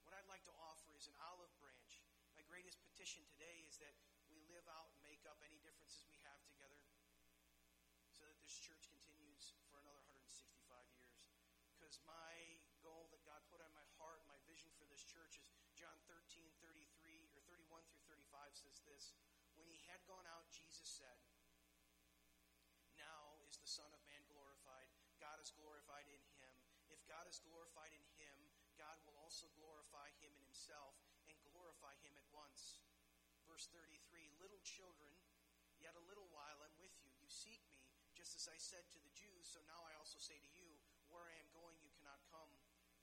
What 0.08 0.15
I'd 0.15 0.32
like 0.32 0.43
to 0.47 0.56
offer 0.56 0.95
is 0.95 1.12
an 1.12 1.15
olive 1.19 1.52
branch. 1.60 1.99
My 2.36 2.43
greatest 2.47 2.80
petition 2.84 3.23
today 3.28 3.67
is 3.67 3.80
that 3.84 3.95
we 4.32 4.39
live 4.47 4.65
out 4.71 4.91
and 4.95 4.99
make 5.04 5.23
up 5.28 5.39
any 5.43 5.60
differences 5.63 6.08
we 6.08 6.19
have 6.23 6.39
together 6.47 6.80
so 8.15 8.23
that 8.28 8.39
this 8.39 8.56
church 8.58 8.88
continues 8.88 9.56
for 9.69 9.84
another 9.84 10.04
165 10.12 10.63
years. 10.95 11.19
Because 11.76 11.99
my 12.08 12.60
goal 12.80 13.12
that 13.12 13.23
God 13.28 13.43
put 13.52 13.60
on 13.60 13.71
my 13.76 13.86
heart, 13.99 14.23
my 14.26 14.39
vision 14.47 14.71
for 14.80 14.88
this 14.88 15.04
church 15.04 15.39
is 15.39 15.71
John 15.76 15.95
13, 16.08 16.54
33, 17.73 17.81
or 17.81 17.81
31 17.81 17.89
through 17.89 18.05
35 18.05 18.53
says 18.53 18.77
this. 18.86 19.17
When 19.57 19.65
he 19.69 19.81
had 19.89 20.01
gone 20.05 20.25
out, 20.29 20.45
Jesus 20.53 20.86
said, 20.86 21.17
Now 22.93 23.41
is 23.49 23.57
the 23.57 23.69
Son 23.69 23.89
of 23.93 24.01
Man 24.05 24.21
glorified. 24.29 24.89
God 25.17 25.41
is 25.41 25.53
glorified 25.53 26.05
in 26.09 26.21
him. 26.38 26.53
If 26.89 27.01
God 27.09 27.25
is 27.25 27.41
glorified 27.41 27.93
in 27.93 28.05
him, 28.17 28.38
God 28.77 29.01
will 29.05 29.17
also 29.21 29.49
glorify 29.57 30.13
him 30.21 30.33
in 30.33 30.43
himself 30.45 30.97
and 31.29 31.38
glorify 31.41 31.97
him 32.05 32.13
at 32.17 32.27
once. 32.33 32.81
Verse 33.49 33.69
33 33.73 34.29
Little 34.41 34.62
children, 34.62 35.13
yet 35.81 35.97
a 35.97 36.07
little 36.09 36.29
while 36.29 36.62
I'm 36.62 36.77
with 36.77 36.93
you. 37.01 37.09
You 37.17 37.29
seek 37.29 37.62
me, 37.69 37.89
just 38.13 38.38
as 38.38 38.49
I 38.49 38.57
said 38.57 38.86
to 38.93 38.99
the 39.01 39.13
Jews, 39.13 39.49
so 39.49 39.62
now 39.65 39.81
I 39.86 39.97
also 39.97 40.21
say 40.21 40.38
to 40.38 40.51
you, 40.53 40.77
Where 41.09 41.25
I 41.25 41.38
am 41.41 41.49
going, 41.53 41.77
you 41.81 41.89
cannot 41.97 42.21
come. 42.29 42.49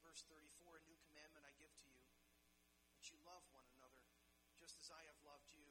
Verse 0.02 0.26
34 0.26 0.82
A 0.82 0.86
new 0.86 0.98
commandment 1.06 1.46
I 1.46 1.54
give 1.58 1.70
to 1.70 1.88
you, 1.90 2.02
that 2.98 3.06
you 3.10 3.18
love 3.22 3.46
one 3.54 3.62
another, 3.62 3.69
just 4.60 4.76
as 4.76 4.92
I 4.92 5.00
have 5.08 5.16
loved 5.24 5.48
you. 5.56 5.64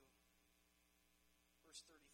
Verse 1.62 1.86
35 1.86 2.10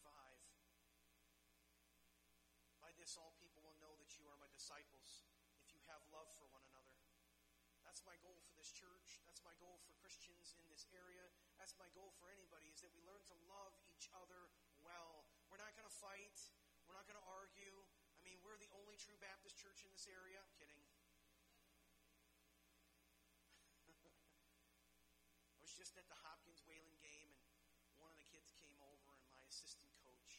By 2.83 2.91
this 2.99 3.15
all 3.15 3.31
people 3.39 3.63
will 3.63 3.79
know 3.79 3.95
that 3.95 4.19
you 4.19 4.27
are 4.27 4.35
my 4.35 4.51
disciples, 4.51 5.23
if 5.63 5.71
you 5.71 5.79
have 5.87 6.03
love 6.11 6.27
for 6.35 6.51
one 6.51 6.67
another. 6.67 6.99
That's 7.87 8.03
my 8.03 8.19
goal 8.19 8.43
for 8.43 8.51
this 8.59 8.75
church. 8.75 9.23
That's 9.23 9.39
my 9.47 9.55
goal 9.63 9.79
for 9.87 9.95
Christians 10.03 10.51
in 10.59 10.67
this 10.67 10.83
area. 10.91 11.23
That's 11.55 11.79
my 11.79 11.87
goal 11.95 12.11
for 12.19 12.27
anybody 12.27 12.67
is 12.67 12.83
that 12.83 12.91
we 12.91 12.99
learn 13.07 13.23
to 13.31 13.37
love 13.47 13.71
each 13.87 14.11
other 14.11 14.51
well. 14.83 15.23
We're 15.47 15.63
not 15.63 15.71
going 15.79 15.87
to 15.87 15.97
fight. 16.03 16.35
We're 16.83 16.99
not 16.99 17.07
going 17.07 17.15
to 17.15 17.27
argue. 17.31 17.87
I 18.19 18.21
mean, 18.27 18.43
we're 18.43 18.59
the 18.59 18.67
only 18.75 18.99
true 18.99 19.15
Baptist 19.23 19.55
church 19.55 19.87
in 19.87 19.93
this 19.95 20.11
area. 20.11 20.43
I'm 20.43 20.51
kidding. 20.59 20.81
I 20.83 21.05
was 25.65 25.73
just 25.73 25.97
at 25.97 26.05
the 26.05 26.21
Hopkins 26.21 26.61
Wayland 26.69 27.01
game, 27.01 27.33
and 27.89 27.97
one 27.97 28.13
of 28.13 28.21
the 28.21 28.29
kids 28.29 28.53
came 28.53 28.77
over, 28.85 29.17
and 29.17 29.33
my 29.33 29.41
assistant 29.49 29.89
coach, 29.97 30.37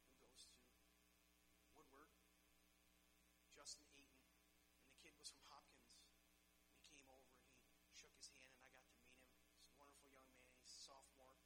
who 0.00 0.16
goes 0.16 0.48
to 0.48 0.64
Woodward, 1.76 2.08
Justin 3.52 3.84
Eaton, 3.92 4.24
and 4.80 4.88
the 4.88 4.96
kid 4.96 5.12
was 5.20 5.28
from 5.28 5.44
Hopkins. 5.52 6.08
He 6.72 6.80
came 6.88 7.04
over 7.12 7.36
and 7.76 7.84
he 7.84 7.92
shook 7.92 8.16
his 8.16 8.32
hand, 8.32 8.48
and 8.56 8.64
I 8.64 8.72
got 8.72 8.88
to 8.88 8.96
meet 8.96 9.12
him. 9.12 9.20
He's 9.60 9.68
a 9.68 9.76
wonderful 9.76 10.08
young 10.08 10.32
man. 10.32 10.56
He's 10.64 10.72
a 10.72 10.80
sophomore. 10.88 11.36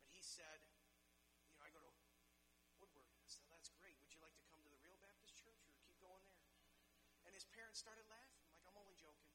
But 0.00 0.16
he 0.16 0.24
said, 0.24 0.64
you 0.64 1.44
know, 1.44 1.60
I 1.60 1.68
go 1.76 1.84
to 1.84 1.92
Woodward. 2.80 3.12
I 3.20 3.28
said, 3.28 3.44
that's 3.52 3.68
great. 3.76 4.00
Would 4.00 4.16
you 4.16 4.24
like 4.24 4.32
to 4.40 4.48
come 4.48 4.64
to 4.64 4.72
the 4.72 4.80
real 4.80 4.96
Baptist 5.04 5.36
church 5.36 5.60
or 5.68 5.76
keep 5.84 6.00
going 6.00 6.24
there? 6.24 6.48
And 7.28 7.36
his 7.36 7.44
parents 7.52 7.84
started 7.84 8.08
laughing. 8.08 8.40
I'm 8.48 8.56
like, 8.56 8.64
I'm 8.64 8.80
only 8.80 8.96
joking. 8.96 9.28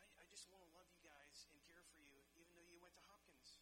I, 0.00 0.08
I 0.20 0.25
just 0.36 0.52
want 0.52 0.68
to 0.68 0.72
love 0.76 0.84
you 0.92 1.00
guys 1.00 1.48
and 1.48 1.56
care 1.64 1.80
for 1.96 2.04
you, 2.04 2.20
even 2.36 2.52
though 2.52 2.68
you 2.68 2.76
went 2.76 2.92
to 2.92 3.00
Hopkins. 3.08 3.56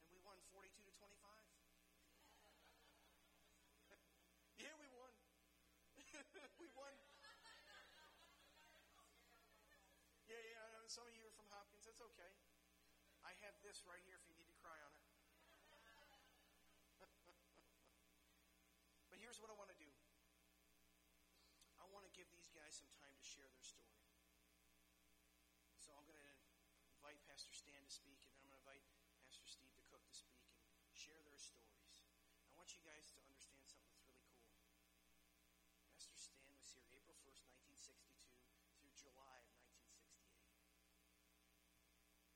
And 0.00 0.08
we 0.08 0.16
won 0.24 0.40
42 0.48 0.80
to 0.80 0.88
25. 0.96 1.12
yeah, 4.64 4.72
we 4.80 4.88
won. 4.96 5.12
we 6.56 6.72
won. 6.72 6.96
Yeah, 10.24 10.40
yeah, 10.40 10.64
I 10.64 10.72
know 10.72 10.88
some 10.88 11.04
of 11.04 11.12
you 11.12 11.28
are 11.28 11.36
from 11.36 11.52
Hopkins. 11.52 11.84
That's 11.84 12.00
okay. 12.00 12.32
I 13.20 13.36
have 13.44 13.60
this 13.60 13.84
right 13.84 14.00
here 14.08 14.16
if 14.16 14.24
you 14.24 14.32
need 14.40 14.48
to 14.48 14.56
cry 14.56 14.80
on 14.80 14.96
it. 14.96 15.04
but 19.12 19.20
here's 19.20 19.36
what 19.36 19.52
I 19.52 19.56
want 19.60 19.68
to 19.68 19.76
do 19.76 19.92
I 21.76 21.84
want 21.92 22.08
to 22.08 22.12
give 22.16 22.32
these 22.32 22.48
guys 22.56 22.72
some 22.72 22.88
time 22.96 23.12
to 23.12 23.20
share 23.20 23.52
their 23.52 23.60
story. 23.60 23.89
So 25.90 25.98
I'm 25.98 26.06
going 26.06 26.22
to 26.22 26.30
invite 27.02 27.18
Pastor 27.26 27.50
Stan 27.50 27.82
to 27.82 27.90
speak, 27.90 28.22
and 28.22 28.30
then 28.30 28.38
I'm 28.38 28.46
going 28.46 28.54
to 28.54 28.62
invite 28.62 28.86
Pastor 29.26 29.42
Steve 29.42 29.74
DeCook 29.74 30.06
to 30.06 30.14
speak 30.14 30.46
and 30.86 30.94
share 30.94 31.18
their 31.26 31.34
stories. 31.34 32.06
I 32.46 32.54
want 32.54 32.70
you 32.70 32.78
guys 32.86 33.10
to 33.10 33.18
understand 33.18 33.66
something 33.66 33.98
that's 34.06 34.22
really 34.22 34.38
cool. 34.38 34.54
Pastor 35.90 36.14
Stan 36.14 36.46
was 36.54 36.70
here 36.70 36.86
April 36.94 37.18
1st, 37.26 37.42
1962 37.74 38.06
through 38.78 38.94
July 38.94 39.42
of 39.42 39.58
1968. 39.66 40.14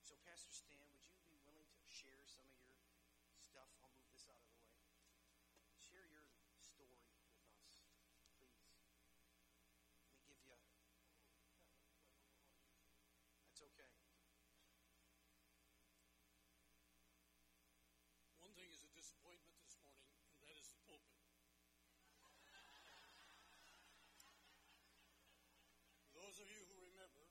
So, 0.02 0.18
Pastor 0.26 0.50
Stan, 0.50 0.90
would 0.90 1.06
you 1.06 1.14
be 1.22 1.38
willing 1.46 1.70
to 1.78 1.86
share 1.86 2.26
some 2.26 2.50
of 2.50 2.58
your 2.58 3.38
stuff? 3.38 3.70
I'll 3.78 3.94
move 3.94 4.10
this 4.10 4.26
out 4.26 4.42
of 4.42 4.50
the 4.50 4.58
way. 4.66 4.82
share 5.78 6.10
your 6.10 6.26
story 6.58 6.98
with 6.98 7.14
us, 7.22 7.38
please. 7.38 7.86
Let 8.18 8.18
me 8.18 8.34
give 8.34 8.50
you. 8.50 8.74
That's 13.54 13.70
okay. 13.70 13.86
One 18.42 18.50
thing 18.58 18.66
is 18.66 18.82
a 18.82 18.90
disappointment 18.90 19.54
this 19.62 19.78
morning, 19.78 20.10
and 20.10 20.42
that 20.42 20.58
is 20.58 20.74
the 20.74 20.82
pulpit. 20.90 21.22
Those 26.18 26.42
of 26.42 26.50
you 26.50 26.66
who 26.66 26.82
remember, 26.90 27.30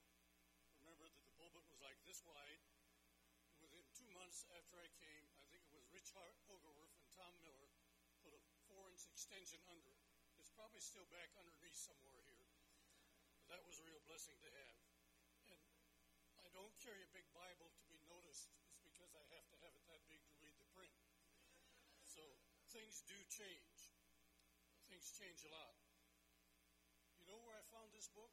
remember 0.79 1.11
that 1.11 1.19
the 1.27 1.35
pulpit 1.35 1.67
was 1.67 1.83
like 1.83 1.92
this 2.03 2.23
wide. 2.27 2.61
Within 3.59 3.83
two 3.95 4.09
months 4.11 4.43
after 4.51 4.79
I 4.79 4.89
came, 4.99 5.25
I 5.39 5.45
think 5.51 5.63
it 5.63 5.73
was 5.75 5.87
Rich 5.91 6.11
Hogerworth 6.15 6.95
and 6.99 7.07
Tom 7.15 7.33
Miller 7.39 7.71
put 8.23 8.35
a 8.35 8.41
four-inch 8.67 9.07
extension 9.07 9.59
under 9.71 9.91
it. 9.91 10.03
It's 10.39 10.51
probably 10.51 10.83
still 10.83 11.07
back 11.11 11.31
underneath 11.39 11.75
somewhere 11.75 12.19
here. 12.27 12.47
But 13.39 13.47
that 13.55 13.63
was 13.63 13.79
a 13.79 13.87
real 13.87 14.03
blessing 14.03 14.35
to 14.43 14.49
have. 14.51 14.77
And 15.47 15.61
I 16.43 16.47
don't 16.51 16.75
carry 16.83 17.03
a 17.03 17.11
big 17.15 17.27
Bible 17.31 17.71
to 17.71 17.83
be 17.87 17.99
noticed. 18.07 18.51
It's 18.71 18.83
because 18.83 19.11
I 19.15 19.23
have 19.35 19.47
to 19.51 19.57
have 19.63 19.75
it 19.75 19.83
that 19.87 20.03
big 20.07 20.19
to 20.27 20.35
read 20.39 20.55
the 20.59 20.67
print. 20.75 20.95
So 22.07 22.23
things 22.71 23.03
do 23.03 23.15
change. 23.27 23.91
Things 24.87 25.11
change 25.15 25.43
a 25.43 25.51
lot. 25.51 25.75
You 27.19 27.27
know 27.27 27.39
where 27.43 27.55
I 27.55 27.63
found 27.71 27.91
this 27.91 28.11
book? 28.11 28.31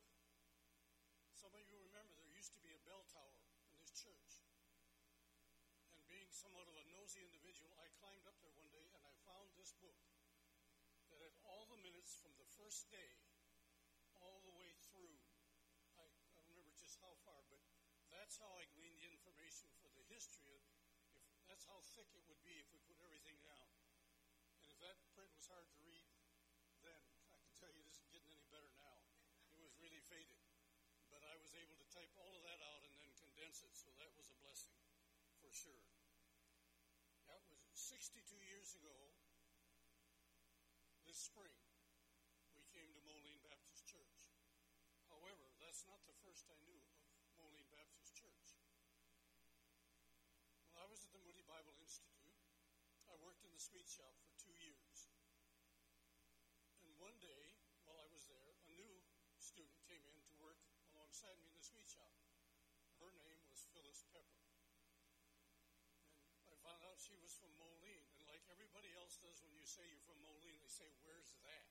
Some 1.34 1.52
of 1.56 1.64
you 1.66 1.78
remember 1.80 2.12
there 2.14 2.30
used 2.36 2.52
to 2.52 2.62
be 2.62 2.72
a 2.72 2.80
bell 2.84 3.04
tower 3.10 3.40
in 3.70 3.74
this 3.80 3.96
church. 3.96 4.44
And 5.96 6.04
being 6.06 6.29
somewhat 6.40 6.72
of 6.72 6.76
a 6.80 6.88
nosy 6.88 7.20
individual, 7.20 7.68
I 7.76 7.92
climbed 8.00 8.24
up 8.24 8.40
there 8.40 8.56
one 8.56 8.72
day 8.72 8.80
and 8.96 9.04
I 9.04 9.12
found 9.28 9.52
this 9.60 9.76
book 9.76 10.00
that 11.12 11.20
had 11.20 11.36
all 11.44 11.68
the 11.68 11.76
minutes 11.84 12.16
from 12.16 12.32
the 12.40 12.48
first 12.56 12.88
day 12.88 13.12
all 14.24 14.40
the 14.40 14.56
way 14.56 14.72
through. 14.88 15.20
I, 16.00 16.08
I 16.08 16.32
don't 16.32 16.48
remember 16.48 16.72
just 16.80 16.96
how 16.96 17.12
far, 17.28 17.44
but 17.52 17.60
that's 18.08 18.40
how 18.40 18.48
I 18.56 18.64
gleaned 18.72 19.04
the 19.04 19.12
information 19.12 19.68
for 19.84 19.92
the 19.92 20.00
history 20.08 20.48
of 20.56 20.64
if 21.36 21.44
that's 21.44 21.68
how 21.68 21.84
thick 21.92 22.08
it 22.16 22.24
would 22.24 22.40
be 22.40 22.56
if 22.56 22.72
we 22.72 22.80
put 22.88 22.96
everything 23.04 23.36
down. 23.44 23.68
And 24.64 24.72
if 24.72 24.80
that 24.80 24.96
print 25.12 25.28
was 25.36 25.44
hard 25.44 25.68
to 25.76 25.78
read 25.84 26.08
then, 26.80 27.04
I 27.36 27.38
can 27.44 27.52
tell 27.60 27.68
you 27.68 27.84
it 27.84 27.92
isn't 27.92 28.08
getting 28.08 28.32
any 28.32 28.48
better 28.48 28.72
now. 28.80 28.96
It 29.52 29.60
was 29.60 29.76
really 29.76 30.00
faded. 30.08 30.40
But 31.12 31.20
I 31.20 31.36
was 31.36 31.52
able 31.52 31.76
to 31.76 31.86
type 31.92 32.16
all 32.16 32.32
of 32.32 32.40
that 32.48 32.64
out 32.64 32.80
and 32.88 32.96
then 32.96 33.12
condense 33.20 33.60
it, 33.60 33.76
so 33.76 33.92
that 34.00 34.08
was 34.16 34.32
a 34.32 34.40
blessing 34.40 34.80
for 35.44 35.52
sure. 35.52 35.99
That 37.90 37.98
was 37.98 38.06
62 38.06 38.38
years 38.46 38.70
ago, 38.78 38.94
this 41.10 41.18
spring, 41.18 41.58
we 42.54 42.62
came 42.70 42.86
to 42.94 43.02
Moline 43.02 43.42
Baptist 43.42 43.82
Church. 43.82 44.30
However, 45.10 45.50
that's 45.58 45.82
not 45.90 45.98
the 46.06 46.14
first 46.22 46.46
I 46.46 46.54
knew 46.62 46.78
of 46.78 47.34
Moline 47.34 47.66
Baptist 47.74 48.14
Church. 48.14 48.62
When 50.70 50.78
I 50.78 50.86
was 50.86 51.02
at 51.02 51.10
the 51.10 51.18
Moody 51.26 51.42
Bible 51.42 51.74
Institute, 51.82 52.38
I 53.10 53.18
worked 53.18 53.42
in 53.42 53.50
the 53.50 53.58
sweet 53.58 53.90
shop 53.90 54.14
for 54.22 54.38
two 54.38 54.54
years. 54.62 55.10
And 56.86 56.94
one 56.94 57.18
day, 57.18 57.58
while 57.82 57.98
I 57.98 58.06
was 58.06 58.22
there, 58.30 58.54
a 58.54 58.58
new 58.70 59.02
student 59.42 59.82
came 59.82 60.06
in 60.06 60.22
to 60.30 60.38
work 60.38 60.62
alongside 60.94 61.34
me 61.42 61.50
in 61.50 61.58
the 61.58 61.66
sweet 61.66 61.90
shop. 61.90 62.14
Her 63.02 63.10
name 63.18 63.42
was 63.50 63.66
Phyllis 63.74 64.06
Pepper. 64.14 64.46
And 66.46 66.54
I 66.54 66.58
found 66.62 66.86
out 66.86 66.89
she 67.00 67.16
was 67.24 67.32
from 67.40 67.48
Moline. 67.56 68.04
And 68.20 68.28
like 68.28 68.44
everybody 68.52 68.92
else 69.00 69.16
does 69.24 69.40
when 69.40 69.56
you 69.56 69.64
say 69.64 69.80
you're 69.88 70.04
from 70.04 70.20
Moline, 70.20 70.60
they 70.60 70.68
say, 70.68 70.84
Where's 71.00 71.32
that? 71.48 71.64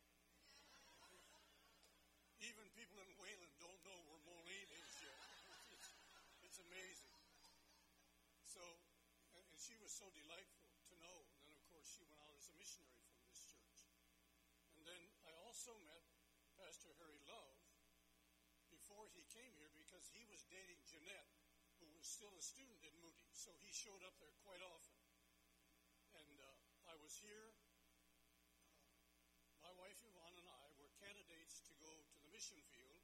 Even 2.42 2.65
people 2.74 2.98
in 2.98 3.12
Wayland 3.22 3.54
don't 3.62 3.78
know 3.86 4.00
where 4.10 4.18
Moline 4.26 4.72
is 4.74 4.89
yet. 5.06 5.22
It's, 5.70 5.89
it's 6.42 6.60
amazing. 6.65 7.13
So, 8.42 8.63
and, 9.38 9.44
and 9.54 9.60
she 9.60 9.78
was 9.78 9.94
so 9.94 10.10
delightful 10.18 10.65
to 10.89 10.94
know. 10.98 11.18
And 11.30 11.46
then, 11.46 11.54
of 11.54 11.62
course, 11.70 11.86
she 11.94 12.02
went 12.10 12.24
out 12.26 12.34
as 12.34 12.50
a 12.50 12.56
missionary 12.58 13.04
from 13.12 13.22
this 13.30 13.44
church. 13.54 13.80
And 14.80 14.88
then 14.88 15.02
I 15.30 15.36
also 15.46 15.78
met 15.86 16.02
Pastor 16.58 16.89
Harry 17.04 17.22
Love 17.30 17.60
before 18.72 19.06
he 19.13 19.22
came 19.30 19.52
here 19.60 19.70
because 19.76 20.10
he 20.10 20.26
was 20.32 20.42
dating 20.50 20.80
Jeanette, 20.89 21.30
who 21.84 21.92
was 21.94 22.08
still 22.08 22.32
a 22.34 22.42
student 22.42 22.82
at 22.82 22.96
Moody. 23.04 23.30
So 23.36 23.52
he 23.62 23.70
showed 23.70 24.02
up 24.08 24.15
there 24.24 24.34
quite 24.48 24.63
often. 24.63 24.99
Was 27.10 27.26
here. 27.26 27.58
Uh, 28.69 28.86
my 29.65 29.74
wife 29.82 29.98
Yvonne 30.06 30.38
and 30.38 30.45
I 30.45 30.65
were 30.78 30.93
candidates 31.02 31.58
to 31.65 31.74
go 31.82 31.89
to 31.89 32.17
the 32.22 32.30
mission 32.30 32.62
field, 32.69 33.02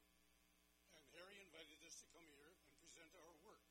and 0.94 1.02
Harry 1.18 1.42
invited 1.42 1.82
us 1.82 1.98
to 1.98 2.14
come 2.14 2.30
here 2.30 2.54
and 2.70 2.78
present 2.78 3.10
our 3.18 3.34
work. 3.42 3.66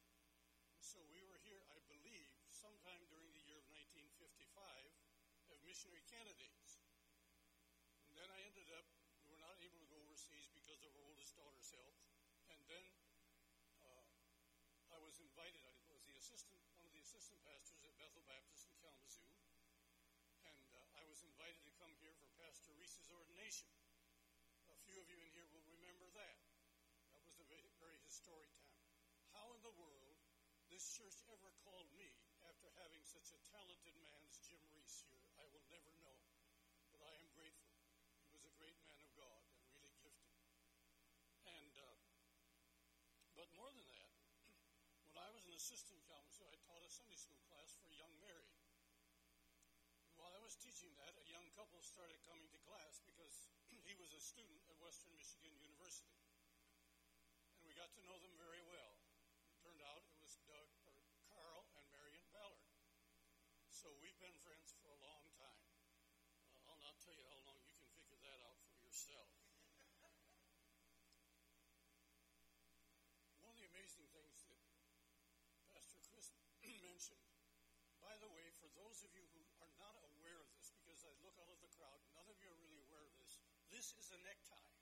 So 0.82 0.98
we 1.14 1.22
were 1.22 1.38
here, 1.46 1.62
I 1.70 1.78
believe, 1.86 2.26
sometime 2.50 3.06
during 3.06 3.30
the 3.30 3.46
year 3.46 3.62
of 3.62 3.70
1955 3.78 4.50
as 5.54 5.62
missionary 5.62 6.02
candidates. 6.10 6.82
And 8.10 8.18
then 8.18 8.26
I 8.26 8.42
ended 8.42 8.66
up, 8.74 8.90
we 9.22 9.30
were 9.30 9.38
not 9.38 9.54
able 9.62 9.78
to 9.78 9.86
go 9.86 10.02
overseas 10.02 10.50
because 10.50 10.82
of 10.82 10.90
our 10.98 11.06
oldest 11.14 11.38
daughter's 11.38 11.70
health. 11.70 12.02
And 12.50 12.58
then 12.66 12.82
uh, 13.86 14.02
I 14.90 14.98
was 14.98 15.14
invited, 15.22 15.62
I 15.62 15.94
was 15.94 16.02
the 16.10 16.18
assistant, 16.18 16.58
one 16.74 16.90
of 16.90 16.90
the 16.90 17.06
assistant 17.06 17.38
pastors 17.46 17.86
at 17.86 17.94
Bethel 17.94 18.26
Baptist 18.26 18.66
in 18.66 18.74
Kalamazoo. 18.82 19.30
And 20.44 20.68
uh, 20.76 21.00
I 21.00 21.02
was 21.08 21.23
invited 21.34 21.66
to 21.66 21.74
come 21.82 21.90
here 21.98 22.14
for 22.22 22.30
Pastor 22.38 22.70
Reese's 22.78 23.10
ordination. 23.10 23.66
A 24.70 24.78
few 24.86 24.94
of 25.02 25.10
you 25.10 25.18
in 25.18 25.26
here 25.34 25.50
will 25.50 25.66
remember 25.66 26.06
that. 26.14 26.38
That 27.10 27.26
was 27.26 27.42
a 27.42 27.46
very, 27.50 27.98
historic 28.06 28.54
time. 28.62 28.86
How 29.34 29.50
in 29.50 29.58
the 29.66 29.74
world 29.74 30.14
this 30.70 30.94
church 30.94 31.26
ever 31.34 31.50
called 31.66 31.90
me 31.98 32.06
after 32.46 32.70
having 32.78 33.02
such 33.02 33.34
a 33.34 33.40
talented 33.50 33.98
man 33.98 34.22
as 34.30 34.38
Jim 34.46 34.62
Reese 34.78 35.02
here, 35.10 35.26
I 35.34 35.42
will 35.50 35.66
never 35.74 35.90
know. 36.06 36.14
But 36.94 37.02
I 37.02 37.10
am 37.18 37.26
grateful. 37.34 37.74
He 38.22 38.30
was 38.30 38.46
a 38.46 38.54
great 38.54 38.78
man 38.86 39.02
of 39.02 39.10
God 39.18 39.42
and 39.58 39.66
really 39.74 39.90
gifted. 40.06 40.38
And, 41.50 41.74
uh, 41.74 41.98
but 43.34 43.50
more 43.58 43.74
than 43.74 43.90
that, 43.90 44.14
when 45.10 45.18
I 45.18 45.34
was 45.34 45.50
an 45.50 45.58
assistant 45.58 45.98
counselor, 46.06 46.46
I 46.46 46.62
taught 46.62 46.86
a 46.86 46.90
Sunday 46.94 47.18
school 47.18 47.42
class 47.50 47.74
for 47.82 47.90
young 47.90 48.14
married. 48.22 48.53
Was 50.44 50.60
teaching 50.60 50.92
that, 51.00 51.16
a 51.16 51.24
young 51.32 51.48
couple 51.56 51.80
started 51.80 52.20
coming 52.28 52.44
to 52.52 52.60
class 52.68 53.00
because 53.08 53.48
he 53.88 53.96
was 53.96 54.12
a 54.12 54.20
student 54.20 54.60
at 54.68 54.76
Western 54.76 55.16
Michigan 55.16 55.56
University. 55.56 56.20
And 57.56 57.64
we 57.64 57.72
got 57.72 57.88
to 57.96 58.04
know 58.04 58.20
them 58.20 58.36
very 58.36 58.60
well. 58.68 58.92
It 59.48 59.56
turned 59.64 59.80
out 59.80 60.04
it 60.04 60.20
was 60.20 60.36
Doug 60.44 60.68
or 60.84 61.00
Carl 61.32 61.64
and 61.80 61.88
Marion 61.96 62.28
Ballard. 62.28 62.68
So 63.72 63.88
we've 64.04 64.20
been 64.20 64.36
friends 64.44 64.76
for 64.76 64.92
a 64.92 65.00
long 65.00 65.24
time. 65.40 65.64
Uh, 65.88 66.68
I'll 66.68 66.84
not 66.84 67.00
tell 67.00 67.16
you 67.16 67.24
how 67.24 67.40
long 67.48 67.56
you 67.64 67.72
can 67.72 67.88
figure 67.96 68.20
that 68.20 68.44
out 68.44 68.60
for 68.68 68.76
yourself. 68.84 69.32
One 73.40 73.48
of 73.48 73.56
the 73.56 73.64
amazing 73.72 74.12
things 74.12 74.44
that 74.52 74.60
Pastor 75.72 76.04
Chris 76.04 76.36
mentioned, 76.84 77.24
by 78.04 78.12
the 78.20 78.28
way, 78.28 78.52
for 78.60 78.68
those 78.76 79.00
of 79.00 79.08
you 79.16 79.24
who 79.32 79.40
are 79.64 79.72
not 79.80 79.96
aware 80.04 80.36
of 80.36 80.44
this, 80.52 80.68
because 80.76 80.93
I 81.04 81.12
look 81.20 81.36
out 81.36 81.52
of 81.52 81.60
the 81.60 81.72
crowd, 81.76 82.00
none 82.16 82.28
of 82.32 82.36
you 82.40 82.48
are 82.48 82.60
really 82.64 82.80
aware 82.80 83.04
of 83.04 83.14
this, 83.20 83.40
this 83.68 83.92
is 84.00 84.08
a 84.10 84.20
necktie. 84.24 84.72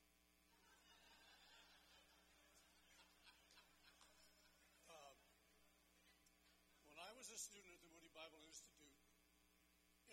Uh, 4.87 5.15
when 6.87 6.99
I 7.03 7.11
was 7.19 7.31
a 7.35 7.39
student 7.39 7.75
at 7.75 7.83
the 7.83 7.91
Moody 7.91 8.13
Bible 8.15 8.39
Institute, 8.47 9.03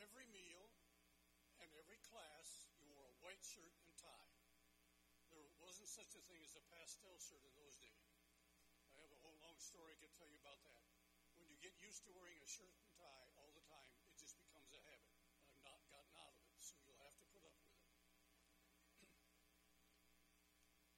every 0.01 0.25
meal 0.33 0.71
and 1.59 1.69
every 1.75 1.99
class 2.07 2.65
you 2.79 2.89
wore 2.95 3.11
a 3.11 3.17
white 3.19 3.43
shirt 3.43 3.75
and 3.83 3.91
tie. 3.99 4.33
There 5.29 5.45
wasn't 5.61 5.91
such 5.91 6.15
a 6.15 6.23
thing 6.25 6.41
as 6.41 6.55
a 6.55 6.63
pastel 6.73 7.19
shirt 7.19 7.43
in 7.45 7.53
those 7.59 7.77
days. 7.77 8.09
I 8.95 9.03
have 9.03 9.11
a 9.13 9.21
whole 9.21 9.37
long 9.43 9.59
story 9.61 9.93
I 9.93 9.99
could 10.01 10.15
tell 10.17 10.31
you 10.31 10.39
about 10.41 10.63
that. 10.65 10.81
When 11.37 11.45
you 11.51 11.59
get 11.61 11.75
used 11.83 12.07
to 12.07 12.11
wearing 12.17 12.39
a 12.41 12.49
shirt 12.49 12.73
and 12.81 12.89
tie 12.97 13.27
all 13.37 13.51
the 13.53 13.63
time, 13.69 13.93
it 14.09 14.15
just 14.17 14.39
becomes 14.39 14.71
a 14.73 14.81
habit. 14.89 15.13
I've 15.51 15.63
not 15.63 15.79
gotten 15.91 16.15
out 16.17 16.35
of 16.35 16.43
it, 16.47 16.57
so 16.63 16.79
you'll 16.83 16.99
have 17.03 17.15
to 17.19 17.27
put 17.35 17.43
up 17.43 17.55
with 17.59 17.71
it. 17.75 17.79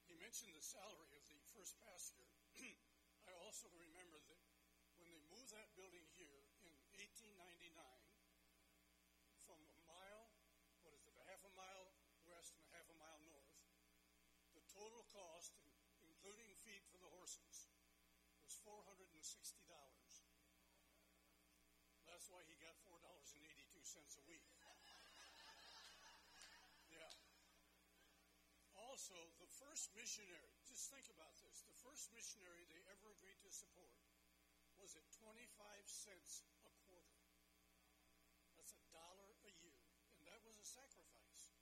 he 0.06 0.11
mentioned 0.22 0.54
the 0.54 0.62
salary 0.62 1.10
of 1.18 1.26
the 1.26 1.42
first 1.50 1.74
pastor. 1.82 2.22
I 3.26 3.34
also 3.42 3.66
remember 3.74 4.22
that 4.30 4.38
when 4.94 5.10
they 5.10 5.18
moved 5.26 5.50
that 5.50 5.74
building 5.74 6.06
here 6.14 6.46
in 6.62 6.70
1899, 6.94 7.74
from 9.42 9.58
a 9.66 9.74
mile, 9.82 10.30
what 10.86 10.94
is 10.94 11.02
it, 11.10 11.18
a 11.18 11.26
half 11.26 11.42
a 11.42 11.50
mile 11.58 11.90
west 12.30 12.54
and 12.54 12.62
a 12.62 12.70
half 12.70 12.86
a 12.86 12.94
mile 13.02 13.18
north, 13.26 13.50
the 14.54 14.62
total 14.70 15.02
cost, 15.10 15.58
including 16.06 16.54
feed 16.62 16.86
for 16.86 17.02
the 17.02 17.10
horses, 17.18 17.66
was 18.46 18.54
$460. 18.62 19.18
That's 22.06 22.30
why 22.30 22.46
he 22.46 22.54
got 22.62 22.78
$4.82 22.86 23.42
a 23.42 24.24
week. 24.30 24.46
Also, 28.92 29.16
the 29.40 29.48
first 29.56 29.88
missionary, 29.96 30.52
just 30.68 30.92
think 30.92 31.08
about 31.08 31.32
this, 31.40 31.64
the 31.64 31.72
first 31.80 32.12
missionary 32.12 32.68
they 32.68 32.76
ever 32.92 33.08
agreed 33.16 33.40
to 33.40 33.48
support 33.48 33.88
was 34.76 34.92
at 35.00 35.08
25 35.16 35.48
cents 35.88 36.44
a 36.68 36.72
quarter. 36.84 37.16
That's 38.52 38.76
a 38.76 38.84
dollar 38.92 39.32
a 39.48 39.52
year. 39.64 39.80
And 40.20 40.28
that 40.28 40.44
was 40.44 40.60
a 40.60 40.66
sacrifice. 40.68 41.56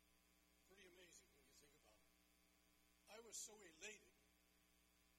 Pretty 0.67 0.91
amazing 0.91 1.31
when 1.31 1.39
you 1.47 1.55
think 1.63 1.71
about 1.79 2.03
it. 2.03 2.19
I 3.15 3.23
was 3.23 3.39
so 3.39 3.55
elated. 3.63 4.11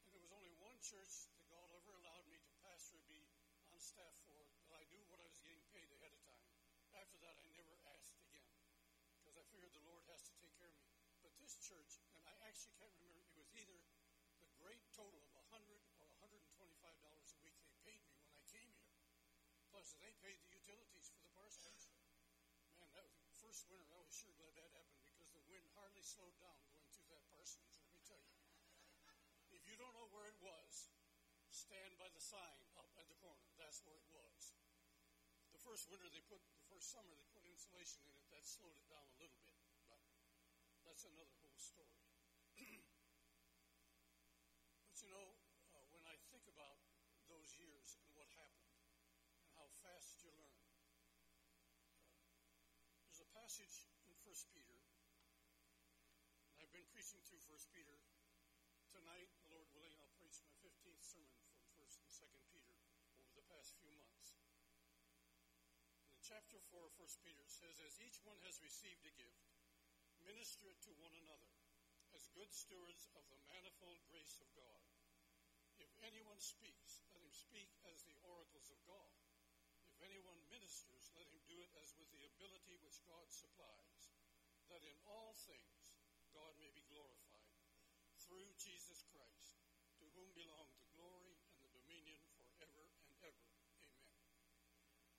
And 0.03 0.11
there 0.11 0.19
was 0.19 0.35
only 0.35 0.51
one 0.59 0.75
church 0.83 1.31
that 1.39 1.47
God 1.47 1.71
ever 1.71 1.95
allowed 1.95 2.27
me 2.27 2.43
to 2.43 2.51
pastor 2.59 2.99
and 2.99 3.07
be 3.07 3.23
on 3.71 3.79
staff 3.79 4.19
for 4.27 4.35
that 4.35 4.75
I 4.75 4.83
knew 4.91 5.07
what 5.07 5.23
I 5.23 5.27
was 5.31 5.39
getting 5.39 5.63
paid 5.71 5.87
ahead 5.95 6.11
of 6.11 6.19
time. 6.27 6.43
After 6.91 7.15
that, 7.23 7.39
I 7.39 7.47
never 7.55 7.79
asked 7.95 8.19
again 8.19 8.51
because 9.15 9.39
I 9.39 9.47
figured 9.47 9.71
the 9.71 9.87
Lord 9.87 10.03
has 10.11 10.27
to 10.27 10.35
take 10.43 10.51
care 10.59 10.67
of 10.67 10.75
me. 10.83 10.90
This 11.41 11.57
church, 11.57 11.97
and 12.13 12.21
I 12.29 12.37
actually 12.45 12.77
can't 12.77 12.93
remember, 13.01 13.25
it 13.25 13.33
was 13.33 13.49
either 13.57 13.81
the 14.37 14.49
great 14.61 14.85
total 14.93 15.25
of 15.25 15.33
100 15.49 15.81
or 15.97 16.05
$125 16.21 16.37
a 16.37 17.39
week 17.41 17.57
they 17.65 17.73
paid 17.81 17.97
me 18.05 18.13
when 18.21 18.37
I 18.37 18.45
came 18.45 18.69
here. 18.77 18.93
Plus, 19.73 19.97
they 19.97 20.13
paid 20.21 20.37
the 20.37 20.53
utilities 20.53 21.09
for 21.09 21.17
the 21.17 21.33
parsonage. 21.33 21.89
Man, 22.77 22.93
that 22.93 23.09
was 23.09 23.17
first 23.41 23.65
winter. 23.73 23.89
I 23.89 24.05
was 24.05 24.13
sure 24.13 24.37
glad 24.37 24.53
that 24.53 24.69
happened 24.69 25.01
because 25.09 25.33
the 25.33 25.41
wind 25.49 25.65
hardly 25.73 26.05
slowed 26.05 26.37
down 26.37 26.61
going 26.69 26.85
through 26.93 27.09
that 27.09 27.25
parsonage. 27.33 27.73
Let 27.81 27.89
me 27.89 28.05
tell 28.05 28.21
you. 28.21 28.37
If 29.49 29.65
you 29.65 29.75
don't 29.81 29.97
know 29.97 30.07
where 30.13 30.29
it 30.29 30.37
was, 30.45 30.93
stand 31.49 31.97
by 31.97 32.07
the 32.13 32.21
sign 32.21 32.61
up 32.77 32.87
at 33.01 33.09
the 33.09 33.17
corner. 33.17 33.49
That's 33.57 33.81
where 33.83 33.97
it 33.97 34.09
was. 34.13 34.53
The 35.57 35.61
first 35.65 35.89
winter 35.89 36.07
they 36.07 36.21
put, 36.29 36.39
the 36.53 36.69
first 36.69 36.93
summer 36.93 37.11
they 37.17 37.25
put 37.33 37.43
insulation 37.49 38.05
in 38.05 38.13
it. 38.13 38.25
That 38.29 38.45
slowed 38.45 38.77
it 38.77 38.87
down 38.87 39.03
a 39.03 39.17
little 39.19 39.41
bit, 39.41 39.60
that's 40.91 41.07
another 41.07 41.39
whole 41.39 41.55
story. 41.55 42.03
but 44.83 44.91
you 44.99 45.07
know, 45.07 45.39
uh, 45.71 45.87
when 45.95 46.03
I 46.03 46.19
think 46.27 46.43
about 46.51 46.83
those 47.31 47.55
years 47.55 47.95
and 48.03 48.11
what 48.11 48.27
happened 48.35 48.75
and 49.39 49.47
how 49.55 49.71
fast 49.87 50.19
you 50.19 50.35
learn, 50.35 50.59
uh, 52.91 52.91
there's 53.07 53.23
a 53.23 53.29
passage 53.31 53.87
in 54.03 54.19
First 54.19 54.51
Peter, 54.51 54.83
and 56.51 56.59
I've 56.59 56.75
been 56.75 56.91
preaching 56.91 57.23
through 57.23 57.39
First 57.47 57.71
Peter. 57.71 57.95
Tonight, 58.91 59.31
the 59.39 59.47
Lord 59.47 59.71
willing, 59.71 59.95
I'll 59.95 60.11
preach 60.19 60.43
my 60.43 60.51
15th 60.59 61.07
sermon 61.07 61.39
from 61.55 61.71
First 61.79 62.03
and 62.03 62.11
Second 62.11 62.43
Peter 62.51 62.75
over 63.15 63.31
the 63.31 63.47
past 63.47 63.79
few 63.79 63.95
months. 63.95 64.35
In 66.11 66.19
chapter 66.19 66.59
4 66.59 66.83
of 66.83 66.91
First 66.99 67.23
Peter 67.23 67.39
it 67.39 67.55
says, 67.55 67.79
As 67.79 67.95
each 68.03 68.19
one 68.27 68.43
has 68.43 68.59
received 68.59 69.07
a 69.07 69.15
gift, 69.15 69.60
minister 70.25 70.69
to 70.85 70.91
one 71.01 71.13
another 71.17 71.53
as 72.13 72.31
good 72.35 72.51
stewards 72.51 73.07
of 73.15 73.23
the 73.31 73.39
manifold 73.47 73.99
grace 74.11 74.37
of 74.43 74.49
God. 74.53 74.83
If 75.79 75.89
anyone 76.05 76.37
speaks, 76.37 77.01
let 77.09 77.23
him 77.23 77.33
speak 77.33 77.71
as 77.89 78.03
the 78.03 78.19
oracles 78.27 78.69
of 78.69 78.77
God. 78.85 79.15
If 79.87 79.97
anyone 80.05 80.37
ministers, 80.51 81.09
let 81.17 81.25
him 81.25 81.41
do 81.47 81.57
it 81.63 81.71
as 81.81 81.95
with 81.97 82.09
the 82.13 82.27
ability 82.27 82.77
which 82.83 83.01
God 83.07 83.25
supplies, 83.31 84.13
that 84.69 84.83
in 84.85 84.97
all 85.07 85.33
things 85.47 85.97
God 86.35 86.53
may 86.61 86.69
be 86.75 86.85
glorified 86.91 87.57
through 88.21 88.51
Jesus 88.61 89.01
Christ, 89.09 89.57
to 89.97 90.05
whom 90.13 90.29
belong 90.37 90.69
the 90.77 90.91
glory 90.93 91.39
and 91.49 91.59
the 91.65 91.73
dominion 91.73 92.21
forever 92.37 92.91
and 93.07 93.13
ever. 93.25 93.47
Amen. 93.81 93.97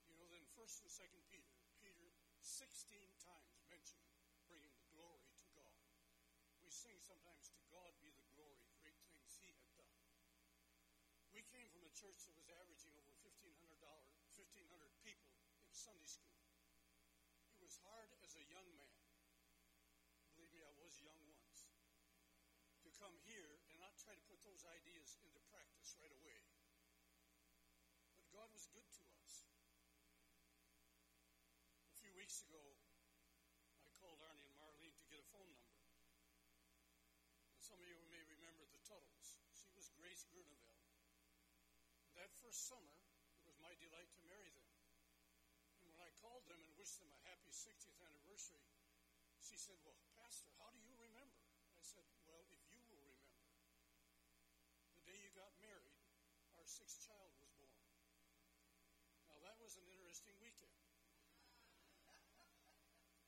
You 0.06 0.14
know, 0.18 0.28
then 0.30 0.46
First 0.54 0.84
and 0.86 0.92
Second 0.92 1.26
Peter, 1.26 1.58
Peter 1.82 2.10
16 2.40 3.02
times 3.22 3.58
mentioned 3.66 4.11
Sing 6.72 6.96
sometimes, 7.04 7.52
"To 7.52 7.60
God 7.68 7.92
be 8.00 8.08
the 8.16 8.24
glory, 8.32 8.64
great 8.80 8.96
things 9.12 9.36
He 9.36 9.52
had 9.52 9.68
done." 9.76 10.00
We 11.36 11.44
came 11.52 11.68
from 11.68 11.84
a 11.84 11.92
church 11.92 12.24
that 12.24 12.34
was 12.34 12.48
averaging 12.48 12.96
over 12.96 13.12
fifteen 13.20 13.52
hundred 13.60 13.80
dollars, 13.84 14.24
fifteen 14.32 14.66
hundred 14.72 14.96
people 15.04 15.36
in 15.68 15.72
Sunday 15.76 16.08
school. 16.08 16.40
It 17.60 17.62
was 17.62 17.76
hard 17.84 18.08
as 18.24 18.34
a 18.36 18.44
young 18.48 18.72
man. 18.74 19.04
Believe 20.32 20.50
me, 20.50 20.64
I 20.64 20.72
was 20.80 20.96
young 21.00 21.20
once 21.28 21.68
to 22.82 22.90
come 22.98 23.14
here 23.22 23.60
and 23.70 23.78
not 23.78 23.94
try 24.00 24.16
to 24.16 24.24
put 24.26 24.42
those 24.42 24.64
ideas 24.64 25.14
into 25.22 25.38
practice 25.52 25.94
right 26.00 26.10
away. 26.10 26.42
But 28.16 28.26
God 28.32 28.48
was 28.50 28.66
good 28.72 28.88
to 28.98 29.04
us. 29.22 29.44
A 31.86 31.94
few 32.00 32.10
weeks 32.16 32.42
ago, 32.42 32.80
I 33.86 33.92
called 34.00 34.18
Arnie 34.18 34.50
and 34.50 34.58
Marlene 34.58 34.96
to 34.98 35.06
get 35.06 35.22
a 35.22 35.28
phone 35.30 35.52
number. 35.54 35.78
And 37.54 37.61
some 37.72 37.80
of 37.80 37.88
you 37.88 38.04
may 38.12 38.20
remember 38.36 38.68
the 38.68 38.84
Tuttles. 38.84 39.40
She 39.56 39.72
was 39.72 39.88
Grace 39.96 40.28
Grunewald. 40.28 40.76
That 42.12 42.28
first 42.44 42.68
summer, 42.68 43.00
it 43.40 43.48
was 43.48 43.56
my 43.64 43.72
delight 43.80 44.12
to 44.12 44.28
marry 44.28 44.52
them. 44.52 44.68
And 45.80 45.88
when 45.88 45.96
I 46.04 46.12
called 46.20 46.44
them 46.52 46.60
and 46.60 46.76
wished 46.76 47.00
them 47.00 47.08
a 47.08 47.24
happy 47.24 47.48
60th 47.48 47.96
anniversary, 48.04 48.68
she 49.40 49.56
said, 49.56 49.80
Well, 49.88 49.96
Pastor, 50.20 50.52
how 50.60 50.68
do 50.68 50.84
you 50.84 50.92
remember? 51.00 51.48
I 51.72 51.80
said, 51.80 52.04
Well, 52.28 52.44
if 52.52 52.60
you 52.68 52.84
will 52.92 53.08
remember, 53.08 53.56
the 54.92 55.08
day 55.08 55.16
you 55.16 55.32
got 55.32 55.56
married, 55.64 55.96
our 56.60 56.68
sixth 56.68 57.00
child 57.00 57.32
was 57.40 57.48
born. 57.56 57.80
Now, 59.32 59.40
that 59.48 59.56
was 59.56 59.80
an 59.80 59.88
interesting 59.88 60.36
weekend. 60.44 60.76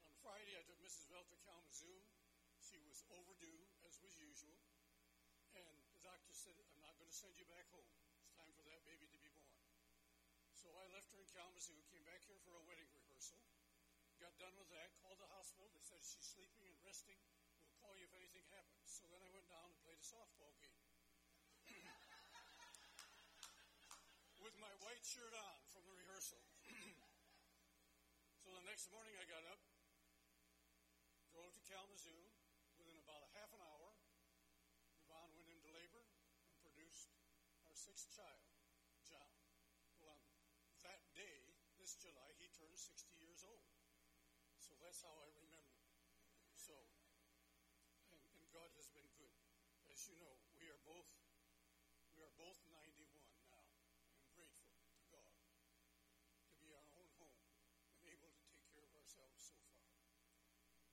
On 0.04 0.12
Friday, 0.20 0.52
I 0.52 0.68
took 0.68 0.84
Mrs. 0.84 1.08
Velt 1.08 1.32
to 1.32 1.40
Kalamazoo. 1.48 2.04
She 2.60 2.76
was 2.84 3.08
overdue, 3.08 3.64
was 4.02 4.16
usual. 4.18 4.58
And 5.54 5.78
the 5.94 6.02
doctor 6.02 6.34
said, 6.34 6.58
I'm 6.58 6.82
not 6.82 6.98
going 6.98 7.10
to 7.10 7.14
send 7.14 7.38
you 7.38 7.46
back 7.46 7.68
home. 7.70 7.86
It's 8.24 8.34
time 8.34 8.50
for 8.58 8.66
that 8.66 8.82
baby 8.88 9.06
to 9.06 9.18
be 9.20 9.30
born. 9.30 9.54
So 10.56 10.72
I 10.74 10.88
left 10.90 11.12
her 11.12 11.20
in 11.20 11.28
Kalamazoo, 11.30 11.76
came 11.92 12.02
back 12.08 12.24
here 12.24 12.40
for 12.42 12.56
a 12.56 12.64
wedding 12.64 12.88
rehearsal, 12.90 13.38
got 14.18 14.32
done 14.40 14.56
with 14.56 14.72
that, 14.72 14.96
called 15.04 15.20
the 15.20 15.28
hospital. 15.36 15.68
They 15.76 15.84
said 15.84 16.00
she's 16.00 16.24
sleeping 16.24 16.64
and 16.64 16.74
resting 16.82 17.20
We'll 17.64 17.80
call 17.80 17.96
you 17.96 18.04
if 18.04 18.12
anything 18.16 18.44
happens. 18.52 18.92
So 18.92 19.08
then 19.08 19.20
I 19.24 19.28
went 19.32 19.48
down 19.48 19.64
and 19.68 19.76
played 19.84 19.96
a 19.96 20.04
softball 20.04 20.52
game. 20.60 20.76
With 24.44 24.52
my 24.60 24.68
white 24.84 25.04
shirt 25.04 25.32
on 25.32 25.56
from 25.72 25.88
the 25.88 25.94
rehearsal. 25.96 26.36
so 28.44 28.52
the 28.52 28.60
next 28.68 28.92
morning 28.92 29.16
I 29.16 29.24
got 29.24 29.40
up, 29.48 29.60
drove 31.32 31.56
to 31.56 31.62
Kalamazoo. 31.64 32.28
Within 32.78 32.96
about 33.00 33.24
a 33.24 33.30
half 33.38 33.50
an 33.56 33.62
hour, 33.64 33.96
Yvonne 35.02 35.34
went 35.34 35.48
into 35.50 35.66
labor 35.72 36.04
and 36.46 36.54
produced 36.62 37.10
our 37.64 37.73
sixth 37.84 38.08
child, 38.16 38.48
John. 39.04 39.28
Well, 40.00 40.16
on 40.72 40.80
that 40.88 41.04
day, 41.12 41.52
this 41.76 42.00
July, 42.00 42.32
he 42.40 42.48
turned 42.56 42.80
60 42.80 43.12
years 43.20 43.44
old. 43.44 43.68
So 44.56 44.72
that's 44.80 45.04
how 45.04 45.12
I 45.20 45.28
remember. 45.36 45.84
So 46.56 46.72
and 48.08 48.48
God 48.48 48.72
has 48.80 48.88
been 48.88 49.04
good. 49.20 49.36
As 49.92 50.00
you 50.08 50.16
know, 50.16 50.32
we 50.56 50.72
are 50.72 50.80
both 50.88 51.12
we 52.16 52.24
are 52.24 52.34
both 52.40 52.56
91 52.72 53.04
now. 53.44 53.68
I'm 54.16 54.32
grateful 54.32 54.64
to 54.96 55.04
God 55.12 55.28
to 56.48 56.52
be 56.56 56.72
our 56.72 56.88
own 56.96 57.10
home 57.20 57.44
and 57.92 58.00
able 58.08 58.32
to 58.32 58.42
take 58.48 58.64
care 58.72 58.86
of 58.88 58.96
ourselves 58.96 59.44
so 59.44 59.60
far. 59.76 59.84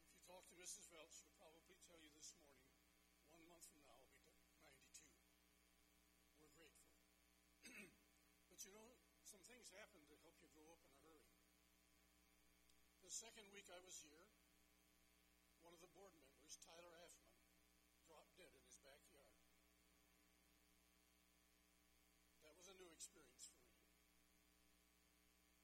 If 0.04 0.12
you 0.12 0.20
talk 0.28 0.44
to 0.52 0.56
Mrs. 0.60 0.92
Velt, 0.92 1.14
she'll 1.16 1.32
probably 1.40 1.78
tell 1.88 2.00
you 2.02 2.12
this 2.12 2.36
morning, 2.36 2.68
one 3.32 3.48
month 3.48 3.64
from 3.70 3.86
now, 3.88 4.02
I'll 4.28 4.36
be 4.36 4.60
92. 4.60 5.08
We're 6.42 6.56
grateful. 6.58 6.90
but 8.50 8.60
you 8.66 8.74
know, 8.74 8.98
some 9.24 9.46
things 9.72 9.80
happen 9.80 10.04
that 10.12 10.20
help 10.28 10.36
you 10.44 10.52
grow 10.52 10.68
up 10.68 10.84
in 10.84 10.92
a 10.92 11.00
hurry. 11.08 11.32
The 13.08 13.08
second 13.08 13.48
week 13.56 13.72
I 13.72 13.80
was 13.80 14.04
here, 14.04 14.28
one 15.64 15.72
of 15.72 15.80
the 15.80 15.88
board 15.96 16.12
members, 16.20 16.60
Tyler 16.60 16.92
Affman, 17.00 17.40
dropped 18.04 18.36
dead 18.36 18.52
in 18.52 18.68
his 18.68 18.76
backyard. 18.84 19.32
That 22.44 22.52
was 22.60 22.68
a 22.68 22.76
new 22.76 22.92
experience 22.92 23.48
for 23.48 23.64
me. 23.64 23.80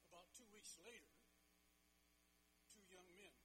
About 0.08 0.32
two 0.32 0.47
weeks 0.55 0.80
later, 0.80 1.12
two 2.72 2.88
young 2.88 3.12
men, 3.12 3.36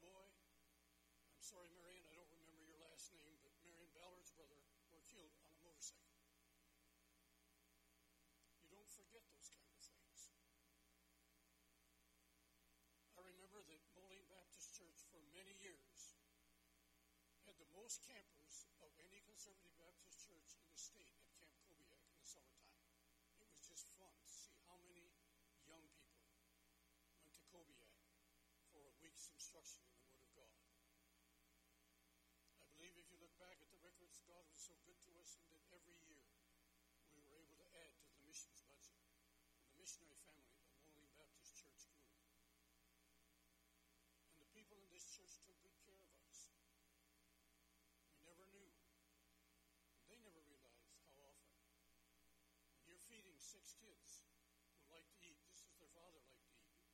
boy, 0.00 0.30
I'm 1.34 1.42
sorry, 1.42 1.68
Marion, 1.76 2.06
I 2.08 2.14
don't 2.14 2.30
remember 2.30 2.64
your 2.64 2.78
last 2.80 3.10
name, 3.12 3.36
but 3.42 3.52
Marion 3.60 3.90
Ballard's 3.92 4.32
brother, 4.32 4.56
were 4.90 5.06
killed 5.06 5.30
on 5.38 5.46
a 5.54 5.58
motorcycle. 5.62 6.18
You 8.60 8.74
don't 8.74 8.89
forget 9.00 9.24
those 9.32 9.48
kind 9.56 9.64
of 9.72 9.80
things. 9.80 10.28
I 13.16 13.24
remember 13.24 13.64
that 13.64 13.80
Moline 13.96 14.28
Baptist 14.28 14.76
Church 14.76 15.00
for 15.08 15.24
many 15.32 15.56
years 15.56 16.20
had 17.48 17.56
the 17.56 17.72
most 17.72 18.04
campers 18.04 18.68
of 18.84 18.92
any 19.00 19.24
conservative 19.24 19.72
Baptist 19.80 20.20
church 20.20 20.52
in 20.60 20.68
the 20.68 20.76
state 20.76 21.16
at 21.16 21.32
Camp 21.32 21.56
Kobiak 21.64 22.04
in 22.12 22.16
the 22.20 22.28
summertime. 22.28 22.84
It 23.40 23.48
was 23.48 23.64
just 23.64 23.88
fun 23.96 24.12
to 24.20 24.28
see 24.28 24.60
how 24.68 24.76
many 24.84 25.16
young 25.64 25.88
people 25.96 26.28
went 27.24 27.40
to 27.40 27.44
Kobiak. 27.48 27.96
week's 29.00 29.32
instruction 29.32 29.80
in 29.88 29.96
the 29.96 30.04
Word 30.04 30.20
of 30.20 30.32
God. 30.36 30.60
I 32.60 32.68
believe 32.76 33.00
if 33.00 33.08
you 33.08 33.16
look 33.16 33.32
back 33.40 33.56
at 33.64 33.72
the 33.72 33.80
records, 33.80 34.20
God 34.28 34.44
was 34.52 34.60
so 34.60 34.76
good 34.84 35.00
to 35.08 35.10
us, 35.24 35.40
and 35.40 35.48
that 35.56 35.64
every 35.72 35.96
year 36.04 36.28
we 37.16 37.24
were 37.24 37.36
able 37.40 37.56
to 37.58 37.68
add 37.80 37.92
to 37.96 38.06
the 38.12 38.20
missions 38.22 38.69
missionary 39.90 40.22
family 40.22 40.54
of 40.62 40.70
Moline 40.86 41.10
Baptist 41.18 41.50
Church. 41.58 41.90
And 44.30 44.38
the 44.38 44.46
people 44.54 44.78
in 44.78 44.86
this 44.94 45.10
church 45.10 45.42
took 45.42 45.58
good 45.66 45.74
care 45.82 45.98
of 45.98 46.14
us. 46.30 46.54
We 48.14 48.22
never 48.22 48.46
knew. 48.54 48.70
They 50.06 50.14
never 50.22 50.46
realized 50.46 50.94
how 50.94 51.10
often. 51.26 51.58
When 52.78 52.86
you're 52.86 53.02
feeding 53.10 53.34
six 53.42 53.74
kids 53.82 54.22
who 54.78 54.86
like 54.94 55.10
to 55.10 55.18
eat 55.26 55.42
just 55.42 55.66
as 55.66 55.74
their 55.74 55.90
father 55.90 56.22
liked 56.22 56.46
to 56.46 56.62
eat, 56.62 56.86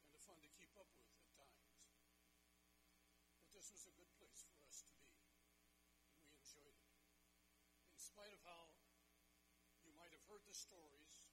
kind 0.00 0.16
of 0.16 0.24
fun 0.24 0.40
to 0.40 0.48
keep 0.56 0.72
up 0.80 0.88
with 0.96 1.12
at 1.12 1.28
times. 1.36 1.92
But 3.36 3.52
this 3.52 3.68
was 3.68 3.84
a 3.84 3.92
good 3.92 4.08
place 4.16 4.48
for 4.48 4.64
us 4.64 4.80
to 4.88 4.96
be, 4.96 5.12
and 6.08 6.24
we 6.24 6.40
enjoyed 6.40 6.72
it. 6.72 6.88
In 7.92 8.00
spite 8.00 8.32
of 8.32 8.40
how 8.48 8.72
you 9.84 9.92
might 9.92 10.16
have 10.16 10.24
heard 10.24 10.48
the 10.48 10.56
stories, 10.56 11.26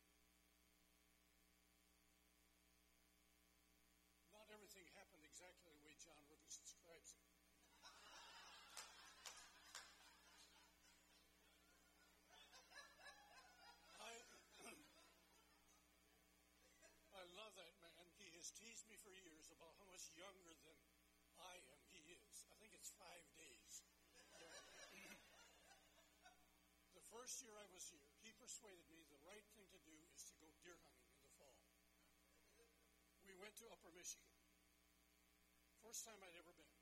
not 4.44 4.52
everything 4.52 4.84
happened 4.98 5.24
exactly 5.24 5.72
the 5.72 5.80
way 5.88 5.96
John 6.04 6.20
Lucas 6.28 6.60
describes 6.60 7.16
it. 7.16 7.24
I, 14.04 14.12
I 17.16 17.24
love 17.40 17.56
that 17.56 17.72
man. 17.80 18.04
He 18.20 18.36
has 18.36 18.52
teased 18.52 18.83
me 18.94 19.02
for 19.02 19.18
years 19.26 19.50
about 19.50 19.74
how 19.82 19.90
much 19.90 20.06
younger 20.14 20.54
than 20.62 20.78
I 21.42 21.58
am 21.74 21.82
he 21.90 22.14
is. 22.14 22.46
I 22.46 22.54
think 22.62 22.78
it's 22.78 22.94
five 22.94 23.26
days. 23.42 23.82
the 26.94 27.02
first 27.10 27.42
year 27.42 27.58
I 27.58 27.66
was 27.74 27.90
here, 27.90 28.06
he 28.22 28.30
persuaded 28.38 28.86
me 28.94 29.02
the 29.10 29.18
right 29.26 29.42
thing 29.58 29.66
to 29.74 29.82
do 29.82 29.98
is 30.14 30.30
to 30.30 30.38
go 30.38 30.46
deer 30.62 30.78
hunting 30.86 31.10
in 31.10 31.26
the 31.26 31.34
fall. 31.42 31.58
We 33.26 33.34
went 33.42 33.58
to 33.66 33.68
Upper 33.74 33.90
Michigan. 33.98 34.30
First 35.82 36.06
time 36.06 36.22
I'd 36.22 36.38
ever 36.38 36.54
been. 36.54 36.78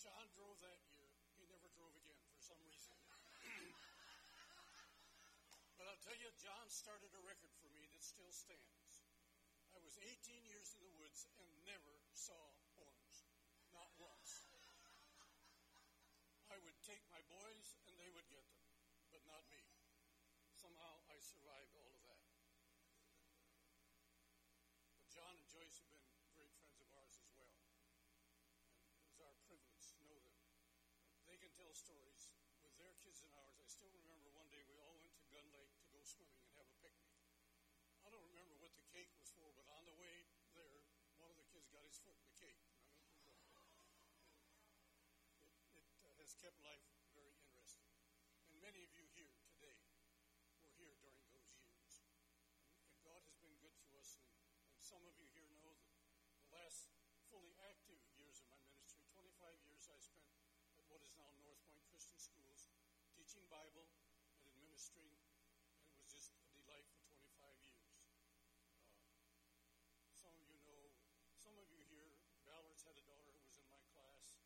John 0.00 0.24
drove 0.32 0.56
that 0.64 0.80
year. 0.96 1.12
He 1.36 1.44
never 1.52 1.68
drove 1.76 1.92
again 1.92 2.24
for 2.32 2.40
some 2.40 2.56
reason. 2.64 2.96
but 5.76 5.92
I'll 5.92 6.00
tell 6.00 6.16
you, 6.16 6.32
John 6.40 6.72
started 6.72 7.12
a 7.12 7.20
record 7.20 7.52
for 7.60 7.68
me 7.76 7.84
that 7.92 8.00
still 8.00 8.32
stands. 8.32 8.83
Was 9.84 10.00
18 10.00 10.48
years 10.48 10.72
in 10.72 10.80
the 10.80 10.96
woods 10.96 11.28
and 11.36 11.44
never 11.68 12.00
saw 12.16 12.40
horns. 12.72 13.28
Not 13.68 13.92
once. 14.00 14.48
I 16.48 16.56
would 16.64 16.80
take 16.80 17.04
my 17.12 17.20
boys 17.28 17.76
and 17.84 17.92
they 18.00 18.08
would 18.08 18.24
get 18.32 18.48
them, 18.48 18.64
but 19.12 19.20
not 19.28 19.44
me. 19.52 19.60
Somehow 20.56 21.04
I 21.12 21.20
survived 21.20 21.76
all 21.76 21.92
of 21.92 22.00
that. 22.08 22.24
But 24.96 25.04
John 25.12 25.36
and 25.36 25.48
Joyce 25.52 25.84
have 25.84 25.92
been 25.92 26.08
great 26.32 26.56
friends 26.56 26.80
of 26.80 26.88
ours 26.88 27.20
as 27.20 27.28
well. 27.36 27.52
And 28.88 28.96
it 28.96 29.04
was 29.04 29.20
our 29.20 29.36
privilege 29.44 29.84
to 30.00 30.08
know 30.08 30.16
them. 30.16 30.40
They 31.28 31.36
can 31.36 31.52
tell 31.52 31.76
stories 31.76 32.32
with 32.64 32.72
their 32.80 32.96
kids 33.04 33.20
and 33.20 33.36
ours. 33.36 33.60
I 33.60 33.68
still 33.68 33.92
remember 33.92 34.32
one 34.32 34.48
day 34.48 34.64
we 34.64 34.80
all 34.80 34.96
went 34.96 35.12
to 35.20 35.28
Gun 35.28 35.44
Lake 35.52 35.76
to 35.76 35.92
go 35.92 36.00
swimming 36.08 36.40
and 36.40 36.56
have 36.56 36.72
a 36.72 36.78
picnic. 36.80 37.12
I 38.00 38.08
don't 38.08 38.24
remember 38.32 38.56
what 38.60 38.72
the 38.80 38.83
cake 38.94 39.10
was 39.18 39.34
for, 39.34 39.50
but 39.58 39.66
on 39.74 39.82
the 39.90 39.96
way 39.98 40.30
there, 40.54 40.86
one 41.18 41.26
of 41.26 41.34
the 41.34 41.42
kids 41.50 41.66
got 41.66 41.82
his 41.82 41.98
foot 41.98 42.14
in 42.14 42.22
the 42.30 42.38
cake. 42.38 42.62
It, 43.26 43.34
it 45.74 45.82
uh, 45.98 46.14
has 46.22 46.38
kept 46.38 46.62
life 46.62 46.86
very 47.10 47.34
interesting. 47.42 47.90
And 48.54 48.62
many 48.62 48.86
of 48.86 48.94
you 48.94 49.02
here 49.10 49.34
today 49.50 49.82
were 50.62 50.70
here 50.78 50.94
during 51.02 51.18
those 51.26 51.50
years. 51.58 52.06
And, 52.06 52.14
God 53.04 53.20
has 53.26 53.36
been 53.36 53.52
good 53.60 53.76
to 53.84 53.88
us. 54.00 54.16
And, 54.16 54.30
and 54.72 54.80
some 54.80 55.04
of 55.04 55.12
you 55.20 55.28
here 55.34 55.50
know 55.60 55.76
that 55.76 55.92
the 56.40 56.48
last 56.54 56.88
fully 57.28 57.52
active 57.68 58.00
years 58.16 58.40
of 58.40 58.48
my 58.48 58.62
ministry, 58.70 59.04
25 59.12 59.58
years 59.68 59.90
I 59.90 59.98
spent 60.00 60.32
at 60.78 60.86
what 60.88 61.04
is 61.04 61.12
now 61.18 61.28
NorthPointe 61.44 61.84
Christian 61.90 62.16
Schools, 62.16 62.70
teaching 63.12 63.44
Bible 63.52 63.90
and 64.40 64.48
administering, 64.48 65.12
and 65.76 65.84
it 65.84 65.98
was 66.00 66.08
just 66.08 66.32
a 66.32 66.40
delight 66.56 66.88
for 66.96 67.04
25 67.12 67.28
years. 67.68 67.92
Uh, 69.92 70.13
some 70.24 70.40
of 70.40 70.48
you 70.48 70.56
know, 70.64 70.88
some 71.36 71.52
of 71.60 71.68
you 71.68 71.84
here, 71.92 72.16
Ballard's 72.48 72.80
had 72.80 72.96
a 72.96 73.04
daughter 73.04 73.28
who 73.28 73.44
was 73.44 73.60
in 73.60 73.68
my 73.68 73.84
class. 73.92 74.40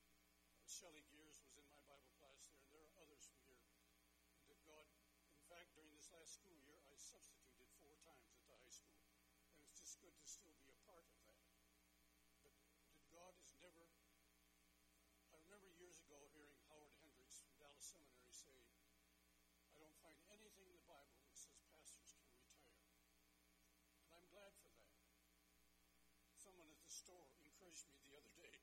Uh, 0.58 0.66
Shelley 0.66 1.06
Gears 1.06 1.38
was 1.46 1.54
in 1.54 1.70
my 1.70 1.78
Bible 1.86 2.10
class 2.18 2.50
there, 2.50 2.58
and 2.66 2.74
there 2.74 2.82
are 2.82 2.98
others 2.98 3.30
from 3.30 3.38
here. 3.46 3.62
That 4.50 4.58
God, 4.66 4.90
in 5.38 5.46
fact, 5.46 5.78
during 5.78 5.94
this 5.94 6.10
last 6.10 6.34
school 6.34 6.58
year, 6.66 6.82
I 6.90 6.98
substituted 6.98 7.70
four 7.78 7.94
times 8.02 8.26
at 8.26 8.42
the 8.42 8.58
high 8.58 8.74
school. 8.74 8.98
And 9.54 9.62
it's 9.62 9.78
just 9.78 10.02
good 10.02 10.18
to 10.18 10.26
still 10.26 10.58
be 10.58 10.66
a 10.66 10.78
part 10.82 11.06
of 11.06 11.14
that. 11.22 11.46
But 12.42 12.58
God 13.14 13.38
is 13.38 13.54
never. 13.62 13.86
I 15.30 15.38
remember 15.46 15.70
years 15.78 16.02
ago 16.02 16.26
hearing 16.34 16.58
Howard 16.66 16.90
Hendricks 16.98 17.38
from 17.38 17.54
Dallas 17.54 17.86
Seminary 17.86 18.34
say, 18.34 18.66
I 19.70 19.78
don't 19.78 19.94
find 20.02 20.18
anything 20.34 20.66
in 20.66 20.74
the 20.74 20.90
Bible 20.90 21.27
Someone 26.48 26.72
at 26.72 26.80
the 26.80 26.88
store 26.88 27.28
encouraged 27.44 27.84
me 27.92 28.00
the 28.08 28.16
other 28.16 28.32
day. 28.32 28.56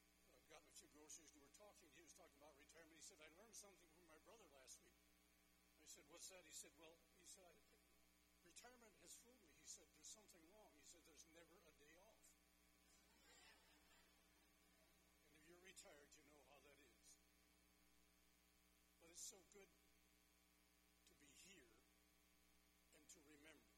Uh, 0.00 0.32
I'd 0.32 0.48
gotten 0.48 0.64
a 0.64 0.72
few 0.72 0.88
groceries 0.96 1.28
and 1.28 1.36
we 1.36 1.44
were 1.44 1.52
talking. 1.60 1.92
He 1.92 2.00
was 2.00 2.16
talking 2.16 2.40
about 2.40 2.56
retirement. 2.56 2.96
He 2.96 3.04
said, 3.04 3.20
I 3.20 3.28
learned 3.36 3.52
something 3.52 3.84
from 3.92 4.08
my 4.08 4.16
brother 4.24 4.48
last 4.48 4.80
week. 4.80 4.96
I 5.84 5.88
said, 5.92 6.08
What's 6.08 6.32
that? 6.32 6.40
He 6.48 6.56
said, 6.56 6.72
Well, 6.80 6.96
he 7.20 7.28
said, 7.28 7.52
retirement 8.48 8.96
has 9.04 9.12
fooled 9.20 9.44
me. 9.44 9.52
He 9.60 9.68
said, 9.68 9.92
There's 9.92 10.08
something 10.08 10.40
wrong. 10.48 10.72
He 10.80 10.88
said, 10.88 11.04
There's 11.04 11.28
never 11.36 11.60
a 11.68 11.76
day 11.76 12.00
off. 12.00 12.24
And 15.20 15.36
if 15.36 15.44
you're 15.44 15.60
retired, 15.60 16.16
you 16.16 16.32
know 16.32 16.48
how 16.48 16.64
that 16.64 16.80
is. 16.80 17.12
But 19.04 19.12
it's 19.12 19.28
so 19.28 19.36
good 19.52 19.68
to 19.68 21.12
be 21.20 21.36
here 21.44 21.76
and 22.96 23.04
to 23.12 23.20
remember. 23.28 23.68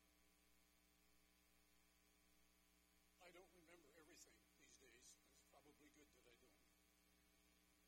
I 3.24 3.32
don't 3.32 3.48
remember 3.56 3.88
everything 3.96 4.36
these 4.52 4.76
days. 4.76 5.00
It's 5.32 5.48
probably 5.48 5.88
good 5.96 6.12
that 6.12 6.28
I 6.28 6.36
don't. 6.44 6.60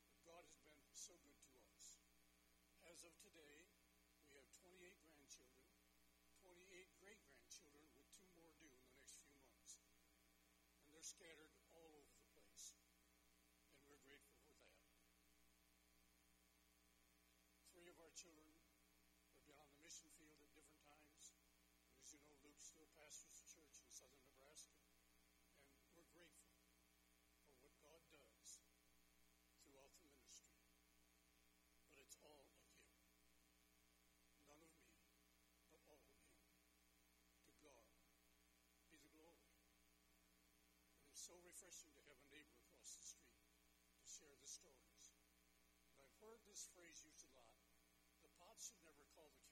But 0.09 0.16
God 0.24 0.43
has 0.49 0.57
been 0.64 0.80
so 1.07 1.15
good 1.23 1.39
to 1.39 1.63
us. 1.71 2.03
As 2.83 3.07
of 3.07 3.15
today, 3.23 3.71
we 4.27 4.35
have 4.43 4.51
28 4.59 4.75
grandchildren, 5.07 5.63
28 6.43 6.67
great 6.99 7.23
grandchildren, 7.31 7.87
with 7.95 8.11
two 8.11 8.27
more 8.35 8.51
due 8.59 8.75
in 8.75 8.83
the 8.83 8.91
next 8.91 9.15
few 9.23 9.39
months. 9.39 9.79
And 10.83 10.91
they're 10.91 11.07
scattered 11.07 11.55
all 11.71 11.95
over 11.95 12.11
the 12.11 12.27
place. 12.35 12.75
And 13.79 13.87
we're 13.87 14.03
grateful 14.03 14.35
for 14.51 14.59
that. 14.59 14.83
Three 17.71 17.87
of 17.87 18.03
our 18.03 18.11
children 18.11 18.59
have 19.31 19.47
been 19.47 19.63
on 19.63 19.71
the 19.71 19.79
mission 19.87 20.11
field 20.19 20.43
at 20.43 20.51
different 20.59 20.91
times. 20.91 21.31
And 21.87 22.03
as 22.03 22.11
you 22.11 22.19
know, 22.27 22.35
Luke 22.43 22.59
still 22.59 22.91
pastors 22.99 23.39
the 23.39 23.47
church 23.47 23.79
in 23.79 23.95
southern 23.95 24.27
Nebraska. 24.27 24.83
And 25.87 25.95
we're 25.95 26.11
grateful 26.11 26.51
for 27.47 27.63
what 27.63 27.79
God 27.79 28.03
does 28.11 28.59
throughout 29.63 29.95
the 30.03 30.11
ministry. 30.11 30.57
But 31.91 32.03
it's 32.03 32.19
all 32.23 32.39
of 32.39 32.51
Him. 32.57 32.71
None 34.47 34.63
of 34.63 34.73
me, 34.79 34.91
but 35.71 35.81
all 35.87 36.03
of 36.03 36.19
Him. 36.19 36.35
To 37.47 37.53
God 37.63 37.89
be 38.91 38.99
the 39.01 39.11
glory. 39.17 39.49
And 40.97 41.09
it's 41.09 41.25
so 41.25 41.36
refreshing 41.47 41.95
to 41.95 42.03
have 42.11 42.19
a 42.19 42.29
neighbor 42.35 42.59
across 42.67 42.99
the 42.99 43.07
street 43.07 43.39
to 44.03 44.07
share 44.11 44.35
the 44.43 44.51
stories. 44.51 45.15
And 45.95 46.03
I've 46.03 46.19
heard 46.19 46.43
this 46.43 46.67
phrase 46.75 47.07
used 47.07 47.23
a 47.23 47.31
lot. 47.39 47.55
The 48.27 48.35
pot 48.35 48.59
should 48.59 48.83
never 48.83 49.07
call 49.15 49.31
the 49.31 49.46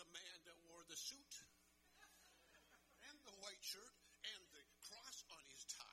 The 0.00 0.08
man 0.16 0.40
that 0.48 0.56
wore 0.64 0.80
the 0.88 0.96
suit 0.96 1.34
and 3.04 3.20
the 3.20 3.36
white 3.44 3.60
shirt 3.60 3.92
and 4.32 4.40
the 4.48 4.64
cross 4.80 5.28
on 5.28 5.44
his 5.52 5.60
tie. 5.76 5.90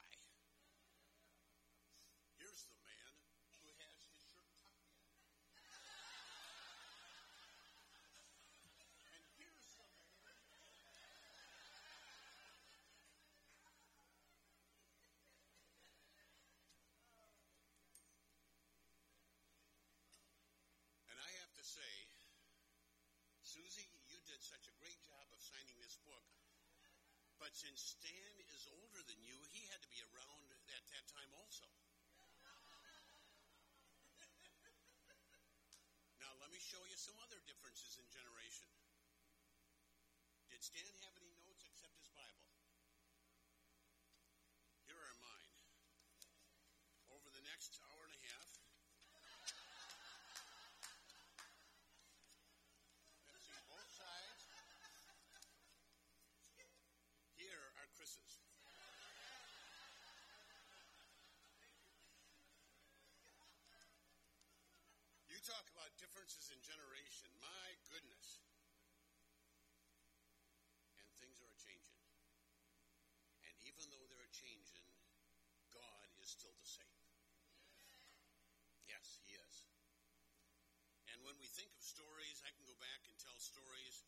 Susie, 23.48 23.88
you 24.12 24.20
did 24.28 24.44
such 24.44 24.68
a 24.68 24.76
great 24.84 25.00
job 25.08 25.24
of 25.32 25.40
signing 25.40 25.80
this 25.80 25.96
book. 26.04 26.28
But 27.40 27.56
since 27.56 27.96
Stan 27.96 28.36
is 28.52 28.68
older 28.68 29.00
than 29.08 29.16
you, 29.24 29.40
he 29.56 29.64
had 29.72 29.80
to 29.80 29.88
be 29.88 30.04
around 30.12 30.52
at 30.76 30.84
that 30.92 31.08
time 31.08 31.32
also. 31.32 31.64
Now, 36.20 36.36
let 36.44 36.52
me 36.52 36.60
show 36.60 36.84
you 36.92 37.00
some 37.00 37.16
other 37.24 37.40
differences 37.48 37.96
in 37.96 38.08
generation. 38.12 38.68
Did 40.52 40.60
Stan 40.60 40.92
have 41.08 41.16
any 41.16 41.32
notes 41.40 41.64
except 41.72 41.96
his 42.04 42.12
Bible? 42.12 42.52
Here 44.92 45.00
are 45.00 45.18
mine. 45.24 45.56
Over 47.16 47.32
the 47.32 47.48
next 47.48 47.80
hour 47.80 48.04
and 48.12 48.12
a 48.12 48.22
half, 48.28 48.50
let's 53.32 53.46
see 53.48 53.62
both 53.70 53.92
sides. 53.94 54.44
Here 57.38 57.62
are 57.78 57.88
Chris's. 57.96 58.42
You 65.30 65.37
talk 65.48 65.64
about 65.72 65.96
differences 65.96 66.52
in 66.52 66.60
generation. 66.60 67.32
My 67.40 67.72
goodness. 67.88 68.44
And 71.00 71.08
things 71.24 71.40
are 71.40 71.56
changing. 71.56 72.04
And 73.48 73.56
even 73.64 73.88
though 73.88 74.04
they're 74.12 74.36
changing, 74.36 74.84
God 75.72 76.12
is 76.20 76.28
still 76.36 76.52
the 76.52 76.68
same. 76.68 77.00
Yes, 78.92 79.24
He 79.24 79.40
is. 79.40 79.56
And 81.16 81.24
when 81.24 81.40
we 81.40 81.48
think 81.48 81.72
of 81.72 81.80
stories, 81.80 82.44
I 82.44 82.52
can 82.52 82.68
go 82.68 82.76
back 82.84 83.08
and 83.08 83.16
tell 83.16 83.40
stories. 83.40 84.04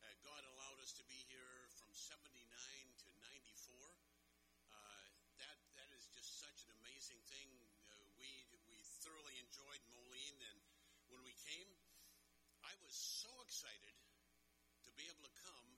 Uh, 0.00 0.08
God 0.24 0.40
allowed 0.56 0.80
us 0.80 0.96
to 0.96 1.04
be 1.04 1.20
here 1.28 1.68
from 1.76 1.92
79 1.92 2.24
to 3.04 3.08
94. 3.20 3.76
Uh, 4.72 5.04
that 5.44 5.60
that 5.76 5.92
is 5.92 6.08
just 6.16 6.40
such 6.40 6.64
an 6.64 6.72
amazing 6.80 7.20
thing. 7.28 7.59
Was 12.84 12.96
so 12.96 13.30
excited 13.44 13.96
to 14.84 14.90
be 14.96 15.06
able 15.08 15.24
to 15.24 15.36
come, 15.44 15.68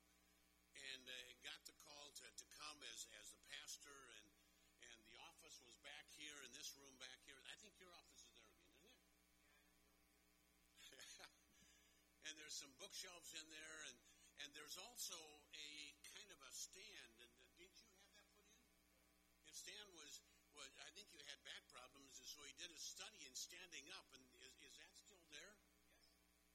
and 0.75 1.03
uh, 1.07 1.15
got 1.43 1.61
the 1.67 1.77
call 1.83 2.11
to, 2.19 2.27
to 2.27 2.47
come 2.59 2.79
as 2.91 3.07
as 3.19 3.31
the 3.35 3.43
pastor, 3.51 3.99
and 4.19 4.27
and 4.91 4.99
the 5.07 5.19
office 5.23 5.59
was 5.63 5.75
back 5.83 6.07
here 6.15 6.39
in 6.43 6.51
this 6.55 6.75
room 6.79 6.95
back 6.99 7.19
here. 7.27 7.39
I 7.47 7.55
think 7.63 7.79
your 7.79 7.93
office 7.95 8.23
is 8.27 8.35
there 8.39 8.51
again, 8.51 8.75
isn't 8.83 8.95
it? 8.95 9.19
and 12.27 12.35
there's 12.39 12.57
some 12.57 12.73
bookshelves 12.79 13.35
in 13.39 13.47
there, 13.53 13.79
and 13.91 13.99
and 14.43 14.49
there's 14.57 14.79
also 14.79 15.19
a 15.55 15.71
kind 16.11 16.29
of 16.35 16.39
a 16.43 16.51
stand. 16.51 17.15
And 17.23 17.31
uh, 17.31 17.47
didn't 17.59 17.79
you 17.79 17.87
have 17.95 18.11
that 18.19 18.27
put 18.35 18.59
in? 18.59 18.67
And 19.47 19.55
Stan 19.55 19.87
was 19.95 20.19
was 20.57 20.71
I 20.83 20.91
think 20.97 21.13
you 21.15 21.23
had 21.31 21.39
back 21.47 21.63
problems, 21.71 22.19
and 22.19 22.27
so 22.27 22.43
he 22.43 22.55
did 22.59 22.71
a 22.75 22.81
study 22.81 23.23
in 23.23 23.35
standing 23.39 23.87
up. 23.95 24.07
And 24.17 24.25
is 24.43 24.55
is 24.67 24.75
that 24.83 24.91
still 24.99 25.23
there? 25.31 25.55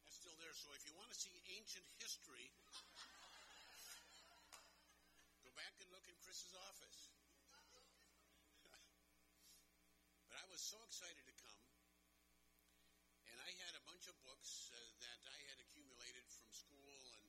Yes, 0.03 0.19
that's 0.19 0.26
there. 0.38 0.53
So 0.53 0.69
if 0.77 0.85
you 0.85 0.93
want 0.93 1.09
to 1.09 1.17
see 1.17 1.33
ancient 1.57 1.81
history, 1.97 2.53
go 5.41 5.49
back 5.57 5.73
and 5.81 5.89
look 5.89 6.05
in 6.05 6.13
Chris's 6.21 6.53
office. 6.53 7.09
but 10.29 10.38
I 10.38 10.45
was 10.53 10.61
so 10.61 10.77
excited 10.85 11.25
to 11.25 11.33
come. 11.41 11.57
And 13.33 13.38
I 13.41 13.49
had 13.65 13.73
a 13.81 13.83
bunch 13.89 14.05
of 14.05 14.13
books 14.21 14.69
uh, 14.69 14.77
that 14.77 15.19
I 15.25 15.38
had 15.49 15.57
accumulated 15.57 16.29
from 16.29 16.45
school, 16.53 17.01
and 17.17 17.25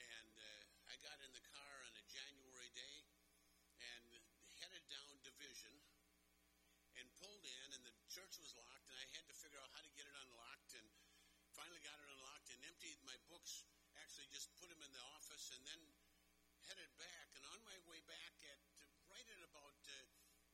and 0.00 0.32
uh, 0.40 0.88
I 0.88 0.96
got 1.04 1.20
in 1.20 1.28
the 1.36 1.44
car 1.52 1.84
on 1.84 1.92
a 2.00 2.04
January 2.08 2.72
day 2.72 2.96
and 3.76 4.08
headed 4.56 4.88
down 4.88 5.20
Division 5.20 5.76
and 6.96 7.12
pulled 7.20 7.44
in, 7.44 7.68
and 7.76 7.84
the 7.84 7.92
church 8.08 8.40
was 8.40 8.56
locked, 8.56 8.88
and 8.88 8.96
I 8.96 9.04
had 9.14 9.28
to 9.28 9.36
figure 9.36 9.60
out 9.60 9.68
how 9.76 9.84
to 9.84 9.92
get 9.94 10.08
it 10.08 10.16
unlocked, 10.16 10.57
and 12.52 12.60
emptied 12.64 13.00
my 13.04 13.16
books. 13.28 13.64
Actually, 14.00 14.28
just 14.32 14.52
put 14.56 14.68
them 14.72 14.80
in 14.80 14.92
the 14.92 15.04
office, 15.16 15.52
and 15.52 15.62
then 15.64 15.80
headed 16.68 16.92
back. 17.00 17.28
And 17.36 17.44
on 17.48 17.60
my 17.64 17.76
way 17.88 18.00
back, 18.08 18.32
at 18.44 18.60
right 19.08 19.28
at 19.28 19.42
about 19.44 19.76
uh, 19.88 19.94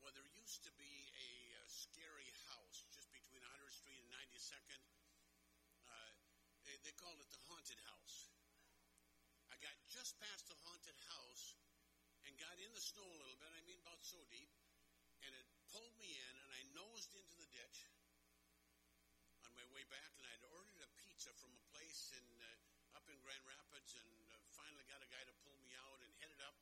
well, 0.04 0.12
there 0.12 0.28
used 0.36 0.60
to 0.68 0.72
be 0.76 1.08
a, 1.16 1.28
uh 1.56 1.64
scary 1.64 2.28
house 2.44 2.84
just 2.92 3.08
between 3.08 3.40
100th 3.40 3.72
Street 3.72 4.04
and 4.04 4.12
92nd. 4.12 4.80
Uh, 5.88 6.12
they, 6.68 6.76
they 6.84 6.92
called 7.00 7.16
it 7.24 7.30
the 7.32 7.40
haunted 7.48 7.80
house. 7.88 8.28
I 9.48 9.56
got 9.64 9.72
just 9.88 10.20
past 10.20 10.44
the 10.52 10.58
haunted 10.60 10.98
house 11.08 11.56
and 12.28 12.36
got 12.36 12.52
in 12.60 12.68
the 12.76 12.84
snow 12.84 13.04
a 13.04 13.16
little 13.16 13.40
bit. 13.40 13.48
I 13.56 13.64
mean, 13.64 13.80
about 13.80 14.04
so 14.04 14.20
deep, 14.28 14.52
and 15.24 15.32
it 15.32 15.46
pulled 15.72 15.96
me 15.96 16.20
in, 16.20 16.34
and 16.36 16.50
I 16.52 16.60
nosed 16.76 17.16
into 17.16 17.36
the 17.40 17.48
ditch 17.48 17.88
on 19.48 19.56
my 19.56 19.64
way 19.72 19.88
back, 19.88 20.12
and 20.20 20.28
I'd 20.28 20.44
ordered 20.52 20.83
pizza 21.24 21.40
from 21.40 21.56
a 21.56 21.64
place 21.72 22.12
in 22.12 22.26
uh, 22.36 23.00
up 23.00 23.08
in 23.08 23.16
Grand 23.24 23.40
Rapids, 23.48 23.96
and 23.96 24.12
uh, 24.28 24.36
finally 24.52 24.84
got 24.92 25.00
a 25.00 25.08
guy 25.08 25.24
to 25.24 25.32
pull 25.40 25.56
me 25.64 25.72
out 25.72 25.96
and 26.04 26.12
headed 26.20 26.36
up. 26.44 26.52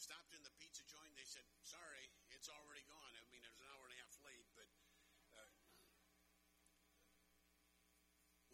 Stopped 0.00 0.32
in 0.32 0.40
the 0.40 0.48
pizza 0.56 0.80
joint. 0.88 1.12
They 1.20 1.28
said, 1.28 1.44
"Sorry, 1.60 2.08
it's 2.32 2.48
already 2.48 2.80
gone." 2.88 3.12
I 3.12 3.20
mean, 3.28 3.44
it 3.44 3.52
was 3.52 3.60
an 3.60 3.68
hour 3.68 3.84
and 3.84 3.92
a 3.92 4.00
half 4.00 4.16
late, 4.24 4.48
but 4.56 4.64
uh, 5.36 5.52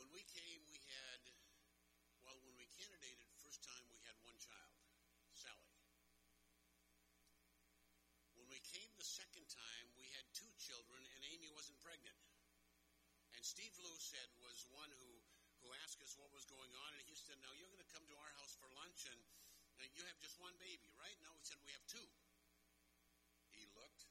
when 0.02 0.10
we 0.10 0.26
came, 0.34 0.66
we 0.66 0.82
had 0.82 1.22
well, 2.26 2.42
when 2.42 2.58
we 2.58 2.66
candidated 2.74 3.30
first 3.38 3.62
time, 3.62 3.86
we 3.94 4.02
had 4.02 4.18
one 4.26 4.34
child, 4.42 4.74
Sally. 5.30 5.70
When 8.34 8.50
we 8.50 8.58
came 8.66 8.90
the 8.98 9.06
second 9.06 9.46
time, 9.46 9.94
we 9.94 10.10
had 10.10 10.26
two 10.34 10.50
children, 10.58 11.06
and 11.14 11.22
Amy 11.30 11.54
wasn't 11.54 11.78
pregnant. 11.86 12.18
And 13.36 13.44
Steve 13.44 13.76
Lou 13.84 13.92
said 14.00 14.32
was 14.40 14.64
one 14.72 14.88
who, 14.96 15.35
who 15.66 15.74
asked 15.82 15.98
us 15.98 16.14
what 16.14 16.30
was 16.30 16.46
going 16.46 16.70
on, 16.86 16.94
and 16.94 17.02
he 17.10 17.18
said, 17.18 17.34
Now 17.42 17.50
you're 17.58 17.74
going 17.74 17.82
to 17.82 17.90
come 17.90 18.06
to 18.06 18.14
our 18.14 18.30
house 18.38 18.54
for 18.54 18.70
lunch, 18.78 19.10
and 19.10 19.18
uh, 19.82 19.86
you 19.98 20.06
have 20.06 20.14
just 20.22 20.38
one 20.38 20.54
baby, 20.62 20.94
right? 20.94 21.18
No, 21.26 21.34
we 21.34 21.42
said, 21.42 21.58
We 21.66 21.74
have 21.74 21.82
two. 21.90 22.06
He 23.50 23.66
looked. 23.74 24.06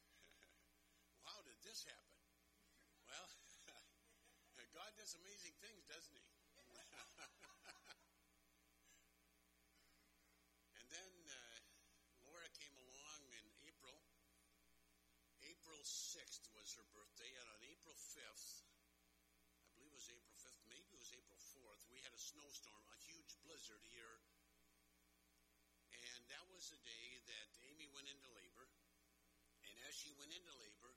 How 1.24 1.40
did 1.48 1.56
this 1.64 1.88
happen? 1.88 2.20
Well, 3.08 3.24
God 4.76 4.92
does 5.00 5.16
amazing 5.16 5.56
things, 5.64 5.88
doesn't 5.88 6.12
he? 6.12 6.20
and 10.76 10.84
then 10.92 11.16
uh, 11.32 11.64
Laura 12.28 12.52
came 12.60 12.76
along 12.76 13.32
in 13.32 13.48
April. 13.64 14.04
April 15.40 15.80
6th 15.80 16.52
was 16.52 16.76
her 16.76 16.84
birthday, 16.92 17.32
and 17.40 17.48
on 17.48 17.64
April 17.64 17.96
5th, 17.96 18.68
I 19.62 19.70
believe 19.78 19.94
it 19.94 20.02
was 20.02 20.10
April 20.10 20.34
5th, 20.42 20.58
maybe 20.68 20.90
it 20.90 20.98
was 21.00 21.05
April 21.16 21.40
4th, 21.40 21.88
we 21.88 22.04
had 22.04 22.12
a 22.12 22.20
snowstorm, 22.20 22.84
a 22.92 23.00
huge 23.08 23.40
blizzard 23.48 23.80
here. 23.88 24.20
And 25.96 26.22
that 26.28 26.44
was 26.52 26.68
the 26.68 26.82
day 26.84 27.08
that 27.32 27.48
Amy 27.72 27.88
went 27.96 28.12
into 28.12 28.28
labor. 28.36 28.68
And 29.64 29.76
as 29.88 29.96
she 29.96 30.12
went 30.20 30.36
into 30.36 30.52
labor, 30.60 30.92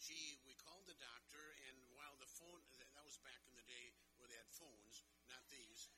she 0.00 0.40
we 0.48 0.56
called 0.56 0.88
the 0.88 0.96
doctor, 0.96 1.44
and 1.68 1.76
while 1.92 2.16
the 2.16 2.32
phone 2.40 2.64
that 2.80 3.04
was 3.04 3.20
back 3.20 3.44
in 3.44 3.54
the 3.60 3.68
day 3.68 3.92
where 4.16 4.32
they 4.32 4.40
had 4.40 4.48
phones, 4.56 5.04
not 5.28 5.44
these. 5.52 5.92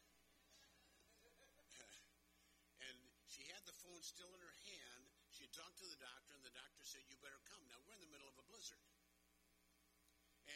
and 2.91 2.99
she 3.31 3.47
had 3.55 3.63
the 3.65 3.77
phone 3.87 4.03
still 4.03 4.35
in 4.35 4.43
her 4.43 4.57
hand. 4.67 5.03
She 5.31 5.47
talked 5.55 5.79
to 5.79 5.87
the 5.87 6.03
doctor, 6.03 6.35
and 6.35 6.43
the 6.43 6.53
doctor 6.59 6.83
said, 6.83 7.07
"You 7.07 7.17
better 7.23 7.39
come." 7.47 7.63
Now 7.71 7.79
we're 7.87 7.95
in 7.95 8.03
the 8.03 8.11
middle 8.11 8.29
of 8.29 8.37
a 8.37 8.47
blizzard. 8.51 8.83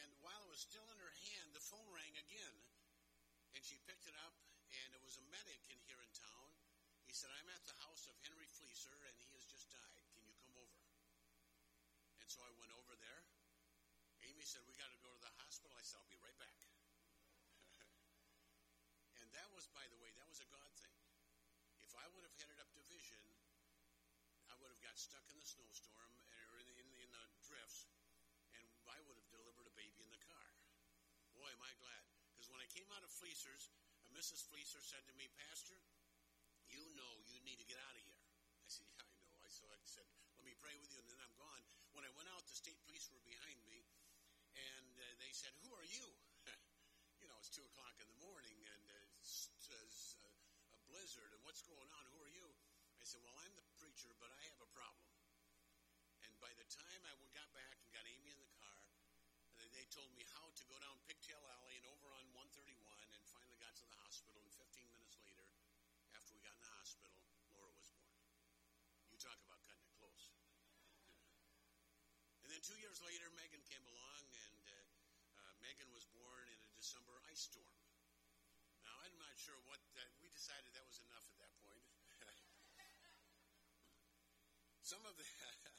And 0.07 0.15
while 0.23 0.39
it 0.47 0.51
was 0.55 0.63
still 0.63 0.87
in 0.87 0.99
her 1.03 1.15
hand, 1.35 1.51
the 1.51 1.67
phone 1.67 1.91
rang 1.91 2.15
again, 2.15 2.57
and 3.59 3.61
she 3.67 3.83
picked 3.91 4.07
it 4.07 4.15
up, 4.23 4.39
and 4.71 4.89
it 4.95 5.03
was 5.03 5.19
a 5.19 5.25
medic 5.35 5.59
in 5.67 5.79
here 5.83 5.99
in 5.99 6.13
town. 6.15 6.49
He 7.05 7.13
said, 7.13 7.35
"I'm 7.35 7.51
at 7.51 7.67
the 7.67 7.75
house 7.83 8.07
of 8.07 8.15
Henry 8.23 8.47
Fleeser, 8.47 8.95
and 9.11 9.15
he 9.19 9.35
has 9.35 9.45
just 9.51 9.67
died. 9.75 10.07
Can 10.15 10.23
you 10.23 10.39
come 10.39 10.55
over?" 10.55 10.79
And 12.23 12.29
so 12.31 12.43
I 12.43 12.51
went 12.59 12.71
over 12.75 12.95
there. 12.99 13.23
Amy 14.27 14.43
said, 14.43 14.67
We 14.67 14.75
got 14.75 14.91
to 14.91 14.99
go 14.99 15.15
to 15.15 15.23
the 15.23 15.31
hospital. 15.39 15.71
I 15.79 15.83
said, 15.87 16.03
I'll 16.03 16.11
be 16.11 16.19
right 16.19 16.35
back. 16.43 16.59
and 19.23 19.31
that 19.31 19.47
was, 19.55 19.71
by 19.71 19.87
the 19.87 19.99
way, 20.03 20.11
that 20.19 20.27
was 20.27 20.43
a 20.43 20.49
God 20.51 20.67
thing. 20.83 20.99
If 21.87 21.95
I 21.95 22.03
would 22.11 22.27
have 22.27 22.35
headed 22.43 22.59
up 22.59 22.67
Division, 22.75 23.23
I 24.51 24.59
would 24.59 24.75
have 24.75 24.83
got 24.83 24.99
stuck 24.99 25.23
in 25.31 25.39
the 25.39 25.47
snowstorm 25.47 26.11
or 26.51 26.59
in, 26.59 26.67
in, 26.83 26.87
in 26.99 27.09
the 27.15 27.25
drifts, 27.47 27.87
and 28.59 28.67
I 28.91 28.99
would 29.07 29.15
have 29.15 29.31
delivered 29.31 29.71
a 29.71 29.75
baby 29.79 30.03
in 30.03 30.11
the 30.11 30.23
car. 30.27 30.51
Boy, 31.47 31.55
am 31.55 31.63
I 31.63 31.79
glad. 31.79 32.03
Because 32.35 32.51
when 32.51 32.59
I 32.59 32.67
came 32.75 32.91
out 32.91 33.07
of 33.07 33.11
Fleecer's, 33.23 33.71
uh, 33.71 33.79
Mrs. 34.19 34.43
Fleecer 34.51 34.83
said 34.83 34.99
to 35.07 35.15
me, 35.15 35.31
Pastor, 35.47 35.79
you 36.67 36.83
know 36.99 37.23
you 37.31 37.39
need 37.47 37.55
to 37.63 37.69
get 37.71 37.79
out 37.87 37.95
of 37.95 38.03
here. 38.03 38.19
I 38.59 38.67
said, 38.67 38.91
Yeah, 38.91 39.07
I 39.07 39.15
know. 39.23 39.39
I 39.39 39.47
so 39.47 39.63
I 39.71 39.79
said, 39.87 40.03
Let 40.35 40.43
me 40.43 40.59
pray 40.59 40.75
with 40.83 40.91
you, 40.91 40.99
and 40.99 41.07
then 41.07 41.23
I'm 41.23 41.31
gone. 41.39 41.63
When 41.95 42.03
I 42.03 42.11
went 42.19 42.27
out, 42.35 42.43
the 42.51 42.51
state 42.51 42.75
police 42.83 43.07
were 43.15 43.23
behind 43.23 43.63
me, 43.63 43.79
and 44.59 44.91
uh, 44.99 45.07
they 45.23 45.31
said, 45.31 45.55
"Who 45.63 45.71
are 45.71 45.87
you?" 45.87 46.03
you 47.23 47.31
know, 47.31 47.39
it's 47.39 47.55
two 47.55 47.63
o'clock 47.63 47.95
in 48.03 48.11
the 48.11 48.19
morning, 48.27 48.59
and 48.67 48.85
uh, 48.91 49.07
it's, 49.23 50.19
uh, 50.19 50.27
a 50.75 50.79
blizzard, 50.91 51.31
and 51.31 51.41
what's 51.47 51.63
going 51.63 51.91
on? 51.95 52.05
Who 52.11 52.27
are 52.27 52.35
you? 52.35 52.51
I 52.99 53.07
said, 53.07 53.23
Well, 53.23 53.39
I'm 53.39 53.55
the 53.55 53.63
preacher, 53.79 54.11
but 54.19 54.35
I 54.35 54.43
have 54.51 54.67
a 54.67 54.71
problem. 54.75 55.15
And 56.27 56.35
by 56.43 56.51
the 56.59 56.67
time 56.75 57.07
I 57.07 57.15
got 57.31 57.47
back 57.55 57.79
and 57.87 57.95
got 57.95 58.03
Amy 58.03 58.35
in 58.35 58.41
the 58.43 58.56
they 59.77 59.85
told 59.93 60.09
me 60.17 60.25
how 60.33 60.49
to 60.57 60.65
go 60.73 60.81
down 60.81 60.97
Pigtail 61.05 61.37
Alley 61.61 61.77
and 61.77 61.85
over 61.93 62.09
on 62.17 62.25
131 62.33 62.73
and 63.13 63.21
finally 63.29 63.61
got 63.61 63.77
to 63.77 63.85
the 63.85 64.01
hospital. 64.01 64.41
And 64.41 64.49
15 64.57 64.89
minutes 64.89 65.21
later, 65.21 65.45
after 66.17 66.33
we 66.33 66.41
got 66.41 66.57
in 66.57 66.65
the 66.65 66.75
hospital, 66.81 67.13
Laura 67.53 67.69
was 67.77 67.93
born. 67.93 68.17
You 69.13 69.21
talk 69.21 69.37
about 69.45 69.61
cutting 69.69 69.85
it 69.85 69.93
close. 70.01 70.33
And 72.41 72.49
then 72.49 72.65
two 72.65 72.81
years 72.81 73.05
later, 73.05 73.29
Megan 73.37 73.61
came 73.69 73.85
along, 73.85 74.25
and 74.49 74.65
uh, 74.65 74.81
uh, 75.45 75.53
Megan 75.61 75.93
was 75.93 76.09
born 76.09 76.49
in 76.49 76.57
a 76.57 76.73
December 76.73 77.21
ice 77.29 77.45
storm. 77.45 77.77
Now, 78.81 78.97
I'm 79.05 79.21
not 79.21 79.37
sure 79.37 79.61
what 79.69 79.85
that, 80.01 80.09
we 80.25 80.33
decided 80.33 80.73
that 80.73 80.89
was 80.89 81.05
enough 81.05 81.29
at 81.29 81.37
that 81.45 81.53
point. 81.61 81.85
some 84.89 85.05
of 85.05 85.21
the 85.21 85.27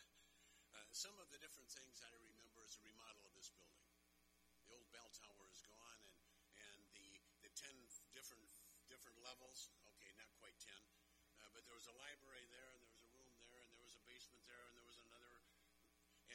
uh, 0.78 0.86
some 0.94 1.18
of 1.18 1.34
the 1.34 1.42
different 1.42 1.74
things 1.74 1.98
I 2.06 2.14
remember 2.22 2.62
is 2.62 2.78
a 2.78 2.86
remodel 2.86 3.26
of 3.26 3.34
this 3.34 3.50
building. 3.58 3.87
The 4.68 4.76
old 4.76 4.92
bell 4.92 5.08
tower 5.16 5.48
is 5.48 5.64
gone, 5.64 6.02
and 6.04 6.20
and 6.60 6.80
the 6.92 7.08
the 7.40 7.52
ten 7.56 7.76
different 8.12 8.52
different 8.92 9.16
levels. 9.24 9.72
Okay, 9.96 10.12
not 10.20 10.28
quite 10.44 10.60
ten, 10.60 10.84
uh, 11.40 11.48
but 11.56 11.64
there 11.64 11.76
was 11.76 11.88
a 11.88 11.96
library 11.96 12.44
there, 12.52 12.76
and 12.76 12.84
there 12.84 12.92
was 12.92 13.00
a 13.08 13.12
room 13.16 13.32
there, 13.48 13.64
and 13.64 13.72
there 13.80 13.88
was 13.88 13.96
a 13.96 14.04
basement 14.04 14.44
there, 14.52 14.60
and 14.68 14.76
there 14.76 14.84
was 14.84 15.00
another. 15.00 15.40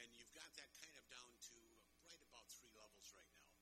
And 0.01 0.09
you've 0.16 0.33
got 0.33 0.49
that 0.57 0.72
kind 0.80 0.97
of 0.97 1.05
down 1.12 1.28
to 1.53 1.57
right 2.09 2.22
about 2.24 2.49
three 2.49 2.72
levels 2.72 3.12
right 3.12 3.28
now. 3.37 3.53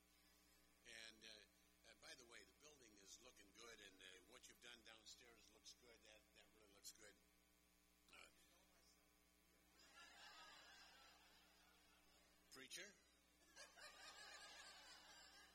And 0.86 1.18
uh, 1.26 1.90
uh, 1.90 1.98
by 1.98 2.14
the 2.14 2.26
way, 2.30 2.38
the 2.46 2.54
building 2.62 2.94
is 3.02 3.18
looking 3.26 3.50
good, 3.58 3.74
and 3.82 3.98
uh, 3.98 4.22
what 4.30 4.46
you've 4.46 4.62
done 4.62 4.78
downstairs 4.86 5.50
looks 5.50 5.74
good. 5.82 5.98
That 6.06 6.22
that 6.38 6.46
really 6.54 6.70
looks 6.78 6.94
good. 6.94 7.18
Uh, 9.98 11.10
preacher, 12.54 12.86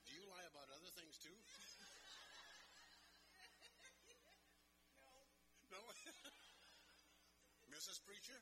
do 0.06 0.12
you 0.14 0.24
lie 0.30 0.46
about 0.52 0.70
other 0.70 0.92
things 0.94 1.18
too? 1.18 1.34
No. 5.72 5.82
No, 7.68 7.75
Mrs. 7.86 8.02
Preacher. 8.02 8.42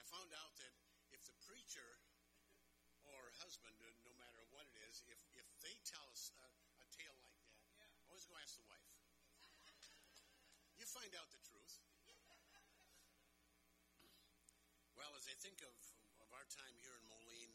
I 0.00 0.04
found 0.08 0.32
out 0.32 0.56
that 0.56 0.72
if 1.12 1.20
the 1.28 1.36
preacher 1.44 2.00
or 3.04 3.28
husband, 3.44 3.76
uh, 3.84 3.92
no 4.08 4.16
matter 4.16 4.40
what 4.56 4.64
it 4.72 4.76
is, 4.88 5.04
if, 5.04 5.20
if 5.36 5.44
they 5.60 5.76
tell 5.84 6.08
us 6.08 6.32
a, 6.40 6.48
a 6.80 6.86
tale 6.96 7.12
like 7.20 7.36
that, 7.76 7.92
always 8.08 8.24
go 8.24 8.40
ask 8.40 8.56
the 8.56 8.64
wife. 8.64 8.88
You 10.80 10.88
find 10.88 11.12
out 11.12 11.28
the 11.28 11.44
truth. 11.44 11.76
Well, 14.96 15.12
as 15.12 15.28
I 15.28 15.36
think 15.44 15.60
of, 15.60 15.76
of 16.24 16.32
our 16.32 16.48
time 16.48 16.72
here 16.80 16.96
in 16.96 17.04
Moline, 17.04 17.52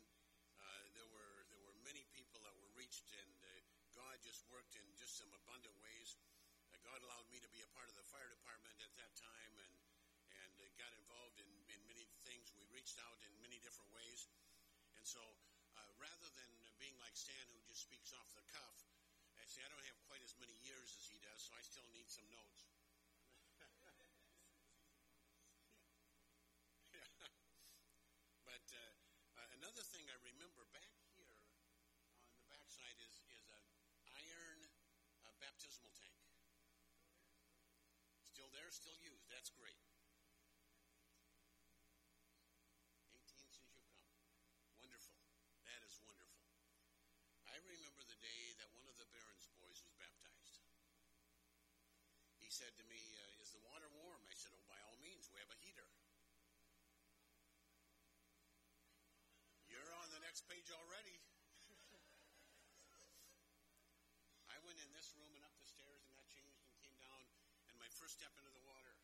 uh, 0.62 0.94
there 0.94 1.10
were 1.10 1.50
there 1.50 1.66
were 1.66 1.74
many 1.82 2.06
people 2.14 2.38
that 2.46 2.54
were 2.54 2.70
reached, 2.78 3.10
and 3.18 3.34
uh, 3.42 3.50
God 3.98 4.22
just 4.22 4.46
worked 4.54 4.78
in 4.78 4.86
just 4.94 5.18
some 5.18 5.34
abundant 5.34 5.74
ways. 5.82 6.22
God 6.82 7.00
allowed 7.06 7.30
me 7.30 7.38
to 7.42 7.50
be 7.54 7.62
a 7.62 7.70
part 7.78 7.86
of 7.90 7.96
the 7.96 8.08
fire 8.10 8.30
department 8.30 8.78
at 8.82 8.94
that 8.98 9.14
time, 9.14 9.54
and 9.62 9.74
and 10.46 10.54
uh, 10.62 10.66
got 10.82 10.90
involved 10.98 11.38
in, 11.38 11.50
in 11.70 11.80
many 11.86 12.10
things. 12.26 12.50
We 12.58 12.66
reached 12.74 12.98
out 12.98 13.22
in 13.22 13.32
many 13.42 13.62
different 13.62 13.94
ways, 13.94 14.26
and 14.98 15.06
so 15.06 15.22
uh, 15.78 15.92
rather 16.02 16.30
than 16.34 16.52
being 16.82 16.98
like 16.98 17.14
Stan, 17.14 17.46
who 17.54 17.62
just 17.70 17.86
speaks 17.86 18.10
off 18.18 18.26
the 18.34 18.46
cuff, 18.50 18.78
I 19.38 19.46
say 19.46 19.62
I 19.62 19.70
don't 19.70 19.86
have 19.86 20.00
quite 20.10 20.26
as 20.26 20.34
many 20.42 20.58
years 20.66 20.90
as 20.98 21.06
he 21.06 21.22
does, 21.22 21.42
so 21.46 21.54
I 21.54 21.62
still 21.62 21.86
need 21.94 22.10
some 22.10 22.26
notes. 22.34 22.66
But 28.52 28.68
uh, 28.76 28.92
uh, 29.40 29.48
another 29.64 29.80
thing 29.96 30.04
I 30.12 30.18
remember 30.28 30.68
back 30.76 30.92
here 31.16 31.40
on 32.28 32.36
the 32.36 32.44
backside 32.52 33.00
is 33.00 33.16
is 33.32 33.48
an 33.48 33.64
iron 34.12 34.60
uh, 35.24 35.32
baptismal 35.40 35.94
tank. 35.96 36.20
Still 38.52 38.68
there, 38.68 38.76
still 38.76 39.00
used. 39.00 39.32
That's 39.32 39.48
great. 39.56 39.80
18 43.16 43.32
since 43.32 43.64
you've 43.64 43.72
come. 43.80 43.96
Wonderful. 44.76 45.16
That 45.72 45.80
is 45.88 45.96
wonderful. 46.04 46.44
I 47.48 47.56
remember 47.64 48.04
the 48.04 48.20
day 48.20 48.52
that 48.60 48.68
one 48.76 48.92
of 48.92 49.00
the 49.00 49.08
Barons 49.16 49.48
boys 49.56 49.80
was 49.80 49.96
baptized. 49.96 50.68
He 52.44 52.52
said 52.52 52.76
to 52.76 52.84
me, 52.92 53.00
uh, 53.24 53.40
Is 53.40 53.56
the 53.56 53.64
water 53.64 53.88
warm? 54.04 54.20
I 54.28 54.36
said, 54.36 54.52
Oh, 54.52 54.68
by 54.68 54.84
all 54.84 55.00
means, 55.00 55.32
we 55.32 55.40
have 55.40 55.48
a 55.48 55.56
heater. 55.64 55.88
You're 59.72 59.96
on 59.96 60.12
the 60.12 60.20
next 60.28 60.44
page 60.52 60.68
already. 60.76 61.24
I 64.52 64.60
went 64.68 64.84
in 64.84 64.92
this 64.92 65.16
room 65.16 65.40
and 65.40 65.48
up 65.48 65.56
the 65.56 65.71
first 67.98 68.16
step 68.20 68.32
into 68.40 68.52
the 68.52 68.64
water. 68.64 68.96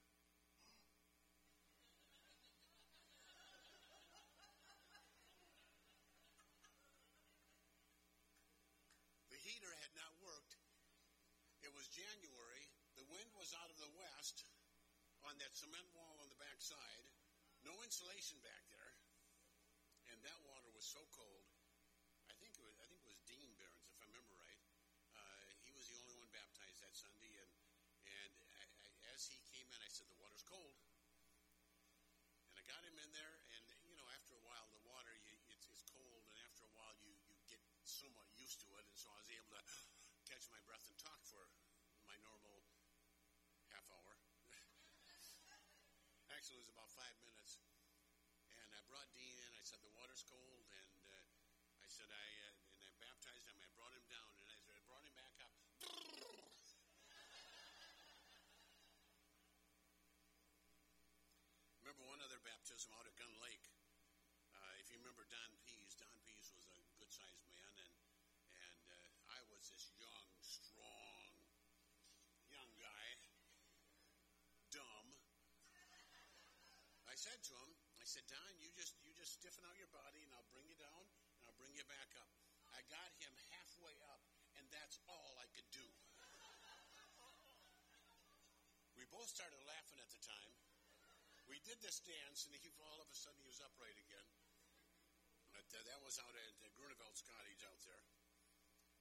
The 9.32 9.40
heater 9.44 9.74
had 9.84 9.94
not 9.96 10.14
worked. 10.24 10.56
It 11.64 11.72
was 11.76 11.88
January. 11.92 12.66
The 12.96 13.08
wind 13.12 13.32
was 13.36 13.52
out 13.58 13.70
of 13.70 13.78
the 13.80 13.92
west 14.00 14.48
on 15.28 15.36
that 15.40 15.54
cement 15.56 15.88
wall 15.96 16.20
on 16.24 16.30
the 16.32 16.40
back 16.40 16.60
side. 16.64 17.06
No 17.64 17.76
insulation 17.84 18.40
back 18.44 18.64
there 18.72 18.98
and 20.18 20.20
that 20.26 20.40
water 20.50 20.66
was 20.74 20.82
so 20.82 21.06
cold. 21.14 21.46
I 22.26 22.34
think 22.42 22.58
it 22.58 22.64
was, 22.66 22.74
I 22.82 22.90
think 22.90 23.06
it 23.06 23.10
was 23.12 23.22
Dean 23.30 23.54
Barons, 23.54 23.86
if 23.86 24.02
I 24.02 24.10
remember 24.10 24.34
right. 24.34 24.62
Uh, 25.14 25.46
he 25.62 25.70
was 25.78 25.86
the 25.86 25.98
only 26.02 26.18
one 26.18 26.26
baptized 26.34 26.82
that 26.82 26.98
Sunday, 26.98 27.30
and 27.38 27.54
and 28.26 28.34
I, 28.58 28.64
I, 28.66 28.86
as 29.14 29.30
he 29.30 29.38
came 29.54 29.70
in, 29.70 29.78
I 29.78 29.90
said, 29.94 30.10
"The 30.10 30.18
water's 30.18 30.42
cold." 30.42 30.74
And 32.50 32.58
I 32.58 32.64
got 32.66 32.82
him 32.82 32.97
in 33.08 33.16
there, 33.16 33.40
and 33.56 33.64
you 33.88 33.96
know, 33.96 34.04
after 34.12 34.36
a 34.36 34.44
while, 34.44 34.68
the 34.68 34.84
water 34.84 35.16
you, 35.24 35.32
it's, 35.48 35.64
it's 35.72 35.88
cold, 35.88 36.28
and 36.28 36.36
after 36.44 36.68
a 36.68 36.74
while, 36.76 36.92
you 37.00 37.16
you 37.32 37.40
get 37.48 37.64
somewhat 37.88 38.28
used 38.36 38.60
to 38.60 38.70
it, 38.76 38.84
and 38.84 39.00
so 39.00 39.08
I 39.08 39.24
was 39.24 39.32
able 39.32 39.56
to 39.56 39.64
catch 40.28 40.44
my 40.52 40.60
breath 40.68 40.84
and 40.92 41.00
talk 41.00 41.24
for 41.24 41.48
my 42.04 42.20
normal 42.20 42.68
half 43.72 43.88
hour. 43.96 44.20
Actually, 46.36 46.60
it 46.60 46.68
was 46.68 46.74
about 46.76 46.92
five 46.92 47.16
minutes. 47.24 47.64
And 48.60 48.68
I 48.76 48.84
brought 48.92 49.08
Dean 49.16 49.40
in. 49.40 49.52
I 49.56 49.64
said 49.64 49.80
the 49.80 49.94
water's 49.96 50.28
cold, 50.28 50.68
and 50.68 51.00
uh, 51.08 51.24
I 51.80 51.88
said 51.88 52.12
I 52.12 52.28
uh, 52.44 52.76
and 52.76 52.82
I 52.84 52.92
baptized 53.00 53.48
him. 53.48 53.56
I 53.64 53.72
brought 53.80 53.96
him 53.96 54.04
down, 54.12 54.36
and 54.36 54.48
I, 54.52 54.56
I 54.76 54.80
brought 54.84 55.08
him 55.08 55.16
back 55.16 55.32
up. 55.40 55.56
remember 61.88 62.04
one 62.18 62.26
other 62.34 62.42
baptism 62.42 62.90
out 62.98 63.06
at 63.06 63.14
Gun 63.14 63.30
Lake. 63.46 63.62
Uh, 64.50 64.74
if 64.82 64.90
you 64.90 64.98
remember 64.98 65.22
Don 65.30 65.54
Pease, 65.70 65.94
Don 66.02 66.18
Pease 66.26 66.50
was 66.58 66.66
a 66.74 66.82
good-sized 66.98 67.46
man, 67.46 67.74
and 67.78 67.94
and 68.58 68.82
uh, 68.90 69.38
I 69.38 69.40
was 69.54 69.70
this 69.70 69.94
young, 70.02 70.26
strong, 70.42 71.30
young 72.50 72.74
guy, 72.82 73.06
dumb. 74.74 75.14
I 77.06 77.14
said 77.14 77.38
to 77.38 77.54
him, 77.54 77.70
I 78.02 78.06
said, 78.10 78.26
Don, 78.26 78.50
you 78.58 78.74
just 78.74 78.98
you 79.06 79.14
just 79.14 79.38
stiffen 79.38 79.62
out 79.70 79.78
your 79.78 79.94
body, 79.94 80.26
and 80.26 80.34
I'll 80.34 80.50
bring 80.50 80.66
you 80.66 80.78
down, 80.82 81.06
and 81.38 81.46
I'll 81.46 81.60
bring 81.62 81.78
you 81.78 81.86
back 81.86 82.18
up. 82.18 82.34
I 82.74 82.82
got 82.90 83.14
him 83.22 83.38
halfway 83.54 83.94
up, 84.10 84.26
and 84.58 84.66
that's 84.74 84.98
all 85.06 85.38
I 85.38 85.46
could 85.54 85.70
do. 85.70 85.86
We 88.98 89.06
both 89.14 89.30
started 89.30 89.62
laughing 89.70 90.02
at 90.02 90.10
the 90.10 90.18
time. 90.26 90.67
We 91.48 91.64
did 91.64 91.80
this 91.80 92.04
dance, 92.04 92.44
and 92.44 92.52
he 92.56 92.60
all 92.84 93.00
of 93.00 93.08
a 93.08 93.16
sudden 93.16 93.40
he 93.40 93.48
was 93.48 93.64
upright 93.64 93.96
again. 93.96 94.28
But 95.56 95.68
uh, 95.72 95.80
that 95.88 96.04
was 96.04 96.20
out 96.20 96.36
at 96.36 96.54
uh, 96.60 96.68
Grunewald's 96.76 97.24
cottage 97.24 97.64
out 97.64 97.80
there. 97.88 98.04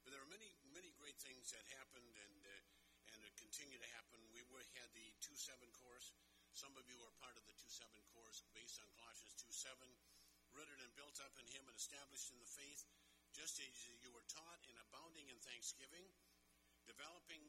But 0.07 0.15
there 0.15 0.23
are 0.23 0.31
many, 0.31 0.55
many 0.71 0.95
great 0.95 1.19
things 1.19 1.51
that 1.51 1.67
happened 1.75 2.15
and 2.15 2.39
uh, 2.47 2.63
and 3.15 3.21
uh, 3.23 3.31
continue 3.39 3.79
to 3.79 3.91
happen. 3.99 4.23
We 4.31 4.47
were, 4.51 4.63
had 4.79 4.91
the 4.95 5.11
two 5.19 5.35
seven 5.35 5.67
course. 5.75 6.15
Some 6.55 6.75
of 6.79 6.87
you 6.87 7.03
are 7.03 7.23
part 7.23 7.35
of 7.35 7.45
the 7.51 7.57
two 7.59 7.71
seven 7.71 7.99
course 8.15 8.47
based 8.55 8.79
on 8.79 8.87
Colossians 8.95 9.35
two 9.35 9.51
seven, 9.51 9.91
rooted 10.55 10.79
and 10.83 10.95
built 10.95 11.19
up 11.27 11.35
in 11.43 11.47
Him 11.51 11.67
and 11.67 11.75
established 11.75 12.31
in 12.31 12.39
the 12.39 12.47
faith, 12.47 12.87
just 13.35 13.59
as 13.59 13.75
you 14.03 14.11
were 14.15 14.27
taught 14.31 14.63
and 14.71 14.79
abounding 14.87 15.27
in 15.27 15.39
thanksgiving, 15.43 16.07
developing. 16.87 17.43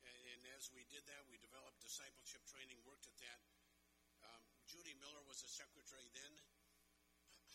And 0.00 0.42
as 0.56 0.72
we 0.72 0.88
did 0.88 1.04
that, 1.06 1.28
we 1.28 1.36
developed 1.38 1.84
discipleship 1.84 2.40
training, 2.48 2.80
worked 2.88 3.04
at 3.04 3.14
that. 3.20 3.40
Judy 4.70 4.94
Miller 5.02 5.26
was 5.26 5.42
the 5.42 5.50
secretary 5.50 6.06
then. 6.14 6.30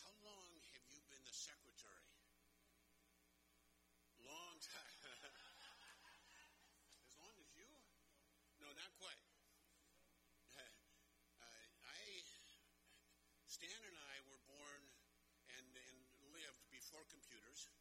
How 0.04 0.12
long 0.28 0.52
have 0.76 0.84
you 0.92 1.00
been 1.08 1.24
the 1.24 1.32
secretary? 1.32 2.12
Long 4.20 4.60
time. 4.60 5.00
as 7.08 7.16
long 7.16 7.32
as 7.40 7.48
you? 7.56 7.72
No, 8.60 8.68
not 8.68 8.92
quite. 9.00 9.16
Uh, 10.60 10.68
Stan 13.48 13.80
and 13.80 13.96
I 13.96 14.16
were 14.28 14.44
born 14.52 14.84
and, 15.56 15.72
and 15.72 15.98
lived 16.36 16.68
before 16.68 17.08
computers. 17.08 17.72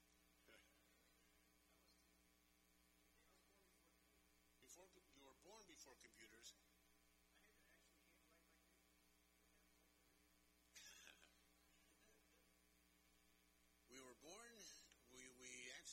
before 4.63 4.87
you 4.95 5.03
were 5.27 5.35
born 5.43 5.67
before 5.67 5.99
computers. 5.99 6.55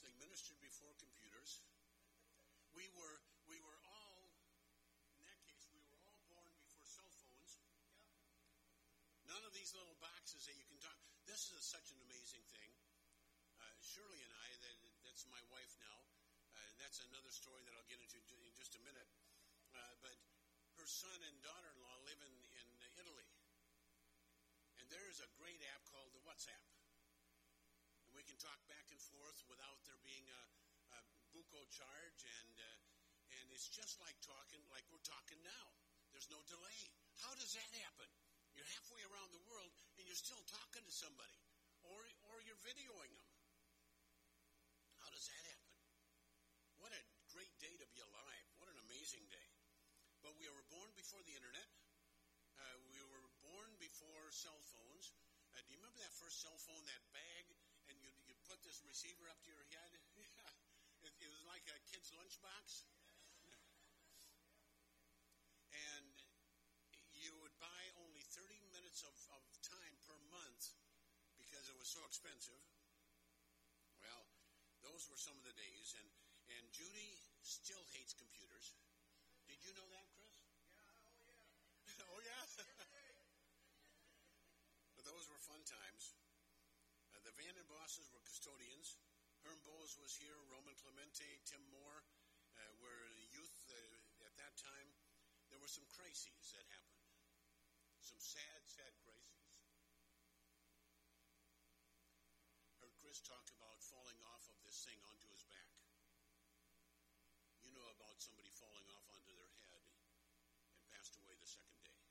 We 0.02 0.10
ministered 0.18 0.58
before 0.62 0.94
computers. 0.98 1.62
We 2.74 2.90
were, 2.98 3.18
we 3.46 3.58
were 3.62 3.80
all, 3.86 4.18
in 5.18 5.24
that 5.30 5.42
case, 5.46 5.70
we 5.70 5.82
were 5.86 6.02
all 6.10 6.22
born 6.34 6.52
before 6.58 6.86
cell 6.86 7.10
phones. 7.22 7.62
None 9.30 9.44
of 9.46 9.54
these 9.54 9.72
little 9.78 9.98
boxes 10.02 10.46
that 10.50 10.58
you 10.58 10.66
can 10.66 10.82
talk. 10.82 10.98
This 11.30 11.54
is 11.54 11.62
such 11.62 11.94
an 11.94 12.00
amazing 12.10 12.42
thing. 12.50 12.72
Uh, 13.62 13.76
Shirley 13.80 14.20
and 14.26 14.34
I, 14.34 14.48
that, 14.66 14.78
that's 15.06 15.30
my 15.30 15.42
wife 15.54 15.74
now. 15.78 15.98
Uh, 16.58 16.70
that's 16.82 17.00
another 17.06 17.32
story 17.32 17.62
that 17.64 17.74
I'll 17.78 17.88
get 17.88 18.02
into 18.02 18.18
in 18.18 18.52
just 18.58 18.74
a 18.76 18.82
minute. 18.82 19.08
Uh, 19.72 19.94
but 20.02 20.18
her 20.82 20.88
son 20.90 21.20
and 21.30 21.36
daughter-in-law 21.46 21.98
live 22.10 22.22
in, 22.26 22.36
in 22.58 22.68
Italy. 22.98 23.30
And 24.82 24.90
there 24.90 25.06
is 25.14 25.22
a 25.22 25.30
great 25.38 25.62
app 25.78 25.86
called 25.94 26.10
the 26.18 26.24
WhatsApp. 26.26 26.71
Can 28.32 28.48
talk 28.48 28.64
back 28.72 28.88
and 28.88 29.02
forth 29.12 29.44
without 29.52 29.76
there 29.84 30.00
being 30.08 30.24
a, 30.24 30.44
a 30.96 31.00
buco 31.36 31.68
charge. 31.68 32.20
And, 32.24 32.56
uh, 32.64 32.80
and 33.36 33.52
it's 33.52 33.68
just 33.68 34.00
like 34.00 34.16
talking, 34.24 34.64
like 34.72 34.88
we're 34.88 35.04
talking 35.04 35.36
now. 35.44 35.68
There's 36.16 36.32
no 36.32 36.40
delay. 36.48 36.80
How 37.28 37.36
does 37.36 37.52
that 37.60 37.72
happen? 37.84 38.08
You're 38.56 38.72
halfway 38.72 39.04
around 39.12 39.36
the 39.36 39.44
world 39.52 39.76
and 40.00 40.08
you're 40.08 40.16
still 40.16 40.40
talking 40.48 40.80
to 40.80 40.94
somebody. 40.96 41.44
Or, 41.84 42.00
or 42.32 42.40
you're 42.48 42.64
videoing 42.64 43.12
them. 43.12 43.32
How 45.04 45.12
does 45.12 45.28
that 45.28 45.44
happen? 45.52 45.76
What 46.80 46.96
a 46.96 47.04
great 47.36 47.52
day 47.60 47.76
to 47.84 47.88
be 47.92 48.00
alive. 48.00 48.48
What 48.64 48.72
an 48.72 48.80
amazing 48.88 49.28
day. 49.28 49.50
But 50.24 50.40
we 50.40 50.48
were 50.48 50.64
born 50.72 50.88
before 50.96 51.20
the 51.28 51.36
internet. 51.36 51.68
Uh, 52.56 52.80
we 52.96 53.04
were 53.12 53.28
born 53.44 53.76
before 53.76 54.32
cell 54.32 54.64
phones. 54.72 55.12
Uh, 55.52 55.60
do 55.68 55.76
you 55.76 55.84
remember 55.84 56.00
that 56.00 56.16
first 56.16 56.40
cell 56.40 56.56
phone, 56.64 56.80
that 56.88 57.04
bag, 57.12 57.44
put 58.62 58.70
this 58.70 58.86
receiver 58.86 59.26
up 59.26 59.42
to 59.42 59.50
your 59.50 59.66
head? 59.74 59.90
Yeah, 60.14 60.38
it, 61.10 61.18
it 61.18 61.34
was 61.34 61.42
like 61.50 61.66
a 61.66 61.74
kid's 61.90 62.14
lunchbox. 62.14 62.86
and 65.74 66.14
you 67.18 67.34
would 67.42 67.58
buy 67.58 67.82
only 68.06 68.22
30 68.38 68.62
minutes 68.70 69.02
of, 69.02 69.18
of 69.34 69.42
time 69.66 69.98
per 70.06 70.14
month 70.30 70.78
because 71.42 71.74
it 71.74 71.76
was 71.82 71.90
so 71.90 72.06
expensive. 72.06 72.62
Well, 73.98 74.30
those 74.86 75.10
were 75.10 75.18
some 75.18 75.42
of 75.42 75.46
the 75.50 75.58
days, 75.58 75.98
and 75.98 76.06
and 76.54 76.62
Judy 76.70 77.18
still 77.42 77.82
hates 77.98 78.14
computers. 78.14 78.78
Did 79.50 79.58
you 79.66 79.74
know 79.74 79.90
that, 79.90 80.06
Chris? 80.14 80.38
Yeah, 80.78 81.18
oh 81.18 81.26
yeah. 81.26 81.50
oh 82.14 82.22
yeah. 82.22 82.46
but 84.94 85.10
those 85.10 85.26
were 85.26 85.42
fun 85.50 85.66
times. 85.66 86.21
The 87.32 87.48
Vanden 87.48 87.64
Bosses 87.72 88.12
were 88.12 88.20
custodians. 88.28 89.00
Herm 89.48 89.56
Bowes 89.64 89.96
was 90.04 90.12
here. 90.20 90.36
Roman 90.52 90.76
Clemente, 90.84 91.40
Tim 91.48 91.64
Moore 91.72 92.04
uh, 92.60 92.72
were 92.84 93.08
youth 93.32 93.56
uh, 93.72 94.28
at 94.28 94.36
that 94.36 94.52
time. 94.60 94.92
There 95.48 95.56
were 95.64 95.72
some 95.72 95.88
crises 95.96 96.52
that 96.52 96.68
happened. 96.76 97.08
Some 98.04 98.20
sad, 98.20 98.68
sad 98.68 98.92
crises. 99.08 99.48
Heard 102.84 103.00
Chris 103.00 103.24
talk 103.24 103.48
about 103.56 103.80
falling 103.80 104.20
off 104.36 104.44
of 104.52 104.60
this 104.68 104.84
thing 104.84 105.00
onto 105.08 105.32
his 105.32 105.48
back. 105.48 105.72
You 107.64 107.72
know 107.72 107.88
about 107.96 108.20
somebody 108.20 108.52
falling 108.60 108.92
off 108.92 109.08
onto 109.16 109.32
their 109.40 109.56
head 109.72 109.80
and 110.76 110.84
passed 110.92 111.16
away 111.16 111.40
the 111.40 111.48
second 111.48 111.80
day. 111.80 112.04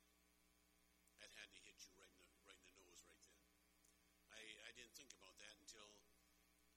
That 1.21 1.29
had 1.37 1.53
to 1.53 1.61
hit 1.69 1.77
you 1.85 1.93
right 2.01 2.09
in 2.09 2.25
the, 2.25 2.33
right 2.49 2.57
in 2.57 2.65
the 2.73 2.81
nose 2.81 3.05
right 3.05 3.21
then. 3.21 3.41
I, 4.71 4.79
didn't 4.79 4.95
think 4.95 5.11
about 5.19 5.35
that 5.43 5.51
until 5.59 5.91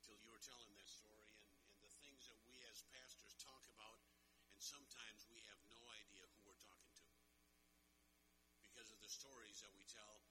until 0.01 0.17
you 0.17 0.33
were 0.33 0.41
telling 0.41 0.65
that 0.81 0.89
story 0.89 1.29
and, 1.29 1.45
and 1.77 1.85
the 1.85 1.93
things 2.01 2.25
that 2.25 2.41
we 2.49 2.57
as 2.65 2.81
pastors 2.89 3.37
talk 3.37 3.61
about, 3.69 4.01
and 4.49 4.57
sometimes 4.57 5.29
we 5.29 5.45
have 5.45 5.61
no 5.69 5.77
idea 6.01 6.25
who 6.33 6.41
we're 6.41 6.57
talking 6.65 6.89
to 6.89 7.09
because 8.65 8.89
of 8.89 8.97
the 8.97 9.13
stories 9.13 9.61
that 9.61 9.69
we 9.77 9.85
tell. 9.85 10.25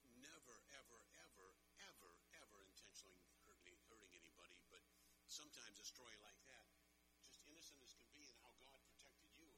Uh, 0.00 0.08
never, 0.24 0.56
ever, 0.80 1.00
ever, 1.28 1.48
ever, 1.92 2.10
ever 2.40 2.58
intentionally 2.64 3.20
hurting, 3.44 3.76
hurting 3.92 4.16
anybody, 4.16 4.56
but 4.72 4.80
sometimes 5.28 5.76
a 5.76 5.84
story 5.84 6.16
like 6.24 6.40
that, 6.48 6.72
just 7.20 7.44
innocent 7.44 7.84
as 7.84 7.92
can 7.92 8.08
be, 8.16 8.24
and 8.24 8.40
how 8.40 8.56
God 8.64 8.80
protected 8.88 9.28
you. 9.36 9.52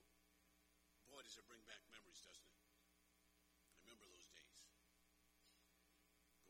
Boy, 1.07 1.22
does 1.22 1.39
it 1.39 1.47
bring 1.47 1.62
back 1.70 1.78
memories, 1.95 2.26
doesn't 2.26 2.43
it? 2.43 2.59
I 3.70 3.78
remember 3.87 4.11
those 4.11 4.26
days. 4.35 4.66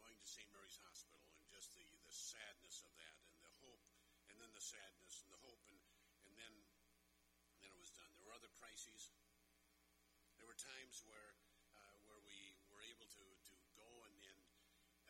Going 0.00 0.16
to 0.16 0.19
St. 0.30 0.46
Mary's 0.54 0.78
Hospital 0.86 1.26
and 1.42 1.50
just 1.50 1.74
the, 1.74 1.82
the 1.82 2.14
sadness 2.14 2.86
of 2.86 2.94
that 3.02 3.18
and 3.34 3.42
the 3.42 3.50
hope 3.58 3.82
and 4.30 4.38
then 4.38 4.54
the 4.54 4.62
sadness 4.62 5.26
and 5.26 5.34
the 5.34 5.42
hope 5.42 5.58
and, 5.66 5.74
and 6.30 6.38
then 6.38 6.54
and 7.50 7.58
then 7.66 7.74
it 7.74 7.80
was 7.82 7.90
done. 7.90 8.06
There 8.14 8.22
were 8.22 8.38
other 8.38 8.54
crises. 8.54 9.10
There 10.38 10.46
were 10.46 10.54
times 10.54 11.02
where 11.02 11.34
uh, 11.74 11.94
where 12.06 12.22
we 12.22 12.54
were 12.70 12.78
able 12.94 13.10
to, 13.10 13.26
to 13.26 13.54
go 13.74 13.90
and, 14.06 14.14
and 14.22 14.40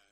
uh, 0.00 0.08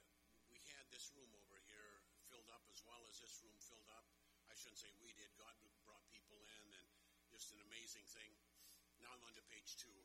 we 0.52 0.60
had 0.76 0.84
this 0.92 1.08
room 1.16 1.32
over 1.40 1.56
here 1.72 2.04
filled 2.28 2.52
up 2.52 2.68
as 2.68 2.84
well 2.84 3.00
as 3.08 3.16
this 3.16 3.40
room 3.40 3.56
filled 3.64 3.88
up. 3.88 4.04
I 4.52 4.54
shouldn't 4.60 4.76
say 4.76 4.92
we 5.00 5.16
did. 5.16 5.32
God 5.40 5.56
brought 5.88 6.04
people 6.12 6.36
in 6.60 6.64
and 6.84 6.88
just 7.32 7.56
an 7.56 7.64
amazing 7.64 8.04
thing. 8.12 8.36
Now 9.00 9.16
I'm 9.16 9.24
on 9.24 9.32
to 9.40 9.44
page 9.48 9.80
two. 9.80 10.04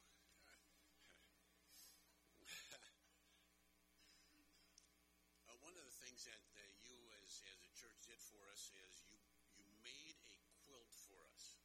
Uh, 5.51 5.60
one 5.62 5.76
of 5.78 5.86
the 5.86 6.03
things 6.14 6.30
that 6.30 6.45
uh, 6.53 6.61
you 6.86 6.93
as, 7.26 7.41
as 7.49 7.57
a 7.66 7.74
church 7.74 7.97
did 8.05 8.22
for 8.22 8.38
us 8.53 8.70
is 8.86 9.01
you, 9.09 9.18
you 9.57 9.66
made 9.82 10.14
a 10.30 10.38
quilt 10.61 10.93
for 10.93 11.18
us. 11.34 11.57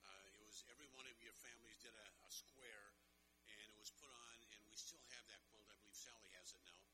Uh, 0.00 0.32
it 0.32 0.36
was 0.40 0.64
every 0.72 0.88
one 0.96 1.04
of 1.04 1.12
your 1.20 1.36
families 1.36 1.76
did 1.76 1.92
a, 1.92 2.08
a 2.24 2.30
square, 2.32 2.88
and 3.52 3.60
it 3.68 3.76
was 3.76 3.92
put 4.00 4.08
on, 4.08 4.36
and 4.56 4.64
we 4.64 4.72
still 4.80 5.04
have 5.12 5.28
that 5.28 5.44
quilt. 5.52 5.68
I 5.68 5.76
believe 5.76 5.92
Sally 5.92 6.32
has 6.40 6.56
it 6.56 6.64
now, 6.64 6.88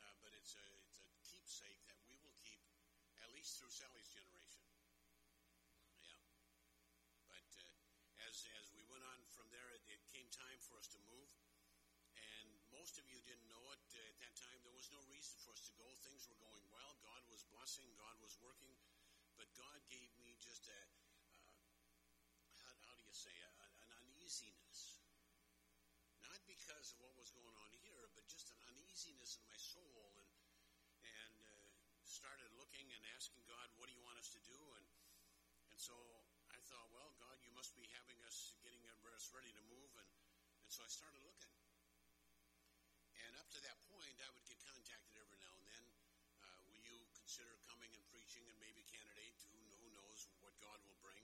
uh, 0.00 0.16
but 0.24 0.32
it's 0.32 0.56
a 0.56 0.64
it's 0.96 1.12
a 1.12 1.20
keepsake 1.28 1.84
that 1.92 2.00
we 2.08 2.16
will 2.24 2.40
keep 2.40 2.64
at 3.20 3.28
least 3.36 3.60
through 3.60 3.68
Sally's 3.68 4.08
generation. 4.08 4.64
Yeah, 6.08 6.24
but 7.28 7.48
uh, 7.52 8.24
as 8.24 8.48
as 8.56 8.72
we 8.72 8.80
went 8.88 9.04
on 9.04 9.20
from 9.28 9.52
there, 9.52 9.76
it, 9.76 9.84
it 9.92 10.00
came 10.08 10.32
time 10.32 10.56
for 10.64 10.80
us 10.80 10.88
to 10.88 11.00
move. 11.04 11.28
And 12.16 12.48
most 12.72 12.96
of 12.96 13.04
you 13.12 13.20
didn't 13.28 13.44
know 13.52 13.60
it 13.76 13.76
that 13.76 13.77
time. 14.38 14.58
There 14.62 14.74
was 14.74 14.86
no 14.94 15.02
reason 15.10 15.34
for 15.42 15.50
us 15.50 15.66
to 15.66 15.74
go. 15.74 15.86
Things 16.06 16.30
were 16.30 16.38
going 16.38 16.66
well. 16.70 16.94
God 17.02 17.22
was 17.26 17.42
blessing. 17.50 17.90
God 17.98 18.14
was 18.22 18.38
working. 18.38 18.74
But 19.34 19.50
God 19.58 19.78
gave 19.90 20.10
me 20.22 20.38
just 20.38 20.66
a, 20.70 20.80
uh, 21.42 21.58
how, 22.62 22.74
how 22.86 22.94
do 22.94 23.02
you 23.02 23.14
say, 23.14 23.34
a, 23.34 23.50
an 23.82 23.90
uneasiness. 23.98 25.02
Not 26.22 26.38
because 26.46 26.94
of 26.94 27.02
what 27.02 27.14
was 27.18 27.34
going 27.34 27.56
on 27.66 27.72
here, 27.82 28.10
but 28.14 28.26
just 28.30 28.54
an 28.54 28.60
uneasiness 28.70 29.38
in 29.38 29.44
my 29.50 29.58
soul. 29.58 30.14
And, 30.22 30.30
and 31.02 31.36
uh, 31.42 31.58
started 32.06 32.50
looking 32.54 32.86
and 32.94 33.02
asking 33.18 33.42
God, 33.50 33.66
what 33.78 33.90
do 33.90 33.94
you 33.94 34.02
want 34.06 34.22
us 34.22 34.30
to 34.34 34.42
do? 34.46 34.58
And, 34.78 34.86
and 35.74 35.78
so 35.82 35.94
I 36.54 36.58
thought, 36.70 36.86
well, 36.94 37.10
God, 37.18 37.38
you 37.42 37.50
must 37.58 37.74
be 37.74 37.86
having 37.98 38.18
us, 38.22 38.54
getting 38.62 38.82
us 39.18 39.34
ready 39.34 39.50
to 39.50 39.62
move. 39.66 39.90
And, 39.98 40.10
and 40.62 40.70
so 40.70 40.86
I 40.86 40.90
started 40.94 41.18
looking. 41.26 41.50
And 43.18 43.34
up 43.34 43.50
to 43.50 43.58
that 43.66 43.87
point, 44.08 44.24
I 44.24 44.32
would 44.32 44.48
get 44.48 44.56
contacted 44.64 45.20
every 45.20 45.36
now 45.36 45.52
and 45.52 45.68
then. 45.68 45.84
Uh, 46.40 46.58
will 46.64 46.80
you 46.80 46.96
consider 47.12 47.60
coming 47.68 47.92
and 47.92 48.00
preaching 48.08 48.40
and 48.48 48.56
maybe 48.56 48.80
candidate? 48.88 49.36
Who, 49.52 49.60
who 49.84 49.92
knows 49.92 50.32
what 50.40 50.56
God 50.64 50.80
will 50.88 50.96
bring? 51.04 51.20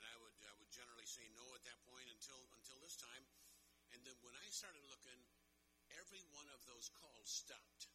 And 0.00 0.08
I 0.08 0.16
would 0.24 0.32
I 0.40 0.56
would 0.56 0.72
generally 0.72 1.04
say 1.04 1.28
no 1.36 1.44
at 1.52 1.68
that 1.68 1.76
point 1.84 2.08
until 2.08 2.40
until 2.56 2.80
this 2.80 2.96
time. 2.96 3.28
And 3.92 4.00
then 4.08 4.16
when 4.24 4.32
I 4.40 4.48
started 4.48 4.80
looking, 4.88 5.20
every 6.00 6.24
one 6.32 6.48
of 6.48 6.64
those 6.64 6.88
calls 6.96 7.28
stopped. 7.28 7.92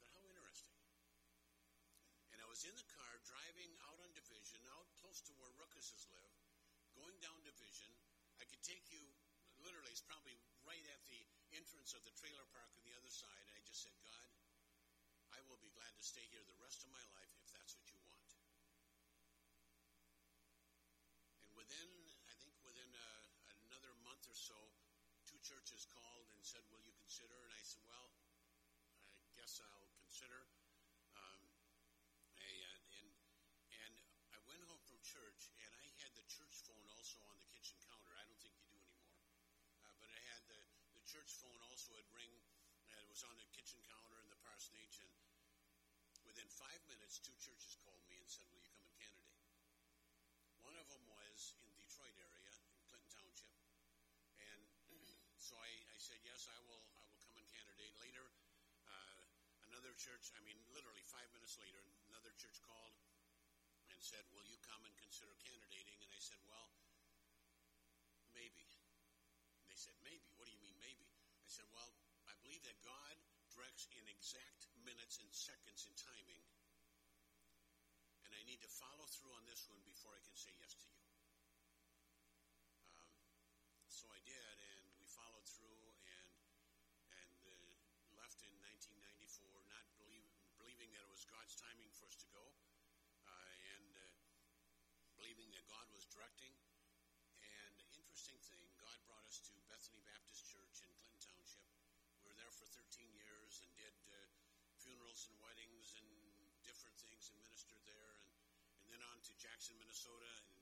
But 0.00 0.08
how 0.08 0.24
interesting! 0.24 0.72
And 2.32 2.40
I 2.40 2.48
was 2.48 2.64
in 2.64 2.72
the 2.80 2.88
car 2.96 3.12
driving 3.28 3.76
out 3.92 4.00
on 4.00 4.08
Division, 4.16 4.64
out 4.72 4.88
close 5.04 5.20
to 5.28 5.36
where 5.36 5.52
Ruckuses 5.60 6.08
live, 6.08 6.32
going 6.96 7.20
down 7.20 7.44
Division. 7.44 7.92
I 8.40 8.48
could 8.48 8.64
take 8.64 8.88
you 8.88 9.04
literally, 9.60 9.92
it's 9.92 10.00
probably 10.00 10.40
right 10.64 10.84
at 10.88 11.04
the 11.12 11.33
entrance 11.54 11.94
of 11.94 12.02
the 12.02 12.14
trailer 12.18 12.46
park 12.50 12.70
on 12.74 12.82
the 12.82 12.94
other 12.98 13.10
side. 13.10 13.38
And 13.46 13.50
I 13.54 13.60
just 13.62 13.86
said, 13.86 13.94
God, 14.02 14.28
I 15.30 15.38
will 15.46 15.58
be 15.62 15.70
glad 15.70 15.94
to 15.94 16.04
stay 16.04 16.26
here 16.34 16.42
the 16.42 16.58
rest 16.58 16.82
of 16.82 16.90
my 16.90 17.02
life 17.14 17.30
if 17.38 17.48
that's 17.54 17.78
what 17.78 17.86
you 17.94 17.98
want. 18.10 18.30
And 21.46 21.54
within, 21.54 21.90
I 22.26 22.34
think 22.42 22.58
within 22.66 22.90
uh, 22.90 23.22
another 23.70 23.94
month 24.02 24.26
or 24.26 24.34
so, 24.34 24.58
two 25.30 25.38
churches 25.46 25.86
called 25.94 26.26
and 26.34 26.42
said, 26.42 26.66
Will 26.74 26.82
you 26.82 26.94
consider? 26.98 27.38
And 27.46 27.54
I 27.54 27.62
said, 27.62 27.86
Well, 27.86 28.10
I 29.22 29.30
guess 29.38 29.62
I'll 29.62 29.90
consider. 30.02 30.42
Um, 31.14 31.42
I, 32.34 32.50
uh, 32.50 32.98
and, 32.98 33.08
and 33.70 33.94
I 34.34 34.38
went 34.50 34.62
home 34.66 34.82
from 34.82 34.98
church, 35.06 35.54
and 35.62 35.70
I 35.70 35.86
had 36.02 36.10
the 36.18 36.26
church 36.26 36.66
phone 36.66 36.86
also 36.98 37.22
on 37.30 37.38
the 37.38 37.53
else 41.68 41.84
would 41.92 42.08
ring, 42.16 42.32
and 42.88 42.96
it 42.96 43.08
was 43.10 43.20
on 43.28 43.36
the 43.36 43.48
kitchen 43.52 43.82
counter 43.84 44.16
in 44.22 44.28
the 44.32 44.40
parsonage, 44.40 44.96
and 45.04 45.12
within 46.24 46.48
five 46.48 46.80
minutes, 46.88 47.20
two 47.20 47.36
churches 47.36 47.76
called 47.84 48.00
me 48.08 48.16
and 48.16 48.28
said, 48.30 48.48
"Will 48.48 48.64
you 48.64 48.72
come 48.72 48.88
and 48.88 48.96
candidate?" 48.96 49.36
One 50.64 50.76
of 50.80 50.88
them 50.88 51.04
was 51.04 51.52
in 51.60 51.68
Detroit 51.76 52.16
area, 52.16 52.54
in 52.72 52.80
Clinton 52.88 53.10
Township, 53.12 53.52
and 54.40 54.62
so 55.46 55.60
I, 55.60 55.68
I 55.92 55.98
said, 56.00 56.16
"Yes, 56.24 56.48
I 56.48 56.56
will. 56.64 56.80
I 56.96 57.04
will 57.04 57.20
come 57.20 57.36
and 57.36 57.44
candidate." 57.52 57.92
Later, 58.00 58.24
uh, 58.88 59.20
another 59.68 59.92
church. 60.00 60.32
I 60.32 60.40
mean, 60.40 60.56
literally 60.72 61.04
five 61.04 61.28
minutes 61.36 61.60
later, 61.60 61.84
another 62.08 62.32
church 62.40 62.56
called 62.64 62.96
and 63.92 64.00
said, 64.00 64.24
"Will 64.32 64.48
you 64.48 64.56
come 64.64 64.80
and 64.88 64.94
consider 64.96 65.36
candidating?" 65.44 66.00
And 66.00 66.08
I 66.16 66.20
said, 66.24 66.40
"Well, 66.48 66.72
maybe." 68.32 68.64
And 69.60 69.68
they 69.68 69.76
said, 69.76 70.00
"Maybe. 70.00 70.33
Said, 71.54 71.70
"Well, 71.70 71.94
I 72.26 72.34
believe 72.42 72.66
that 72.66 72.82
God 72.82 73.14
directs 73.54 73.86
in 73.94 74.02
exact 74.10 74.66
minutes 74.82 75.22
and 75.22 75.30
seconds 75.30 75.86
in 75.86 75.94
timing, 75.94 76.42
and 78.26 78.34
I 78.34 78.42
need 78.42 78.58
to 78.66 78.70
follow 78.82 79.06
through 79.06 79.30
on 79.38 79.46
this 79.46 79.62
one 79.70 79.78
before 79.86 80.18
I 80.18 80.22
can 80.26 80.34
say 80.34 80.50
yes 80.58 80.74
to 80.82 80.90
you." 80.90 81.06
Um, 82.90 83.14
so 83.86 84.10
I 84.10 84.18
did, 84.26 84.56
and 84.66 84.82
we 84.98 85.06
followed 85.06 85.46
through, 85.46 85.94
and 86.02 86.34
and 87.22 87.38
uh, 87.46 88.18
left 88.18 88.42
in 88.42 88.50
1994, 88.58 89.46
not 89.70 89.86
believe, 89.94 90.26
believing 90.58 90.90
that 90.98 91.06
it 91.06 91.10
was 91.14 91.22
God's 91.22 91.54
timing 91.54 91.94
for 91.94 92.10
us 92.10 92.18
to 92.18 92.26
go, 92.34 92.50
uh, 93.30 93.52
and 93.78 93.94
uh, 93.94 94.10
believing 95.14 95.54
that 95.54 95.70
God 95.70 95.86
was 95.94 96.02
directing. 96.10 96.58
And 97.62 97.78
interesting 97.94 98.42
thing, 98.42 98.66
God 98.82 98.98
brought 99.06 99.22
us 99.30 99.38
to 99.46 99.54
Bethany 99.70 100.02
Baptist 100.02 100.50
Church 100.50 100.73
for 102.54 102.70
13 102.70 103.10
years 103.18 103.58
and 103.66 103.70
did 103.74 103.96
uh, 104.14 104.18
funerals 104.78 105.26
and 105.26 105.34
weddings 105.42 105.90
and 105.98 106.06
different 106.62 106.94
things 107.02 107.26
and 107.34 107.42
ministered 107.42 107.82
there, 107.82 108.14
and, 108.14 108.30
and 108.82 108.88
then 108.94 109.02
on 109.10 109.18
to 109.26 109.32
Jackson, 109.42 109.74
Minnesota, 109.82 110.30
and 110.46 110.54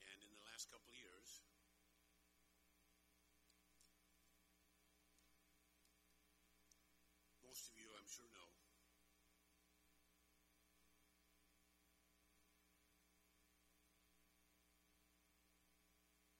and 0.00 0.18
in 0.24 0.32
the 0.32 0.44
last 0.48 0.72
couple 0.72 0.88
of 0.88 0.96
years, 0.96 1.44
most 7.44 7.68
of 7.68 7.76
you, 7.76 7.92
I'm 8.00 8.08
sure, 8.08 8.24
know. 8.32 8.48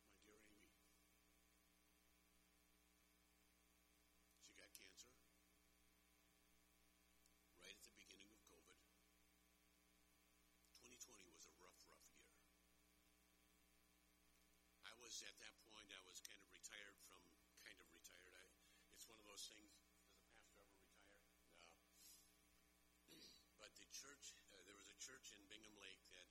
My 0.08 0.16
dear 0.24 0.40
Amy. 0.40 0.70
She 4.70 4.86
cancer 4.86 5.10
right 7.58 7.74
at 7.74 7.82
the 7.82 7.96
beginning 7.98 8.30
of 8.30 8.38
COVID. 8.46 8.78
2020 10.78 11.26
was 11.34 11.42
a 11.50 11.54
rough, 11.58 11.74
rough 11.90 12.06
year. 12.14 12.30
I 14.86 14.94
was 15.02 15.26
at 15.26 15.34
that 15.42 15.56
point, 15.66 15.90
I 15.90 15.98
was 16.06 16.22
kind 16.22 16.38
of 16.38 16.50
retired 16.54 16.94
from, 17.02 17.18
kind 17.66 17.82
of 17.82 17.90
retired. 17.90 18.30
I, 18.30 18.46
it's 18.94 19.10
one 19.10 19.18
of 19.18 19.26
those 19.26 19.50
things. 19.50 19.74
Does 19.74 19.90
a 19.98 20.06
pastor 20.22 20.62
ever 20.62 20.78
retire? 20.86 21.18
No. 21.66 21.74
But 23.58 23.74
the 23.74 23.90
church, 23.90 24.38
uh, 24.54 24.62
there 24.70 24.78
was 24.78 24.86
a 24.86 24.98
church 25.02 25.34
in 25.34 25.42
Bingham 25.50 25.74
Lake 25.82 26.00
that 26.14 26.26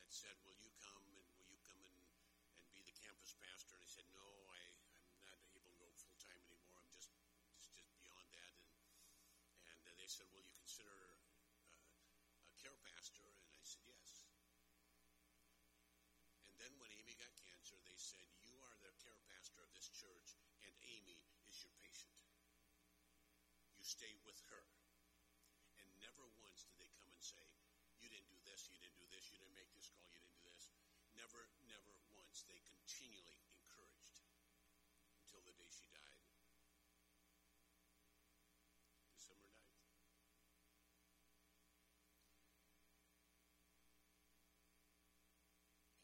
that 0.00 0.10
said, 0.10 0.34
"Will 0.48 0.56
you 0.58 0.72
come 0.80 1.04
and 1.12 1.20
will 1.36 1.46
you 1.46 1.60
come 1.68 1.78
and 1.84 2.00
and 2.56 2.66
be 2.72 2.82
the 2.82 2.96
campus 2.98 3.36
pastor?" 3.38 3.76
And 3.76 3.84
I 3.84 3.90
said, 3.92 4.08
"No, 4.16 4.24
I 4.50 4.58
I'm 4.98 5.06
not 5.22 5.38
able 5.54 5.62
to 5.62 5.76
go 5.78 5.86
full 5.94 6.16
time 6.18 6.40
anymore. 6.50 6.74
I'm 6.80 6.90
just 6.90 7.12
just 7.54 7.70
just 7.78 7.92
beyond 8.02 8.26
that." 8.34 8.52
And 8.58 8.72
and 9.70 9.78
uh, 9.86 9.94
they 9.98 10.05
said, 10.16 10.32
"Will 10.32 10.40
you 10.48 10.56
consider 10.56 10.96
uh, 10.96 12.48
a 12.48 12.54
care 12.56 12.80
pastor?" 12.88 13.28
And 13.28 13.52
I 13.52 13.64
said, 13.68 13.84
"Yes." 13.84 14.24
And 16.48 16.56
then 16.56 16.72
when 16.80 16.88
Amy 16.96 17.12
got 17.20 17.28
cancer, 17.44 17.76
they 17.84 18.00
said, 18.00 18.24
"You 18.40 18.56
are 18.64 18.76
the 18.80 18.96
care 19.04 19.20
pastor 19.28 19.60
of 19.60 19.68
this 19.76 19.92
church, 19.92 20.40
and 20.64 20.72
Amy 20.88 21.20
is 21.52 21.60
your 21.60 21.76
patient. 21.84 22.16
You 23.76 23.84
stay 23.84 24.16
with 24.24 24.40
her." 24.48 24.64
And 25.80 25.88
never 26.00 26.24
once 26.40 26.64
did 26.64 26.76
they 26.80 26.88
come 26.96 27.12
and 27.12 27.20
say, 27.20 27.44
You 28.00 28.08
didn't 28.08 28.32
do 28.32 28.40
this, 28.48 28.68
you 28.72 28.80
didn't 28.80 28.96
do 28.96 29.08
this, 29.12 29.28
you 29.32 29.38
didn't 29.40 29.56
make 29.56 29.68
this 29.76 29.92
call, 29.92 30.08
you 30.08 30.20
didn't 30.20 30.40
do 30.40 30.48
this. 30.48 30.72
Never, 31.16 31.48
never 31.68 31.92
once. 32.16 32.44
They 32.48 32.60
continually 32.64 33.36
encouraged 33.44 34.24
until 35.20 35.40
the 35.44 35.52
day 35.56 35.68
she 35.68 35.88
died. 35.92 36.24
December 39.14 39.48
9th. 39.52 39.92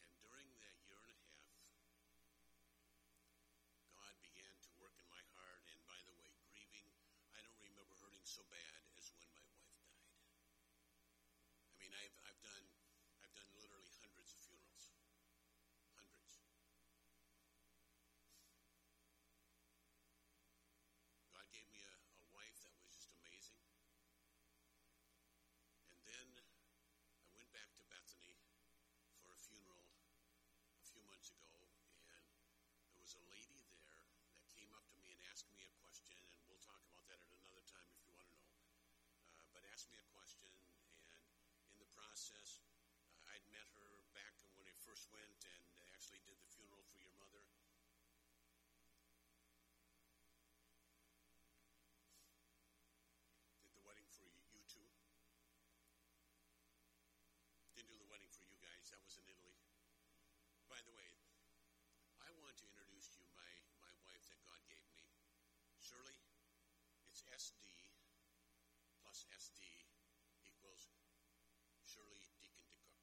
And 0.04 0.12
during 0.20 0.48
that 0.62 0.76
year 0.84 1.00
and 1.00 1.12
a 1.12 1.20
half, 1.32 1.52
God 3.96 4.14
began 4.20 4.54
to 4.64 4.70
work 4.80 4.96
in 5.00 5.06
my 5.08 5.22
heart. 5.36 5.62
And 5.72 5.80
by 5.88 6.00
the 6.08 6.14
way, 6.16 6.30
grieving, 6.48 6.88
I 7.36 7.40
don't 7.44 7.60
remember 7.60 7.96
hurting 8.00 8.21
so 8.32 8.40
bad 8.48 8.80
as 8.96 9.12
when 9.12 9.28
my 9.28 9.44
wife 9.44 9.68
died. 9.76 10.08
I 11.68 11.76
mean, 11.76 11.92
I've 11.92 12.16
I've 12.24 12.40
done 12.40 12.64
I've 13.20 13.34
done 13.36 13.44
literally 13.52 13.92
hundreds 14.00 14.32
of 14.32 14.40
funerals, 14.40 14.88
hundreds. 15.92 16.40
God 21.28 21.44
gave 21.52 21.68
me 21.76 21.84
a, 21.84 21.92
a 21.92 22.24
wife 22.32 22.56
that 22.64 22.72
was 22.80 22.88
just 22.88 23.12
amazing. 23.20 23.60
And 25.92 26.00
then 26.08 26.28
I 27.20 27.28
went 27.36 27.52
back 27.52 27.68
to 27.76 27.84
Bethany 27.92 28.40
for 29.20 29.36
a 29.36 29.40
funeral 29.44 29.92
a 30.80 30.84
few 30.88 31.04
months 31.04 31.36
ago, 31.36 31.52
and 32.08 32.24
there 32.88 32.96
was 32.96 33.12
a 33.12 33.24
lady 33.28 33.60
there 33.68 33.84
that 33.92 34.08
came 34.48 34.72
up 34.72 34.88
to 34.88 34.96
me 35.04 35.12
and 35.12 35.20
asked 35.28 35.52
me 35.52 35.60
a 35.60 35.72
question, 35.84 36.16
and 36.16 36.40
we'll 36.48 36.62
talk 36.64 36.80
about 36.88 37.04
that 37.12 37.20
at 37.20 37.28
another 37.36 37.64
time 37.68 37.84
if 37.92 38.00
you 38.04 38.12
want 38.16 38.24
to 38.24 38.36
know. 38.36 38.48
Uh, 39.36 39.46
but 39.52 39.61
asked 39.72 39.88
me 39.88 39.96
a 39.96 40.08
question, 40.12 40.44
and 40.52 40.68
in 41.72 41.80
the 41.80 41.88
process, 41.96 42.60
uh, 42.60 43.32
I'd 43.32 43.40
met 43.48 43.64
her 43.80 44.04
back 44.12 44.36
when 44.52 44.68
I 44.68 44.76
first 44.84 45.08
went 45.08 45.32
and 45.48 45.64
actually 45.96 46.20
did 46.28 46.36
the 46.36 46.50
funeral 46.52 46.84
for 46.92 47.00
your 47.00 47.16
mother. 47.16 47.40
Did 53.64 53.72
the 53.80 53.84
wedding 53.88 54.04
for 54.12 54.28
you, 54.28 54.60
two. 54.68 54.84
Didn't 57.72 57.88
do 57.88 57.96
the 57.96 58.12
wedding 58.12 58.28
for 58.28 58.44
you 58.44 58.60
guys. 58.60 58.92
That 58.92 59.00
was 59.00 59.16
in 59.16 59.24
Italy. 59.24 59.56
By 60.68 60.84
the 60.84 60.92
way, 60.92 61.16
I 62.20 62.28
want 62.44 62.60
to 62.60 62.68
introduce 62.68 63.16
you 63.16 63.24
my, 63.32 63.48
my 63.80 63.92
wife 64.04 64.20
that 64.28 64.40
God 64.44 64.60
gave 64.68 64.84
me. 64.92 65.08
Shirley, 65.80 66.20
it's 67.08 67.24
SD 67.32 67.81
plus 69.12 69.28
SD 69.28 69.60
equals 70.40 70.88
Shirley 71.84 72.16
Deacon 72.16 72.64
DeCook. 72.64 72.96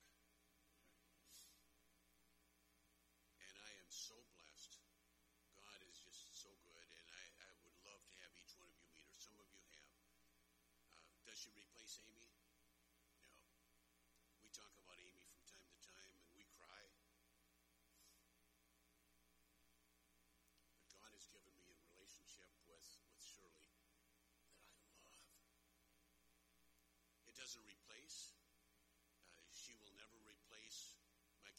And 3.46 3.54
I 3.54 3.72
am 3.78 3.90
so 3.94 4.18
blessed. 4.34 4.82
God 5.54 5.78
is 5.86 6.02
just 6.02 6.34
so 6.34 6.50
good, 6.66 6.90
and 6.98 7.08
I, 7.14 7.26
I 7.46 7.50
would 7.62 7.78
love 7.86 8.02
to 8.10 8.14
have 8.26 8.34
each 8.42 8.58
one 8.58 8.66
of 8.66 8.78
you 8.82 8.90
meet 8.90 9.06
her. 9.06 9.22
Some 9.22 9.38
of 9.38 9.54
you 9.54 9.62
have. 9.70 9.94
Uh, 10.98 11.14
does 11.30 11.38
she 11.38 11.54
replace 11.54 12.02
Amy? 12.02 12.29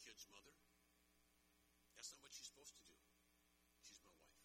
Kid's 0.01 0.25
mother. 0.33 0.57
That's 1.93 2.09
not 2.09 2.25
what 2.25 2.33
she's 2.33 2.49
supposed 2.49 2.73
to 2.73 2.81
do. 2.89 2.97
She's 3.85 4.01
my 4.01 4.09
wife. 4.17 4.41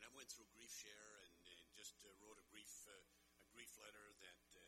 And 0.00 0.08
I 0.08 0.10
went 0.16 0.32
through 0.32 0.48
GriefShare 0.56 1.28
and, 1.28 1.36
and 1.44 1.60
just 1.76 2.00
uh, 2.00 2.08
wrote 2.24 2.40
a 2.40 2.46
brief 2.48 2.72
uh, 2.88 2.96
a 2.96 3.48
grief 3.52 3.68
letter 3.76 4.16
that 4.24 4.40
uh, 4.56 4.64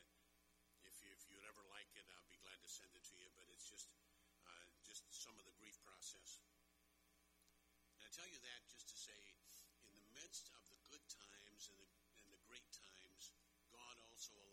if 0.84 0.92
you 1.00 1.08
if 1.08 1.24
you'd 1.32 1.48
ever 1.48 1.64
like 1.72 1.88
it, 1.96 2.04
I'll 2.12 2.28
be 2.28 2.36
glad 2.44 2.60
to 2.60 2.68
send 2.68 2.92
it 2.92 3.00
to 3.08 3.16
you. 3.16 3.32
But 3.32 3.48
it's 3.48 3.64
just 3.64 3.88
uh, 4.44 4.64
just 4.84 5.08
some 5.08 5.40
of 5.40 5.48
the 5.48 5.56
grief 5.56 5.80
process. 5.88 6.44
And 7.96 8.04
I 8.04 8.12
tell 8.12 8.28
you 8.28 8.44
that 8.44 8.60
just 8.68 8.92
to 8.92 8.96
say, 9.00 9.16
in 9.88 9.96
the 9.96 10.04
midst 10.20 10.52
of 10.52 10.60
the 10.68 10.76
good 10.92 11.04
times 11.08 11.72
and 11.72 11.80
the, 11.80 11.88
and 12.28 12.30
the 12.36 12.44
great 12.44 12.68
times, 12.76 13.32
God 13.72 13.96
also 14.04 14.36
allows 14.36 14.51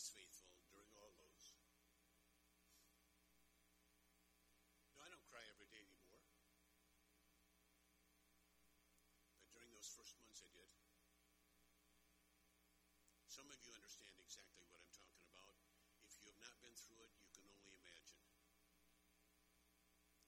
was 0.00 0.16
faithful 0.16 0.56
during 0.72 0.88
all 0.96 1.12
those. 1.12 1.60
No, 4.96 5.04
I 5.04 5.12
don't 5.12 5.28
cry 5.28 5.44
every 5.44 5.68
day 5.68 5.84
anymore. 5.84 6.24
But 9.44 9.52
during 9.52 9.68
those 9.76 9.92
first 9.92 10.16
months, 10.24 10.40
I 10.40 10.48
did. 10.56 10.72
Some 13.28 13.44
of 13.52 13.60
you 13.60 13.76
understand 13.76 14.16
exactly 14.24 14.64
what 14.72 14.80
I'm 14.80 14.88
talking 14.96 15.20
about. 15.36 15.52
If 16.08 16.16
you 16.24 16.32
have 16.32 16.40
not 16.48 16.56
been 16.64 16.72
through 16.80 17.04
it, 17.04 17.12
you 17.20 17.28
can 17.36 17.44
only 17.52 17.76
imagine. 17.76 18.24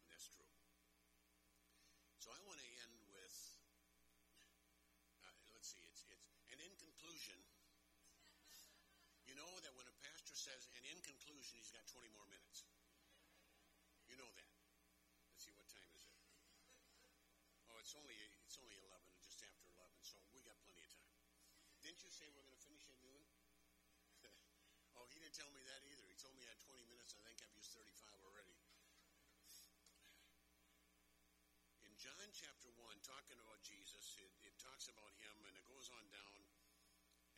And 0.04 0.12
that's 0.12 0.28
true. 0.36 0.52
So 2.20 2.28
I 2.28 2.44
want 2.44 2.60
to 2.60 2.68
end 2.76 3.08
with, 3.08 3.36
uh, 5.24 5.32
let's 5.56 5.72
see, 5.72 5.80
it's, 5.88 6.04
it's, 6.12 6.28
and 6.52 6.60
in 6.60 6.76
conclusion, 6.76 7.40
says, 10.42 10.66
and 10.74 10.82
in 10.90 10.98
conclusion, 11.06 11.54
he's 11.54 11.70
got 11.70 11.86
20 11.86 12.10
more 12.18 12.26
minutes. 12.26 12.66
You 14.10 14.18
know 14.18 14.26
that. 14.26 14.50
Let's 15.30 15.46
see, 15.46 15.54
what 15.54 15.70
time 15.70 15.86
is 15.94 16.02
it? 16.02 16.18
Oh, 17.70 17.78
it's 17.78 17.94
only 17.94 18.18
it's 18.42 18.58
only 18.58 18.74
11, 18.74 18.90
just 19.22 19.38
after 19.46 19.70
11, 19.70 20.02
so 20.02 20.18
we 20.34 20.42
got 20.42 20.58
plenty 20.66 20.82
of 20.82 20.90
time. 20.90 21.14
Didn't 21.86 22.02
you 22.02 22.10
say 22.10 22.26
we're 22.34 22.42
going 22.42 22.58
to 22.58 22.66
finish 22.66 22.90
at 22.90 22.98
noon? 23.06 23.22
oh, 24.98 25.06
he 25.14 25.22
didn't 25.22 25.38
tell 25.38 25.48
me 25.54 25.62
that 25.62 25.86
either. 25.86 26.10
He 26.10 26.18
told 26.18 26.34
me 26.34 26.42
I 26.42 26.50
had 26.50 26.58
20 26.58 26.90
minutes. 26.90 27.14
I 27.14 27.22
think 27.22 27.38
I've 27.38 27.54
used 27.54 27.70
35 27.78 28.26
already. 28.26 28.58
In 31.86 31.94
John 32.02 32.28
chapter 32.34 32.66
1, 32.82 32.82
talking 33.06 33.38
about 33.38 33.62
Jesus, 33.62 34.18
it, 34.18 34.30
it 34.42 34.58
talks 34.58 34.90
about 34.90 35.14
him, 35.22 35.38
and 35.46 35.54
it 35.54 35.62
goes 35.70 35.86
on 35.94 36.02
down, 36.10 36.51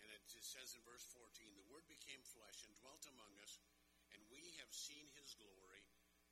and 0.05 0.13
it, 0.13 0.21
says 0.29 0.77
in 0.77 0.85
verse 0.85 1.09
14, 1.17 1.25
The 1.57 1.71
Word 1.73 1.89
became 1.89 2.21
flesh 2.37 2.61
and 2.69 2.77
dwelt 2.85 3.01
among 3.09 3.33
us, 3.41 3.57
and 4.13 4.21
we 4.29 4.45
have 4.61 4.69
seen 4.69 5.09
his 5.17 5.33
glory, 5.41 5.81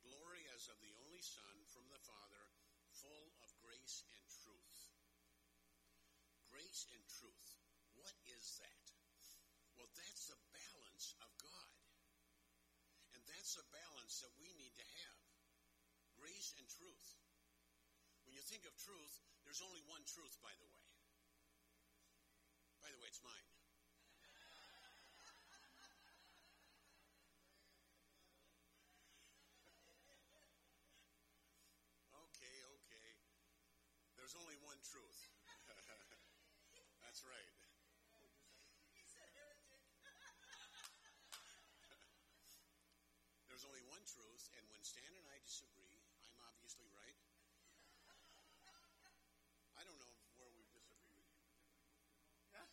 glory 0.05 0.45
as 0.53 0.69
of 0.69 0.77
the 0.85 0.93
only 1.01 1.25
Son 1.25 1.57
from 1.73 1.89
the 1.89 1.97
Father, 2.05 2.45
full 3.01 3.33
of 3.41 3.49
grace 3.65 4.05
and 4.13 4.23
truth. 4.45 4.81
Grace 6.53 6.85
and 6.93 7.01
truth. 7.17 7.49
What 7.97 8.13
is 8.37 8.61
that? 8.61 8.85
Well, 9.73 9.89
that's 9.97 10.29
the 10.29 10.37
balance 10.53 11.17
of 11.25 11.29
God. 11.41 11.73
And 13.17 13.21
that's 13.25 13.57
the 13.57 13.65
balance 13.73 14.21
that 14.21 14.33
we 14.37 14.53
need 14.53 14.77
to 14.77 14.87
have 15.01 15.19
grace 16.21 16.53
and 16.61 16.67
truth. 16.69 17.09
When 18.29 18.37
you 18.37 18.45
think 18.45 18.69
of 18.69 18.77
truth, 18.77 19.13
there's 19.43 19.65
only 19.65 19.81
one 19.89 20.05
truth, 20.05 20.37
by 20.45 20.53
the 20.61 20.69
way. 20.69 20.85
By 22.85 22.93
the 22.93 22.99
way, 23.01 23.09
it's 23.09 23.23
mine. 23.25 23.52
There's 34.23 34.39
only 34.39 34.55
one 34.63 34.79
truth. 34.87 35.19
That's 37.03 37.27
right. 37.27 37.51
There's 43.51 43.67
only 43.67 43.83
one 43.91 43.99
truth, 44.07 44.47
and 44.55 44.63
when 44.71 44.79
Stan 44.79 45.11
and 45.11 45.27
I 45.27 45.43
disagree, 45.43 45.99
I'm 46.23 46.39
obviously 46.39 46.87
right. 46.95 47.19
I 49.75 49.83
don't 49.83 49.99
know 49.99 50.15
where 50.39 50.47
we 50.55 50.63
disagree 50.71 51.19
with 51.19 51.27
you. 51.43 51.51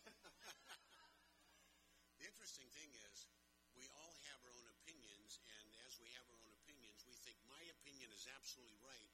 the 2.22 2.30
interesting 2.30 2.70
thing 2.78 2.94
is, 3.11 3.26
we 3.74 3.90
all 3.98 4.14
have 4.30 4.38
our 4.46 4.55
own 4.55 4.70
opinions, 4.86 5.42
and 5.59 5.66
as 5.82 5.98
we 5.98 6.14
have 6.14 6.30
our 6.30 6.38
own 6.46 6.55
opinions, 6.62 7.03
we 7.11 7.18
think 7.26 7.42
my 7.51 7.59
opinion 7.74 8.14
is 8.14 8.30
absolutely 8.38 8.78
right, 8.86 9.11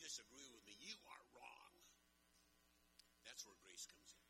disagree 0.00 0.48
with 0.50 0.64
me, 0.64 0.74
you 0.80 0.96
are 1.06 1.24
wrong. 1.36 1.72
That's 3.22 3.46
where 3.46 3.56
grace 3.62 3.86
comes 3.86 4.10
in. 4.16 4.26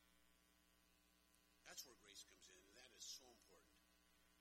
That's 1.65 1.87
where 1.87 1.97
grace 2.03 2.27
comes 2.27 2.51
in, 2.51 2.59
and 2.59 2.75
that 2.77 2.91
is 2.99 3.07
so 3.07 3.25
important. 3.31 3.79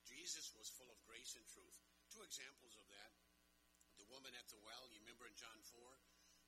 Jesus 0.09 0.49
was 0.57 0.65
full 0.73 0.89
of 0.89 0.97
grace 1.05 1.37
and 1.37 1.45
truth. 1.45 1.77
Two 2.09 2.25
examples 2.25 2.73
of 2.73 2.89
that. 2.89 3.13
The 4.01 4.09
woman 4.09 4.33
at 4.33 4.49
the 4.49 4.57
well, 4.65 4.89
you 4.89 4.97
remember 5.05 5.29
in 5.29 5.37
John 5.37 5.61
4? 5.61 5.77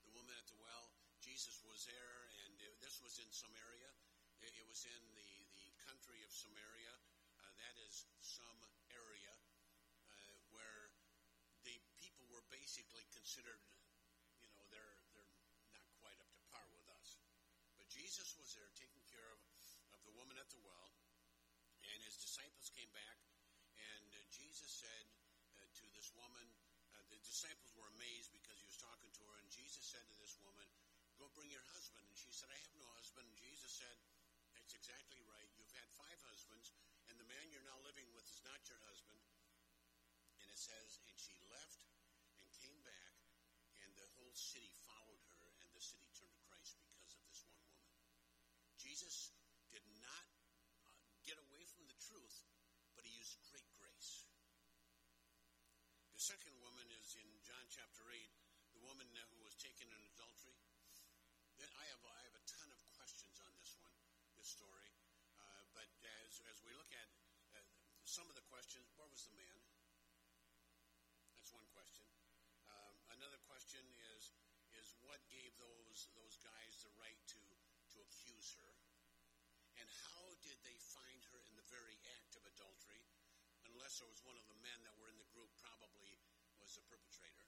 The 0.10 0.14
woman 0.18 0.34
at 0.34 0.50
the 0.50 0.58
well, 0.58 0.90
Jesus 1.22 1.62
was 1.62 1.86
there, 1.86 2.18
and 2.42 2.58
this 2.82 2.98
was 3.06 3.22
in 3.22 3.30
Samaria. 3.30 3.94
It, 4.42 4.58
it, 4.58 4.66
was 4.66 4.82
in 4.90 5.02
the, 5.14 5.32
the 5.54 5.70
country 5.86 6.26
of 6.26 6.34
Samaria. 6.34 6.96
Uh, 7.38 7.52
that 7.62 7.78
is 7.86 8.10
some 8.26 8.58
area 8.90 9.34
uh, 10.10 10.34
where 10.50 10.90
the 11.62 11.78
people 12.02 12.26
were 12.34 12.42
basically 12.50 13.06
considered, 13.14 13.62
you 14.42 14.50
know, 14.58 14.66
they're, 14.74 14.98
they're 15.14 15.30
not 15.78 15.86
quite 16.02 16.18
up 16.18 16.30
to 16.34 16.42
par 16.50 16.66
with 16.74 16.90
us. 16.98 17.22
But 17.78 17.86
Jesus 18.12 18.36
was 18.36 18.52
there 18.60 18.68
taking 18.76 19.08
care 19.08 19.24
of, 19.32 19.40
of 19.96 20.04
the 20.04 20.12
woman 20.20 20.36
at 20.36 20.52
the 20.52 20.60
well, 20.68 20.92
and 21.80 21.96
his 22.04 22.20
disciples 22.20 22.68
came 22.76 22.92
back 22.92 23.24
and 23.80 24.12
uh, 24.12 24.20
Jesus 24.36 24.68
said 24.68 25.06
uh, 25.56 25.64
to 25.80 25.88
this 25.96 26.12
woman, 26.20 26.44
uh, 26.92 27.08
the 27.08 27.16
disciples 27.24 27.72
were 27.72 27.88
amazed 27.96 28.36
because 28.36 28.60
he 28.60 28.68
was 28.68 28.76
talking 28.84 29.08
to 29.16 29.24
her, 29.32 29.40
and 29.40 29.48
Jesus 29.48 29.88
said 29.88 30.04
to 30.04 30.18
this 30.20 30.36
woman, 30.44 30.68
Go 31.16 31.32
bring 31.40 31.56
your 31.56 31.64
husband. 31.72 32.04
And 32.04 32.20
she 32.20 32.36
said, 32.36 32.52
I 32.52 32.60
have 32.60 32.76
no 32.76 32.92
husband. 33.00 33.32
And 33.32 33.38
Jesus 33.40 33.80
said, 33.80 33.96
That's 34.60 34.76
exactly 34.76 35.24
right. 35.32 35.48
You've 35.56 35.72
had 35.72 35.88
five 35.96 36.20
husbands, 36.28 36.76
and 37.08 37.16
the 37.16 37.32
man 37.32 37.48
you're 37.48 37.64
now 37.64 37.80
living 37.80 38.12
with 38.12 38.28
is 38.28 38.44
not 38.44 38.60
your 38.68 38.84
husband. 38.92 39.24
And 40.44 40.52
it 40.52 40.60
says, 40.60 41.00
And 41.08 41.16
she 41.16 41.40
left 41.48 41.80
and 42.44 42.48
came 42.60 42.84
back, 42.84 43.16
and 43.88 43.96
the 43.96 44.12
whole 44.20 44.36
city 44.36 44.81
Jesus 49.02 49.34
did 49.74 49.82
not 49.98 50.30
uh, 50.86 50.94
get 51.26 51.34
away 51.34 51.66
from 51.74 51.90
the 51.90 51.98
truth, 51.98 52.46
but 52.94 53.02
he 53.02 53.10
used 53.18 53.34
great 53.50 53.66
grace. 53.82 54.30
The 56.14 56.22
second 56.22 56.54
woman 56.62 56.86
is 57.02 57.18
in 57.18 57.26
John 57.42 57.66
chapter 57.66 58.06
8, 58.06 58.14
the 58.78 58.86
woman 58.86 59.10
who 59.34 59.42
was 59.42 59.58
taken 59.58 59.90
in 59.90 60.02
adultery. 60.14 60.62
I 61.66 61.86
have, 61.90 62.02
I 62.06 62.22
have 62.30 62.38
a 62.38 62.46
ton 62.46 62.70
of 62.70 62.78
questions 62.94 63.42
on 63.42 63.50
this 63.58 63.74
one, 63.82 63.98
this 64.38 64.54
story. 64.54 64.94
Uh, 65.34 65.66
but 65.74 65.90
as, 66.22 66.38
as 66.54 66.62
we 66.62 66.70
look 66.78 66.94
at 66.94 67.10
uh, 67.58 67.66
some 68.06 68.30
of 68.30 68.38
the 68.38 68.46
questions, 68.54 68.86
where 69.02 69.10
was 69.10 69.26
the 69.26 69.34
man? 69.34 69.58
That's 71.42 71.50
one 71.50 71.66
question. 71.74 72.06
Um, 72.70 73.18
another 73.18 73.42
question 73.50 73.82
is 74.14 74.30
is 74.78 74.94
what 75.02 75.18
gave 75.34 75.58
those 75.58 76.06
those 76.14 76.38
guys 76.46 76.86
the 76.86 76.94
right 77.02 77.18
to 77.34 77.42
to 77.92 78.00
accuse 78.08 78.56
her, 78.56 78.72
and 79.76 79.88
how 80.08 80.24
did 80.48 80.56
they 80.64 80.80
find 80.80 81.20
her 81.36 81.44
in 81.44 81.60
the 81.60 81.61
very 81.72 81.96
act 82.20 82.36
of 82.36 82.44
adultery? 82.44 83.02
Unless 83.72 84.04
it 84.04 84.08
was 84.12 84.20
one 84.28 84.36
of 84.36 84.46
the 84.52 84.60
men 84.60 84.80
that 84.84 84.94
were 85.00 85.08
in 85.08 85.16
the 85.16 85.32
group, 85.32 85.50
probably 85.58 86.20
was 86.60 86.76
the 86.76 86.84
perpetrator. 86.92 87.48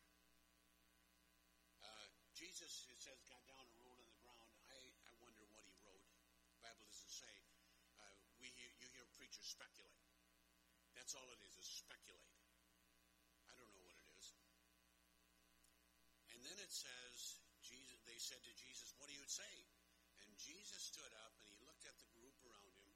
Uh, 1.83 2.07
Jesus, 2.31 2.87
it 2.87 2.99
says, 3.03 3.19
got 3.27 3.43
down 3.45 3.67
and 3.67 3.77
wrote 3.83 3.99
on 3.99 4.07
the 4.07 4.23
ground. 4.23 4.49
I, 4.71 4.79
I 4.79 5.11
wonder 5.19 5.43
what 5.51 5.67
he 5.67 5.75
wrote. 5.83 6.07
The 6.55 6.63
Bible 6.63 6.87
doesn't 6.87 7.11
say. 7.11 7.35
Uh, 7.99 8.15
we 8.39 8.47
you 8.55 8.87
hear 8.95 9.03
preachers 9.19 9.45
speculate. 9.45 10.07
That's 10.95 11.13
all 11.19 11.27
it 11.35 11.41
is, 11.43 11.59
is 11.59 11.67
speculate. 11.67 12.31
I 13.51 13.53
don't 13.59 13.69
know 13.75 13.83
what 13.83 13.99
it 13.99 14.07
is. 14.15 14.31
And 16.31 16.39
then 16.47 16.57
it 16.63 16.71
says, 16.71 17.43
Jesus, 17.59 17.99
they 18.07 18.19
said 18.19 18.39
to 18.43 18.53
Jesus, 18.55 18.95
what 18.95 19.11
do 19.11 19.15
you 19.15 19.27
say? 19.27 19.53
And 20.23 20.31
Jesus 20.39 20.79
stood 20.79 21.11
up 21.27 21.33
and 21.43 21.47
he 21.51 21.59
looked 21.67 21.83
at 21.83 21.97
the 21.99 22.09
group 22.15 22.35
around 22.47 22.71
him. 22.79 22.91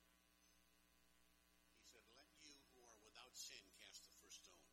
He 1.75 1.85
said, 1.87 2.03
let 2.15 2.31
you 2.43 2.55
who 2.71 2.83
are 2.87 2.99
without 3.03 3.33
sin 3.35 3.61
cast 3.79 4.07
the 4.07 4.13
first 4.21 4.43
stone. 4.43 4.67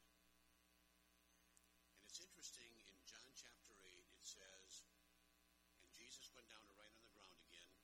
And 1.99 2.07
it's 2.07 2.23
interesting, 2.23 2.71
in 2.87 2.99
John 3.07 3.31
chapter 3.35 3.75
8, 3.75 3.91
it 3.91 4.27
says, 4.27 4.87
and 5.83 5.89
Jesus 5.95 6.31
went 6.35 6.47
down 6.51 6.63
to 6.67 6.75
write 6.79 6.95
on 6.95 7.03
the 7.03 7.15
ground 7.15 7.39
again, 7.43 7.75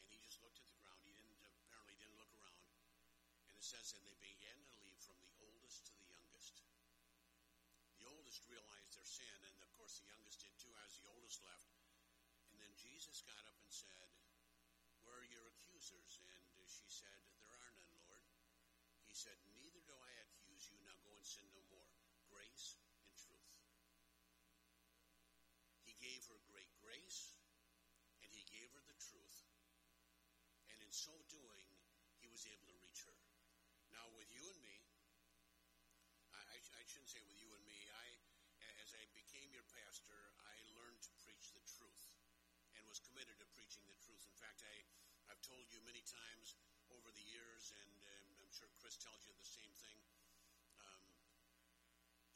and 0.00 0.04
he 0.12 0.20
just 0.20 0.40
looked 0.44 0.60
at 0.60 0.68
the 0.68 0.76
ground. 0.80 1.00
He 1.04 1.16
didn't, 1.16 1.40
apparently 1.64 1.96
didn't 1.96 2.20
look 2.20 2.32
around. 2.36 2.64
And 3.48 3.49
it 3.60 3.68
says, 3.68 3.92
and 3.92 4.00
they 4.08 4.16
began 4.24 4.56
to 4.56 4.72
leave 4.80 4.96
from 5.04 5.20
the 5.20 5.36
oldest 5.36 5.84
to 5.84 5.92
the 5.92 6.08
youngest. 6.08 6.64
The 8.00 8.08
oldest 8.08 8.48
realized 8.48 8.96
their 8.96 9.04
sin, 9.04 9.36
and 9.36 9.52
of 9.60 9.68
course 9.76 10.00
the 10.00 10.08
youngest 10.08 10.40
did 10.40 10.56
too 10.56 10.72
as 10.80 10.96
the 10.96 11.12
oldest 11.12 11.44
left. 11.44 11.68
And 12.48 12.56
then 12.56 12.72
Jesus 12.80 13.20
got 13.20 13.44
up 13.44 13.60
and 13.60 13.68
said, 13.68 14.08
Where 15.04 15.12
are 15.12 15.28
your 15.28 15.44
accusers? 15.52 16.24
And 16.24 16.40
she 16.64 16.88
said, 16.88 17.20
There 17.36 17.52
are 17.52 17.60
none, 17.76 18.00
Lord. 18.08 18.24
He 19.04 19.12
said, 19.12 19.36
Neither 19.60 19.84
do 19.84 19.92
I 19.92 20.08
accuse 20.24 20.72
you. 20.72 20.80
Now 20.80 20.96
go 21.04 21.12
and 21.12 21.28
sin 21.28 21.44
no 21.52 21.60
more. 21.68 21.92
Grace 22.32 22.80
and 23.04 23.12
truth. 23.12 23.60
He 25.84 25.92
gave 26.00 26.24
her 26.32 26.40
great 26.48 26.72
grace, 26.80 27.36
and 28.24 28.32
he 28.32 28.48
gave 28.48 28.72
her 28.72 28.80
the 28.88 28.96
truth. 28.96 29.44
And 30.72 30.80
in 30.80 30.88
so 30.88 31.12
doing, 31.28 31.68
he 32.24 32.32
was 32.32 32.48
able 32.48 32.64
to. 32.72 32.79
Now, 34.00 34.08
with 34.16 34.32
you 34.32 34.40
and 34.48 34.56
me, 34.64 34.80
I, 36.32 36.56
I, 36.56 36.82
shouldn't 36.88 37.12
say 37.12 37.20
with 37.28 37.36
you 37.36 37.52
and 37.52 37.60
me, 37.68 37.84
I, 37.92 38.08
as 38.80 38.96
I 38.96 39.04
became 39.12 39.52
your 39.52 39.68
pastor, 39.76 40.16
I 40.40 40.56
learned 40.72 41.04
to 41.04 41.12
preach 41.20 41.52
the 41.52 41.60
truth. 41.68 42.08
And 42.80 42.88
was 42.88 42.96
committed 43.04 43.36
to 43.44 43.46
preaching 43.52 43.84
the 43.92 44.00
truth. 44.00 44.24
In 44.24 44.32
fact, 44.40 44.64
I, 44.64 44.72
I've 45.28 45.44
told 45.44 45.68
you 45.68 45.84
many 45.84 46.00
times 46.08 46.56
over 46.96 47.12
the 47.12 47.26
years, 47.28 47.76
and 47.76 47.92
um, 48.08 48.40
I'm 48.40 48.48
sure 48.48 48.72
Chris 48.80 48.96
tells 48.96 49.20
you 49.28 49.36
the 49.36 49.44
same 49.44 49.68
thing. 49.84 50.00
Um, 50.80 51.04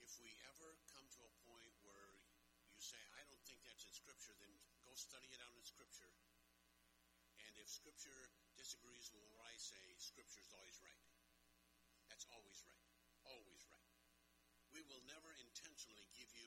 if 0.05 0.21
we 0.21 0.37
ever 0.53 0.77
come 0.93 1.09
to 1.17 1.25
a 1.25 1.33
point 1.49 1.73
where 1.81 2.13
you 2.77 2.85
say, 2.85 3.01
I 3.17 3.25
don't 3.25 3.41
think 3.49 3.65
that's 3.65 3.89
in 3.89 3.95
Scripture, 3.97 4.37
then 4.37 4.53
go 4.85 4.93
study 5.01 5.33
it 5.33 5.41
out 5.41 5.57
in 5.57 5.65
Scripture. 5.65 6.13
And 7.41 7.57
if 7.57 7.73
Scripture 7.73 8.29
disagrees 8.61 9.09
with 9.17 9.25
what 9.33 9.41
I 9.49 9.57
say, 9.57 9.81
Scripture 9.97 10.45
is 10.45 10.53
always 10.53 10.77
right. 10.85 11.14
That's 12.15 12.31
always 12.31 12.63
right. 12.63 12.87
Always 13.27 13.67
right. 13.75 13.91
We 14.71 14.87
will 14.87 15.03
never 15.03 15.35
intentionally 15.35 16.07
give 16.15 16.31
you 16.31 16.47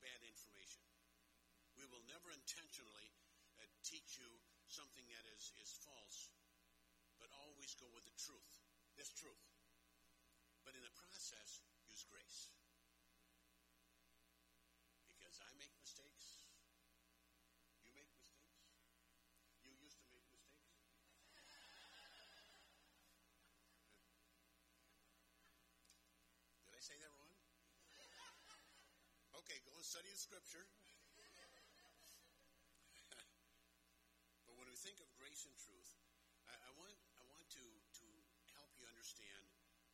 bad 0.00 0.24
information. 0.24 0.88
We 1.76 1.84
will 1.84 2.00
never 2.08 2.32
intentionally 2.32 3.12
uh, 3.60 3.68
teach 3.84 4.16
you 4.16 4.40
something 4.72 5.04
that 5.12 5.28
is, 5.28 5.52
is 5.60 5.68
false, 5.84 6.32
but 7.20 7.28
always 7.44 7.76
go 7.76 7.92
with 7.92 8.08
the 8.08 8.16
truth, 8.16 8.64
this 8.96 9.12
truth. 9.12 9.36
But 10.64 10.80
in 10.80 10.80
the 10.80 10.96
process, 10.96 11.60
use 11.84 12.08
grace. 12.08 12.48
Because 15.12 15.36
I 15.44 15.52
make 15.60 15.76
mistakes. 15.76 16.40
You 17.84 17.92
make 17.92 18.08
mistakes. 18.16 18.64
You 19.60 19.76
used 19.76 20.00
to 20.00 20.08
make 20.08 20.24
mistakes. 20.32 20.72
Did 26.71 26.71
I 26.82 26.90
say 26.90 26.98
that 26.98 27.14
wrong? 27.14 27.38
Okay, 29.38 29.54
go 29.62 29.70
and 29.70 29.86
study 29.86 30.10
the 30.10 30.18
scripture. 30.18 30.66
but 34.42 34.58
when 34.58 34.66
we 34.66 34.74
think 34.74 34.98
of 34.98 35.06
grace 35.14 35.46
and 35.46 35.54
truth, 35.62 35.94
I, 36.50 36.58
I, 36.58 36.74
want 36.74 36.90
I 37.14 37.22
want 37.30 37.46
to 37.54 37.62
to 37.62 38.08
help 38.58 38.74
you 38.82 38.90
understand 38.90 39.46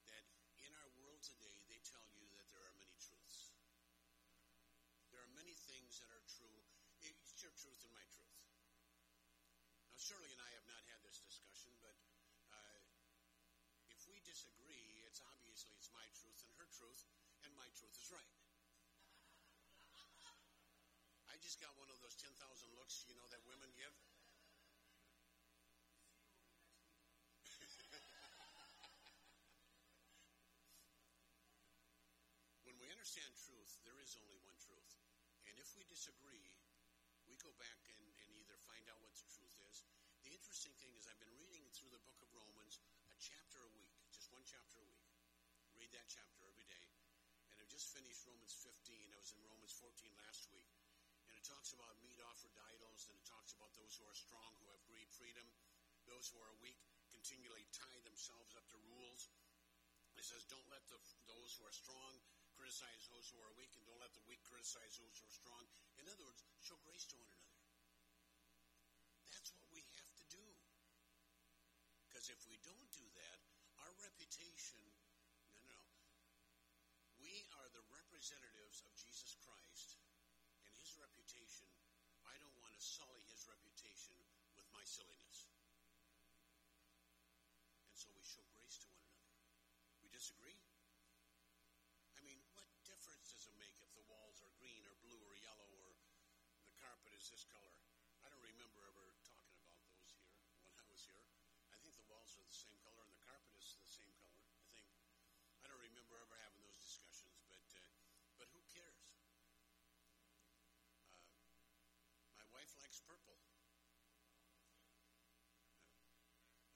that 0.09 0.25
in 0.65 0.73
our 0.81 0.89
world 0.97 1.21
today, 1.21 1.61
they 1.69 1.77
tell 1.85 2.09
you 2.09 2.25
that 2.41 2.49
there 2.57 2.65
are 2.65 2.73
many 2.81 2.97
truths. 2.97 3.53
There 5.13 5.21
are 5.21 5.29
many 5.37 5.53
things 5.69 6.01
that 6.01 6.09
are 6.09 6.25
true. 6.25 6.65
It's 7.05 7.37
your 7.45 7.53
truth 7.53 7.85
and 7.85 7.93
my 7.93 8.09
truth. 8.17 8.33
Now, 9.93 10.01
Shirley 10.01 10.33
and 10.33 10.41
I 10.41 10.57
have 10.57 10.65
not 10.65 10.81
had 10.89 11.05
this 11.05 11.21
discussion, 11.21 11.69
but 11.85 12.01
uh, 12.49 12.81
if 13.93 14.09
we 14.09 14.25
disagree, 14.25 14.88
it's 15.09 15.25
obviously 15.25 15.73
it's 15.81 15.89
my 15.97 16.05
truth 16.21 16.45
and 16.45 16.53
her 16.61 16.69
truth, 16.69 17.09
and 17.41 17.49
my 17.57 17.65
truth 17.73 17.97
is 17.97 18.13
right. 18.13 18.29
I 21.33 21.41
just 21.41 21.57
got 21.65 21.73
one 21.81 21.89
of 21.89 21.97
those 22.05 22.13
10,000 22.21 22.37
looks, 22.77 23.09
you 23.09 23.17
know, 23.17 23.25
that 23.33 23.41
women 23.49 23.73
give. 23.73 23.89
when 32.69 32.77
we 32.77 32.93
understand 32.93 33.33
truth, 33.39 33.79
there 33.89 33.97
is 34.05 34.13
only 34.21 34.37
one 34.45 34.61
truth. 34.61 34.93
And 35.49 35.57
if 35.57 35.73
we 35.73 35.89
disagree, 35.89 36.53
we 37.25 37.41
go 37.41 37.57
back 37.57 37.81
and, 37.89 37.97
and 37.97 38.29
either 38.37 38.61
find 38.69 38.85
out 38.93 39.01
what 39.01 39.17
the 39.17 39.25
truth 39.33 39.57
is. 39.73 39.89
The 40.27 40.35
interesting 40.37 40.75
thing 40.77 40.93
is, 40.99 41.07
I've 41.09 41.23
been 41.23 41.33
reading 41.41 41.65
through 41.73 41.97
the 41.97 42.05
book 42.05 42.21
of 42.21 42.29
Romans 42.35 42.83
a 43.09 43.17
chapter 43.17 43.63
a 43.63 43.71
week, 43.73 43.89
just 44.11 44.29
one 44.35 44.43
chapter 44.45 44.83
a 44.83 44.87
week. 44.91 44.98
Read 45.79 45.95
that 45.95 46.11
chapter 46.11 46.43
every 46.51 46.67
day. 46.67 46.87
And 47.55 47.63
I 47.63 47.67
just 47.71 47.95
finished 47.95 48.27
Romans 48.27 48.55
15. 48.67 49.15
I 49.15 49.19
was 49.23 49.31
in 49.33 49.41
Romans 49.47 49.75
14 49.79 49.95
last 50.27 50.51
week. 50.51 50.67
And 51.31 51.39
it 51.39 51.47
talks 51.47 51.71
about 51.71 51.95
meat 52.03 52.19
offered 52.19 52.51
to 52.53 52.63
idols, 52.75 53.07
and 53.07 53.15
it 53.15 53.27
talks 53.29 53.55
about 53.55 53.71
those 53.79 53.95
who 53.95 54.05
are 54.11 54.17
strong, 54.17 54.51
who 54.59 54.67
have 54.75 54.83
great 54.91 55.07
freedom. 55.15 55.47
Those 56.11 56.27
who 56.35 56.41
are 56.43 56.55
weak 56.59 56.81
continually 57.15 57.69
tie 57.71 58.01
themselves 58.03 58.57
up 58.59 58.67
to 58.75 58.79
rules. 58.91 59.31
It 60.19 60.27
says, 60.27 60.43
don't 60.51 60.67
let 60.73 60.83
the, 60.91 60.99
those 61.31 61.55
who 61.55 61.63
are 61.69 61.77
strong 61.77 62.19
criticize 62.59 63.07
those 63.15 63.31
who 63.31 63.39
are 63.39 63.55
weak, 63.55 63.71
and 63.79 63.87
don't 63.87 64.03
let 64.03 64.11
the 64.19 64.27
weak 64.27 64.43
criticize 64.43 64.99
those 64.99 65.15
who 65.23 65.31
are 65.31 65.39
strong. 65.39 65.63
In 66.03 66.11
other 66.11 66.27
words, 66.27 66.43
show 66.59 66.75
grace 66.83 67.07
to 67.07 67.17
one 67.23 67.31
another. 67.31 67.63
That's 69.31 69.55
what 69.55 69.63
we 69.71 69.87
have 69.95 70.11
to 70.19 70.27
do. 70.27 70.47
Because 72.11 72.27
if 72.35 72.43
we 72.51 72.59
don't 72.67 72.91
do 72.91 73.07
that, 73.15 73.39
our 73.79 73.95
reputation, 74.03 74.83
no, 75.39 75.47
no, 75.55 75.63
no. 75.71 75.83
We 77.23 77.47
are 77.63 77.69
the 77.71 77.87
representatives 78.29 78.85
of 78.85 78.93
Jesus 78.93 79.41
Christ, 79.41 79.97
and 80.69 80.73
his 80.77 80.93
reputation, 81.01 81.65
I 82.29 82.37
don't 82.37 82.53
want 82.61 82.77
to 82.77 82.83
sully 82.85 83.25
his 83.25 83.49
reputation 83.49 84.21
with 84.53 84.69
my 84.69 84.85
silliness. 84.85 85.49
And 87.89 87.97
so 87.97 88.13
we 88.13 88.21
show 88.21 88.45
grace 88.53 88.77
to 88.85 88.93
one 88.93 89.01
another. 89.01 89.33
We 90.05 90.13
disagree? 90.13 90.61
I 92.13 92.21
mean, 92.21 92.37
what 92.53 92.69
difference 92.85 93.33
does 93.33 93.49
it 93.49 93.57
make 93.57 93.81
if 93.81 93.97
the 93.97 94.05
walls 94.13 94.45
are 94.45 94.53
green 94.61 94.85
or 94.85 94.93
blue 95.09 95.25
or 95.25 95.33
yellow 95.41 95.73
or 95.81 95.97
the 96.69 96.77
carpet 96.85 97.17
is 97.17 97.33
this 97.33 97.49
color? 97.49 97.73
I 98.21 98.29
don't 98.29 98.45
remember 98.45 98.85
ever 98.93 99.09
talking 99.25 99.57
about 99.65 99.81
those 99.89 100.13
here 100.13 100.29
when 100.69 100.77
I 100.77 100.85
was 100.93 101.01
here. 101.01 101.25
I 101.73 101.81
think 101.81 101.97
the 101.97 102.05
walls 102.13 102.37
are 102.37 102.45
the 102.45 102.53
same 102.53 102.77
color 102.85 103.09
and 103.09 103.13
the 103.17 103.25
carpet 103.25 103.57
is 103.57 103.73
the 103.81 103.89
same 103.89 104.13
color. 104.21 104.45
I 104.61 104.69
think 104.77 104.85
I 105.65 105.73
don't 105.73 105.81
remember 105.81 106.21
ever 106.21 106.37
having 106.45 106.61
those 106.69 106.77
discussions, 106.77 107.41
but 107.49 107.65
uh, 107.77 107.89
but 108.39 108.47
who 108.55 108.63
cares? 108.71 109.03
Uh, 111.43 112.31
my 112.39 112.47
wife 112.55 112.71
purple. 113.05 113.39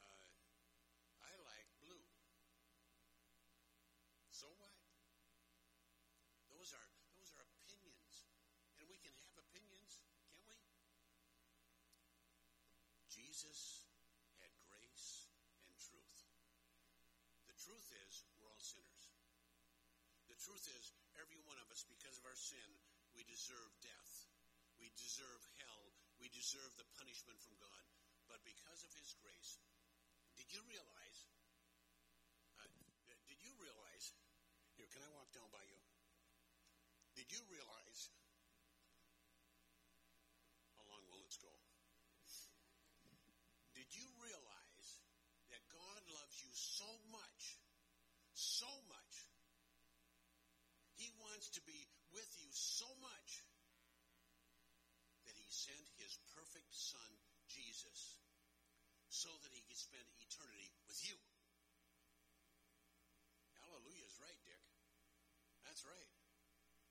Uh, 0.03 0.29
I 1.25 1.33
like 1.43 1.69
blue. 1.83 2.05
So 4.31 4.47
what? 4.59 4.77
Those 6.51 6.75
are 6.75 6.89
those 7.19 7.31
are 7.35 7.47
opinions, 7.63 8.27
and 8.79 8.87
we 8.91 8.99
can 8.99 9.15
have 9.27 9.35
opinions, 9.39 10.03
can't 10.31 10.47
we? 10.47 10.59
Jesus 13.13 13.85
had 14.41 14.51
grace 14.65 15.29
and 15.69 15.77
truth. 15.77 16.19
The 17.47 17.57
truth 17.61 17.89
is, 18.09 18.25
we're 18.41 18.49
all 18.49 18.63
sinners. 18.63 19.13
The 20.33 20.41
truth 20.41 20.65
is, 20.81 20.97
every 21.21 21.37
one 21.45 21.61
of 21.61 21.69
us, 21.69 21.85
because 21.85 22.17
of 22.17 22.25
our 22.25 22.39
sin, 22.39 22.69
we 23.13 23.23
deserve 23.29 23.73
death. 23.85 24.13
We 24.81 24.89
deserve 24.97 25.45
hell. 25.61 25.92
We 26.23 26.31
deserve 26.31 26.71
the 26.79 26.87
punishment 27.03 27.35
from 27.43 27.59
God. 27.59 27.83
But 28.31 28.39
because 28.47 28.87
of 28.87 28.95
His 28.95 29.11
grace, 29.19 29.59
did 30.39 30.47
you 30.55 30.63
realize? 30.71 31.19
Uh, 32.63 32.71
did 33.27 33.43
you 33.43 33.51
realize? 33.59 34.15
Here, 34.79 34.87
can 34.95 35.03
I 35.03 35.11
walk 35.19 35.35
down 35.35 35.51
by 35.51 35.67
you? 35.67 35.83
Did 37.19 37.27
you 37.27 37.43
realize? 37.51 38.15
How 40.79 40.87
long 40.95 41.03
will 41.11 41.27
it 41.27 41.35
go? 41.43 41.51
Did 43.75 43.91
you 43.91 44.07
realize 44.23 44.89
that 45.51 45.63
God 45.75 46.01
loves 46.07 46.39
you 46.39 46.55
so 46.55 46.87
much, 47.11 47.43
so 48.31 48.71
much? 48.87 49.15
He 50.95 51.11
wants 51.19 51.51
to 51.59 51.61
be 51.67 51.83
with 52.15 52.31
you 52.39 52.47
so 52.55 52.87
much 53.03 53.42
sent 55.63 55.87
His 56.03 56.19
perfect 56.35 56.75
Son, 56.75 57.11
Jesus, 57.47 58.19
so 59.07 59.31
that 59.47 59.55
He 59.55 59.63
could 59.71 59.79
spend 59.79 60.03
eternity 60.19 60.75
with 60.91 60.99
you. 61.07 61.15
Hallelujah 63.63 64.11
is 64.11 64.19
right, 64.19 64.41
Dick. 64.43 64.59
That's 65.63 65.87
right. 65.87 66.11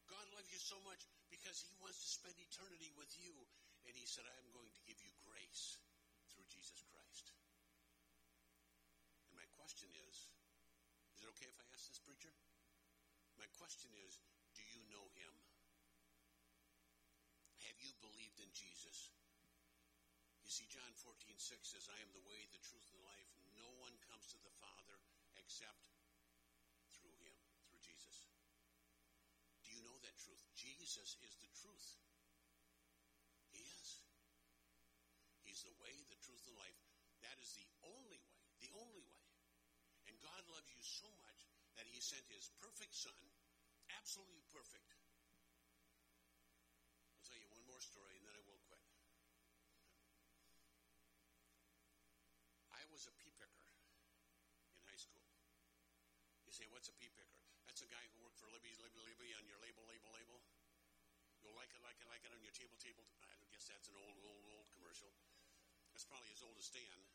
God 0.07 0.23
loves 0.31 0.48
you 0.48 0.61
so 0.64 0.80
much 0.88 1.03
because 1.27 1.60
He 1.60 1.76
wants 1.84 1.99
to 1.99 2.10
spend 2.15 2.35
eternity 2.39 2.95
with 2.95 3.11
you. 3.19 3.35
And 3.84 3.91
He 3.91 4.07
said, 4.07 4.23
I'm 4.23 4.49
going 4.56 4.72
to 4.72 4.88
give 4.88 4.99
you 5.03 5.11
grace 5.27 5.84
through 6.31 6.48
Jesus 6.48 6.80
Christ. 6.88 7.35
And 9.27 9.35
my 9.35 9.48
question 9.60 9.91
is 10.07 10.15
is 11.19 11.27
it 11.27 11.31
okay 11.35 11.52
if 11.52 11.60
I 11.60 11.68
ask 11.76 11.91
this 11.91 11.99
preacher? 12.07 12.31
My 13.35 13.48
question 13.60 13.91
is 14.07 14.15
do 14.56 14.64
you 14.64 14.80
know 14.88 15.03
Him? 15.19 15.51
You 17.82 17.91
believed 17.98 18.38
in 18.38 18.53
Jesus? 18.53 19.10
You 20.45 20.49
see, 20.53 20.70
John 20.70 20.94
14, 21.02 21.18
6 21.38 21.41
says, 21.66 21.90
I 21.90 21.98
am 22.06 22.14
the 22.14 22.26
way, 22.30 22.45
the 22.53 22.62
truth, 22.62 22.86
and 22.94 23.02
the 23.02 23.08
life. 23.10 23.30
No 23.58 23.70
one 23.82 23.94
comes 24.06 24.30
to 24.34 24.40
the 24.45 24.53
Father 24.62 25.02
except 25.41 25.82
through 26.94 27.18
Him, 27.26 27.34
through 27.66 27.82
Jesus. 27.82 28.30
Do 29.66 29.74
you 29.74 29.82
know 29.82 29.98
that 30.06 30.18
truth? 30.22 30.41
Jesus 30.53 31.18
is 31.26 31.34
the 31.41 31.49
truth. 31.58 31.90
He 33.49 33.66
is. 33.66 34.02
He's 35.41 35.66
the 35.66 35.74
way, 35.82 35.94
the 36.10 36.22
truth, 36.22 36.45
and 36.45 36.58
life. 36.58 36.82
That 37.26 37.38
is 37.41 37.53
the 37.58 37.66
only 37.86 38.22
way, 38.22 38.41
the 38.62 38.74
only 38.78 39.02
way. 39.02 39.26
And 40.10 40.18
God 40.22 40.41
loves 40.53 40.70
you 40.70 40.82
so 40.82 41.10
much 41.22 41.49
that 41.78 41.90
He 41.90 42.02
sent 42.02 42.26
His 42.30 42.49
perfect 42.62 42.94
Son, 42.94 43.22
absolutely 43.98 44.45
perfect 44.53 44.90
more 47.82 47.90
story, 47.98 48.14
and 48.14 48.22
then 48.30 48.38
I 48.38 48.45
will 48.45 48.62
quit. 48.70 48.78
I 52.70 52.86
was 52.94 53.10
a 53.10 53.14
pea 53.18 53.34
picker 53.34 53.66
in 54.70 54.78
high 54.86 55.02
school. 55.02 55.26
You 56.45 56.53
say, 56.53 56.70
what's 56.70 56.94
a 56.94 56.95
pea 57.02 57.10
picker? 57.10 57.41
That's 57.66 57.82
a 57.82 57.90
guy 57.90 58.06
who 58.14 58.22
worked 58.22 58.38
for 58.38 58.45
Libby, 58.53 58.70
Libby, 58.78 59.02
Libby 59.02 59.34
on 59.34 59.49
your 59.49 59.58
label, 59.66 59.82
label, 59.90 60.14
label. 60.14 60.45
You'll 61.41 61.58
like 61.58 61.74
it, 61.74 61.82
like 61.82 61.98
it, 61.98 62.06
like 62.06 62.22
it 62.22 62.30
on 62.30 62.45
your 62.45 62.53
table, 62.53 62.78
table. 62.78 63.02
I 63.26 63.34
guess 63.49 63.66
that's 63.66 63.90
an 63.90 63.98
old, 63.98 64.14
old, 64.30 64.45
old 64.45 64.70
commercial. 64.78 65.10
That's 65.90 66.06
probably 66.06 66.30
as 66.38 66.45
old 66.45 66.62
as 66.62 66.70
Stan. 66.70 67.10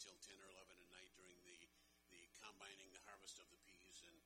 Till 0.00 0.16
ten 0.24 0.40
or 0.40 0.48
eleven 0.48 0.80
at 0.80 0.88
night 0.88 1.12
during 1.12 1.36
the 1.44 1.60
the 2.08 2.24
combining, 2.40 2.88
the 2.88 3.04
harvest 3.04 3.36
of 3.36 3.44
the 3.52 3.60
peas, 3.68 4.00
and 4.08 4.16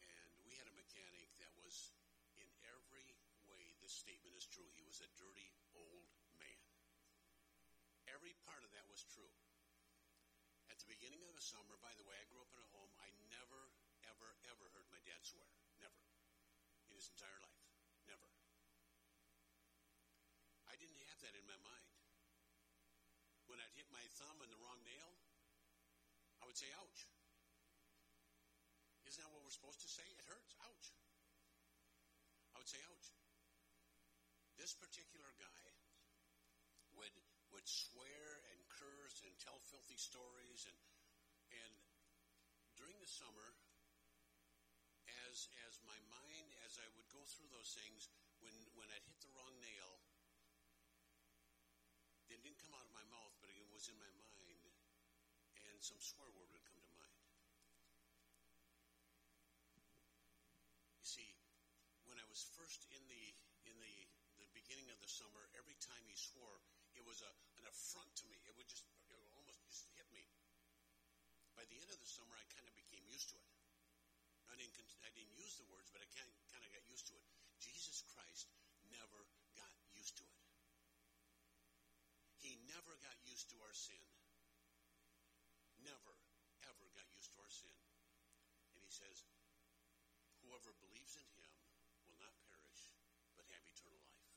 and 0.00 0.32
we 0.48 0.56
had 0.56 0.64
a 0.64 0.72
mechanic 0.72 1.28
that 1.36 1.52
was 1.60 1.92
in 2.40 2.48
every 2.64 3.12
way. 3.52 3.76
This 3.84 3.92
statement 3.92 4.32
is 4.32 4.48
true. 4.48 4.64
He 4.72 4.80
was 4.80 5.04
a 5.04 5.08
dirty 5.20 5.52
old 5.76 6.08
man. 6.40 6.64
Every 8.08 8.32
part 8.48 8.64
of 8.64 8.72
that 8.72 8.88
was 8.88 9.04
true. 9.12 9.28
At 10.72 10.80
the 10.80 10.88
beginning 10.88 11.20
of 11.28 11.36
the 11.36 11.44
summer, 11.44 11.76
by 11.84 11.92
the 12.00 12.06
way, 12.08 12.16
I 12.16 12.24
grew 12.32 12.40
up 12.40 12.50
in 12.56 12.64
a 12.64 12.72
home. 12.72 12.90
I 13.04 13.12
never, 13.28 13.68
ever, 14.08 14.40
ever 14.48 14.66
heard 14.72 14.88
my 14.88 15.04
dad 15.04 15.20
swear. 15.20 15.46
Never. 15.84 16.00
In 16.88 16.96
his 16.96 17.12
entire 17.12 17.38
life. 17.44 17.60
Never. 18.08 18.30
I 20.64 20.80
didn't 20.80 21.04
have 21.12 21.20
that 21.20 21.36
in 21.36 21.44
my 21.44 21.60
mind. 21.60 21.99
I'd 23.70 23.78
hit 23.78 23.86
my 23.94 24.02
thumb 24.18 24.42
in 24.42 24.50
the 24.50 24.58
wrong 24.58 24.82
nail, 24.82 25.14
I 26.42 26.50
would 26.50 26.58
say, 26.58 26.66
ouch. 26.82 27.06
Isn't 29.06 29.22
that 29.22 29.30
what 29.30 29.46
we're 29.46 29.54
supposed 29.54 29.78
to 29.86 29.90
say? 29.90 30.02
It 30.10 30.26
hurts. 30.26 30.58
Ouch. 30.66 30.90
I 32.54 32.58
would 32.58 32.66
say, 32.66 32.82
ouch. 32.90 33.14
This 34.58 34.74
particular 34.74 35.30
guy 35.38 35.66
would 36.98 37.14
would 37.54 37.66
swear 37.66 38.42
and 38.50 38.58
curse 38.74 39.22
and 39.22 39.34
tell 39.38 39.62
filthy 39.70 39.98
stories 39.98 40.66
and 40.66 40.78
and 41.62 41.74
during 42.74 42.98
the 42.98 43.06
summer 43.06 43.54
as 45.30 45.46
as 45.70 45.78
my 45.86 45.96
mind 46.10 46.50
as 46.66 46.78
I 46.78 46.86
would 46.98 47.06
go 47.10 47.22
through 47.24 47.50
those 47.54 47.72
things 47.74 48.10
when 48.42 48.54
when 48.74 48.90
I'd 48.90 49.06
hit 49.06 49.18
the 49.22 49.32
wrong 49.34 49.54
nail 49.62 50.02
it 52.30 52.38
didn't 52.44 52.62
come 52.62 52.76
out 52.76 52.86
of 52.86 52.94
my 52.94 53.06
mouth 53.10 53.29
was 53.80 53.88
in 53.88 53.96
my 53.96 54.12
mind 54.12 54.60
and 55.64 55.80
some 55.80 55.96
swear 56.04 56.28
word 56.36 56.52
would 56.52 56.60
come 56.68 56.76
to 56.84 56.92
mind 57.00 57.16
you 61.00 61.00
see 61.00 61.32
when 62.04 62.20
I 62.20 62.26
was 62.28 62.44
first 62.60 62.84
in 62.92 63.00
the 63.08 63.24
in 63.64 63.80
the 63.80 63.96
the 64.36 64.52
beginning 64.52 64.84
of 64.92 65.00
the 65.00 65.08
summer 65.08 65.48
every 65.56 65.80
time 65.80 66.04
he 66.04 66.12
swore 66.12 66.60
it 66.92 67.00
was 67.08 67.24
a, 67.24 67.32
an 67.56 67.64
affront 67.64 68.12
to 68.20 68.28
me. 68.28 68.36
It 68.44 68.52
would 68.52 68.68
just 68.68 68.84
it 69.08 69.16
would 69.16 69.32
almost 69.32 69.64
just 69.64 69.88
hit 69.96 70.04
me. 70.12 70.28
By 71.56 71.64
the 71.72 71.80
end 71.80 71.88
of 71.88 71.96
the 71.96 72.12
summer, 72.12 72.36
I 72.36 72.44
kind 72.52 72.68
of 72.68 72.76
became 72.76 73.08
used 73.08 73.32
to 73.32 73.40
it. 73.40 73.48
I 74.52 74.60
didn't 74.60 74.76
I 75.00 75.08
didn't 75.16 75.32
use 75.40 75.56
the 75.56 75.64
words, 75.72 75.88
but 75.88 76.04
I 76.04 76.08
kind 76.12 76.28
kind 76.52 76.60
of 76.60 76.68
got 76.76 76.84
used 76.84 77.08
to 77.08 77.16
it. 77.16 77.24
Jesus 77.56 78.04
Christ 78.12 78.52
never 78.92 79.24
got 79.56 79.72
used 79.96 80.20
to 80.20 80.28
it. 80.28 80.40
He 82.44 82.59
never 82.70 82.94
got 83.02 83.16
used 83.26 83.50
to 83.50 83.56
our 83.66 83.74
sin. 83.74 84.04
Never, 85.82 86.14
ever 86.70 86.86
got 86.94 87.08
used 87.16 87.34
to 87.34 87.38
our 87.42 87.50
sin. 87.50 87.74
And 88.76 88.80
he 88.84 88.92
says, 88.92 89.26
whoever 90.46 90.70
believes 90.78 91.18
in 91.18 91.26
him 91.34 91.50
will 92.06 92.18
not 92.22 92.34
perish, 92.46 92.82
but 93.34 93.46
have 93.50 93.64
eternal 93.66 94.02
life. 94.06 94.30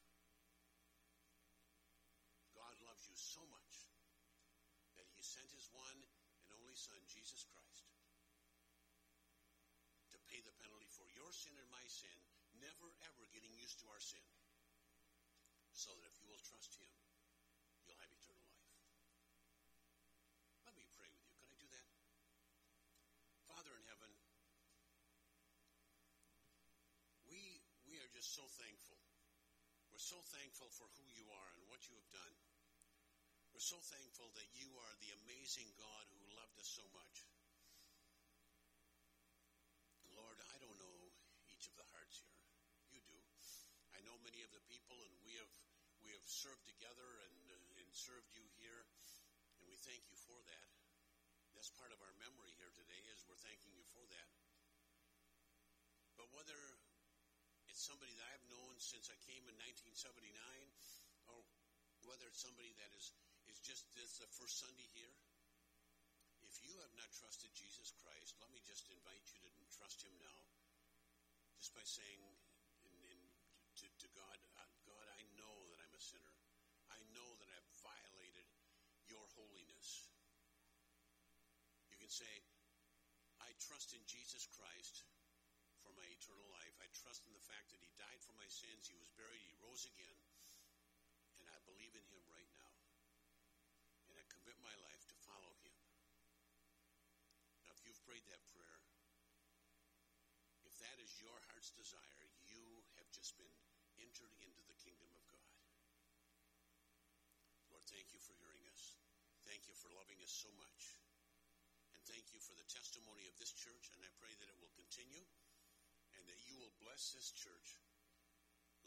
God 2.58 2.76
loves 2.90 3.06
you 3.06 3.18
so 3.18 3.44
much 3.54 3.90
that 4.98 5.06
he 5.14 5.22
sent 5.22 5.50
his 5.54 5.70
one 5.74 6.00
and 6.46 6.50
only 6.58 6.78
Son, 6.78 6.98
Jesus 7.10 7.46
Christ, 7.50 7.86
to 10.14 10.18
pay 10.30 10.42
the 10.46 10.54
penalty 10.62 10.90
for 10.94 11.10
your 11.18 11.30
sin 11.34 11.54
and 11.58 11.70
my 11.74 11.86
sin, 11.90 12.18
never 12.62 12.90
ever 13.10 13.24
getting 13.34 13.54
used 13.58 13.82
to 13.82 13.90
our 13.90 14.02
sin, 14.02 14.22
so 15.74 15.90
that 15.98 16.06
if 16.06 16.16
you 16.22 16.30
will 16.30 16.42
trust 16.46 16.78
him, 16.78 16.90
you'll 17.84 17.98
have 17.98 18.14
eternal 18.14 18.46
life. 18.54 18.78
Let 20.70 20.78
me 20.78 20.86
pray 20.94 21.10
with 21.10 21.26
you. 21.26 21.34
Could 21.42 21.50
I 21.50 21.58
do 21.58 21.70
that? 21.74 21.88
Father 23.50 23.74
in 23.74 23.86
heaven, 23.90 24.12
we 27.26 27.60
we 27.90 27.98
are 27.98 28.10
just 28.24 28.40
so 28.40 28.48
thankful. 28.56 28.96
We're 29.92 30.00
so 30.00 30.16
thankful 30.32 30.72
for 30.80 30.88
who 30.96 31.04
you 31.12 31.28
are 31.28 31.50
and 31.60 31.68
what 31.68 31.84
you 31.92 32.00
have 32.00 32.08
done. 32.16 32.36
We're 33.52 33.60
so 33.60 33.76
thankful 33.92 34.32
that 34.40 34.48
you 34.56 34.72
are 34.80 34.94
the 35.04 35.12
amazing 35.28 35.68
God 35.76 36.08
who 36.16 36.32
loved 36.32 36.56
us 36.56 36.72
so 36.72 36.88
much. 36.96 37.28
Lord, 40.16 40.40
I 40.40 40.56
don't 40.64 40.80
know 40.80 41.12
each 41.52 41.68
of 41.68 41.76
the 41.76 41.84
hearts 41.92 42.24
here. 42.24 42.40
You 42.96 43.04
do. 43.12 43.20
I 43.92 44.00
know 44.08 44.16
many 44.24 44.40
of 44.40 44.56
the 44.56 44.64
people, 44.72 44.96
and 45.04 45.12
we 45.28 45.36
have 45.44 45.52
we 46.00 46.16
have 46.16 46.24
served 46.24 46.64
together 46.64 47.10
and 47.28 47.38
uh, 47.52 47.80
and 47.84 47.92
served 47.92 48.32
you 48.32 48.48
here, 48.56 48.88
and 49.60 49.68
we 49.68 49.76
thank 49.84 50.08
you 50.08 50.16
for 50.16 50.40
that. 50.48 50.70
That's 51.60 51.76
part 51.76 51.92
of 51.92 52.00
our 52.00 52.16
memory 52.24 52.56
here 52.56 52.72
today, 52.72 53.04
is 53.12 53.20
we're 53.28 53.44
thanking 53.44 53.76
you 53.76 53.84
for 53.92 54.08
that. 54.16 54.32
But 56.16 56.32
whether 56.32 56.56
somebody 57.84 58.16
that 58.16 58.32
I've 58.32 58.48
known 58.48 58.80
since 58.80 59.12
I 59.12 59.18
came 59.28 59.44
in 59.44 59.60
1979, 59.60 60.32
or 61.28 61.44
whether 62.08 62.24
it's 62.32 62.40
somebody 62.40 62.72
that 62.80 62.92
is 62.96 63.12
is 63.52 63.60
just 63.60 63.84
this 63.92 64.24
the 64.24 64.30
first 64.40 64.64
Sunday 64.64 64.88
here. 64.96 65.12
If 66.48 66.64
you 66.64 66.72
have 66.80 66.96
not 66.96 67.12
trusted 67.12 67.52
Jesus 67.52 67.92
Christ, 68.00 68.40
let 68.40 68.48
me 68.56 68.64
just 68.64 68.88
invite 68.88 69.28
you 69.36 69.44
to 69.44 69.64
trust 69.68 70.00
Him 70.00 70.16
now, 70.24 70.40
just 71.60 71.76
by 71.76 71.84
saying 71.84 72.24
in, 72.88 72.96
in, 73.04 73.20
to, 73.84 73.86
to 74.00 74.08
God, 74.16 74.40
uh, 74.64 74.72
God, 74.88 75.08
I 75.20 75.28
know 75.36 75.68
that 75.76 75.84
I'm 75.84 75.92
a 75.92 76.00
sinner. 76.00 76.36
I 76.88 77.04
know 77.12 77.36
that 77.44 77.52
I've 77.52 77.72
violated 77.84 78.48
Your 79.12 79.28
holiness. 79.36 80.08
You 81.92 82.00
can 82.00 82.08
say, 82.08 82.32
I 83.44 83.52
trust 83.60 83.92
in 83.92 84.04
Jesus 84.08 84.48
Christ 84.56 85.04
for 85.84 85.92
my 86.00 86.08
eternal 86.08 86.48
life. 86.56 86.80
I 86.80 86.88
trust 86.96 87.28
in 87.28 87.36
the 87.36 87.44
fact 87.44 87.76
that 87.76 87.84
He 87.84 87.92
died 88.00 88.24
for 88.24 88.32
my 88.40 88.48
sins, 88.48 88.88
He 88.88 88.96
was 88.96 89.12
buried, 89.20 89.44
He 89.44 89.52
rose 89.60 89.84
again, 89.84 90.18
and 91.44 91.52
I 91.52 91.60
believe 91.68 91.92
in 91.92 92.08
Him 92.08 92.24
right 92.32 92.48
now. 92.56 92.74
And 94.08 94.16
I 94.16 94.24
commit 94.32 94.56
my 94.64 94.74
life 94.88 95.04
to 95.12 95.18
follow 95.28 95.52
Him. 95.68 95.76
Now, 97.60 97.76
if 97.76 97.84
you've 97.84 98.00
prayed 98.08 98.24
that 98.32 98.44
prayer, 98.48 98.80
if 100.64 100.80
that 100.80 100.98
is 101.04 101.20
your 101.20 101.36
heart's 101.52 101.76
desire, 101.76 102.24
you 102.48 102.64
have 102.96 103.12
just 103.12 103.36
been 103.36 103.52
entered 104.00 104.34
into 104.40 104.64
the 104.64 104.78
kingdom 104.80 105.12
of 105.12 105.24
God. 105.28 105.52
Lord, 107.68 107.84
thank 107.92 108.16
you 108.16 108.24
for 108.24 108.34
hearing 108.40 108.64
us. 108.72 108.96
Thank 109.44 109.68
you 109.68 109.76
for 109.76 109.92
loving 109.92 110.24
us 110.24 110.32
so 110.32 110.48
much. 110.56 110.96
And 111.92 112.02
thank 112.08 112.32
you 112.32 112.40
for 112.40 112.56
the 112.56 112.66
testimony 112.72 113.28
of 113.28 113.36
this 113.38 113.52
church, 113.52 113.92
and 113.92 114.02
I 114.02 114.10
pray 114.18 114.32
that 114.40 114.50
it 114.50 114.58
will 114.58 114.72
continue 114.74 115.28
and 116.24 116.32
that 116.32 116.48
you 116.48 116.56
will 116.56 116.72
bless 116.80 117.12
this 117.12 117.36
church 117.36 117.76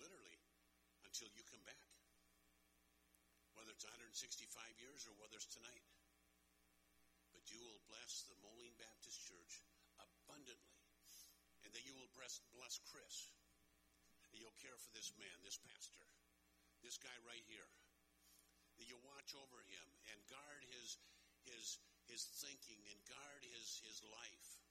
literally 0.01 0.41
until 1.05 1.29
you 1.37 1.45
come 1.45 1.61
back. 1.69 1.85
Whether 3.53 3.77
it's 3.77 3.85
165 3.85 4.49
years 4.81 5.05
or 5.05 5.13
whether 5.21 5.37
it's 5.37 5.53
tonight. 5.53 5.85
But 7.37 7.45
you 7.53 7.61
will 7.61 7.85
bless 7.93 8.25
the 8.33 8.41
Moline 8.41 8.73
Baptist 8.81 9.21
Church 9.29 9.61
abundantly. 10.01 10.81
And 11.61 11.77
that 11.77 11.85
you 11.85 11.93
will 11.93 12.09
bless, 12.17 12.41
bless 12.57 12.81
Chris. 12.89 13.29
That 14.25 14.41
you'll 14.41 14.57
care 14.65 14.81
for 14.81 14.89
this 14.97 15.13
man, 15.21 15.37
this 15.45 15.61
pastor, 15.61 16.09
this 16.81 16.97
guy 16.97 17.13
right 17.29 17.45
here. 17.45 17.69
That 18.81 18.89
you'll 18.89 19.05
watch 19.05 19.37
over 19.37 19.61
him 19.69 19.89
and 20.09 20.33
guard 20.33 20.65
his 20.73 20.97
his 21.45 21.81
his 22.09 22.25
thinking 22.41 22.81
and 22.89 22.99
guard 23.09 23.45
his 23.45 23.85
his 23.85 24.01
life 24.09 24.66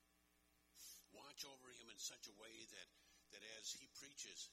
watch 1.15 1.47
over 1.47 1.67
him 1.75 1.87
in 1.87 1.99
such 1.99 2.27
a 2.27 2.37
way 2.37 2.55
that, 2.75 2.89
that 3.35 3.43
as 3.59 3.71
he 3.71 3.87
preaches 3.97 4.51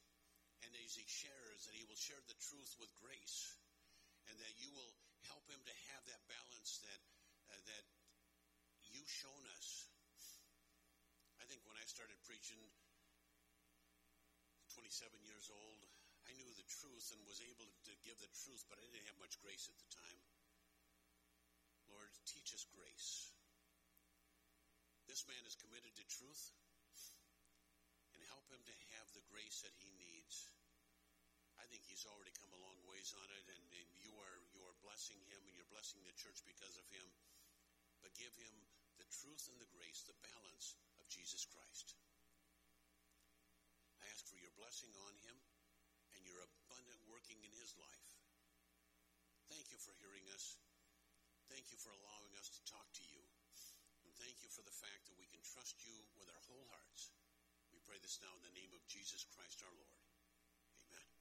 and 0.63 0.71
as 0.87 0.95
he 0.95 1.07
shares, 1.07 1.67
that 1.67 1.75
he 1.75 1.85
will 1.87 1.99
share 1.99 2.23
the 2.31 2.39
truth 2.39 2.73
with 2.79 2.91
grace, 3.03 3.59
and 4.31 4.39
that 4.39 4.55
you 4.63 4.71
will 4.71 4.95
help 5.27 5.43
him 5.51 5.59
to 5.59 5.75
have 5.91 6.03
that 6.07 6.23
balance 6.31 6.79
that 6.87 7.01
uh, 7.51 7.63
that 7.67 7.85
you've 8.95 9.11
shown 9.11 9.43
us. 9.59 9.91
I 11.43 11.45
think 11.51 11.67
when 11.67 11.75
I 11.75 11.87
started 11.91 12.15
preaching, 12.23 12.63
27 14.79 15.11
years 15.27 15.51
old, 15.51 15.83
I 16.31 16.33
knew 16.39 16.49
the 16.55 16.71
truth 16.79 17.11
and 17.11 17.21
was 17.27 17.43
able 17.43 17.67
to 17.67 17.93
give 18.07 18.17
the 18.23 18.31
truth, 18.47 18.63
but 18.71 18.79
I 18.79 18.87
didn't 18.87 19.11
have 19.11 19.19
much 19.19 19.43
grace 19.43 19.67
at 19.67 19.77
the 19.77 19.91
time. 19.91 20.21
Lord, 21.91 22.09
teach 22.25 22.55
us 22.55 22.63
grace. 22.71 23.32
This 25.13 25.29
man 25.29 25.45
is 25.45 25.61
committed 25.61 25.93
to 25.93 26.05
truth, 26.09 26.57
and 28.17 28.25
help 28.33 28.49
him 28.49 28.65
to 28.65 28.75
have 28.97 29.05
the 29.13 29.21
grace 29.29 29.61
that 29.61 29.77
he 29.77 29.93
needs. 30.01 30.49
I 31.61 31.69
think 31.69 31.85
he's 31.85 32.09
already 32.09 32.33
come 32.41 32.49
a 32.49 32.65
long 32.65 32.81
ways 32.89 33.13
on 33.21 33.29
it, 33.29 33.45
and, 33.45 33.61
and 33.77 33.89
you 34.01 34.09
are 34.17 34.41
you 34.57 34.65
are 34.65 34.73
blessing 34.81 35.21
him, 35.29 35.45
and 35.45 35.53
you're 35.53 35.69
blessing 35.69 36.01
the 36.09 36.17
church 36.17 36.41
because 36.49 36.81
of 36.81 36.89
him. 36.89 37.05
But 38.01 38.17
give 38.17 38.33
him 38.41 38.57
the 38.97 39.05
truth 39.13 39.53
and 39.53 39.61
the 39.61 39.69
grace, 39.77 40.01
the 40.09 40.17
balance 40.25 40.81
of 40.97 41.05
Jesus 41.13 41.45
Christ. 41.45 41.93
I 44.01 44.09
ask 44.17 44.25
for 44.25 44.41
your 44.41 44.57
blessing 44.57 44.97
on 44.97 45.13
him 45.29 45.37
and 46.17 46.25
your 46.25 46.41
abundant 46.41 47.05
working 47.13 47.37
in 47.45 47.53
his 47.61 47.77
life. 47.77 48.09
Thank 49.53 49.69
you 49.69 49.77
for 49.77 49.93
hearing 50.01 50.25
us. 50.33 50.57
Thank 51.53 51.69
you 51.69 51.77
for 51.77 51.93
allowing 51.93 52.33
us 52.41 52.49
to 52.57 52.65
talk 52.65 52.89
to 52.97 53.05
you. 53.13 53.32
Thank 54.23 54.39
you 54.39 54.55
for 54.55 54.63
the 54.63 54.71
fact 54.71 55.11
that 55.11 55.19
we 55.19 55.27
can 55.27 55.43
trust 55.43 55.83
you 55.83 55.99
with 56.15 56.31
our 56.31 56.43
whole 56.47 56.63
hearts. 56.71 57.11
We 57.75 57.83
pray 57.83 57.99
this 57.99 58.23
now 58.23 58.31
in 58.39 58.47
the 58.47 58.55
name 58.55 58.71
of 58.71 58.87
Jesus 58.87 59.27
Christ 59.35 59.67
our 59.67 59.75
Lord. 59.75 60.02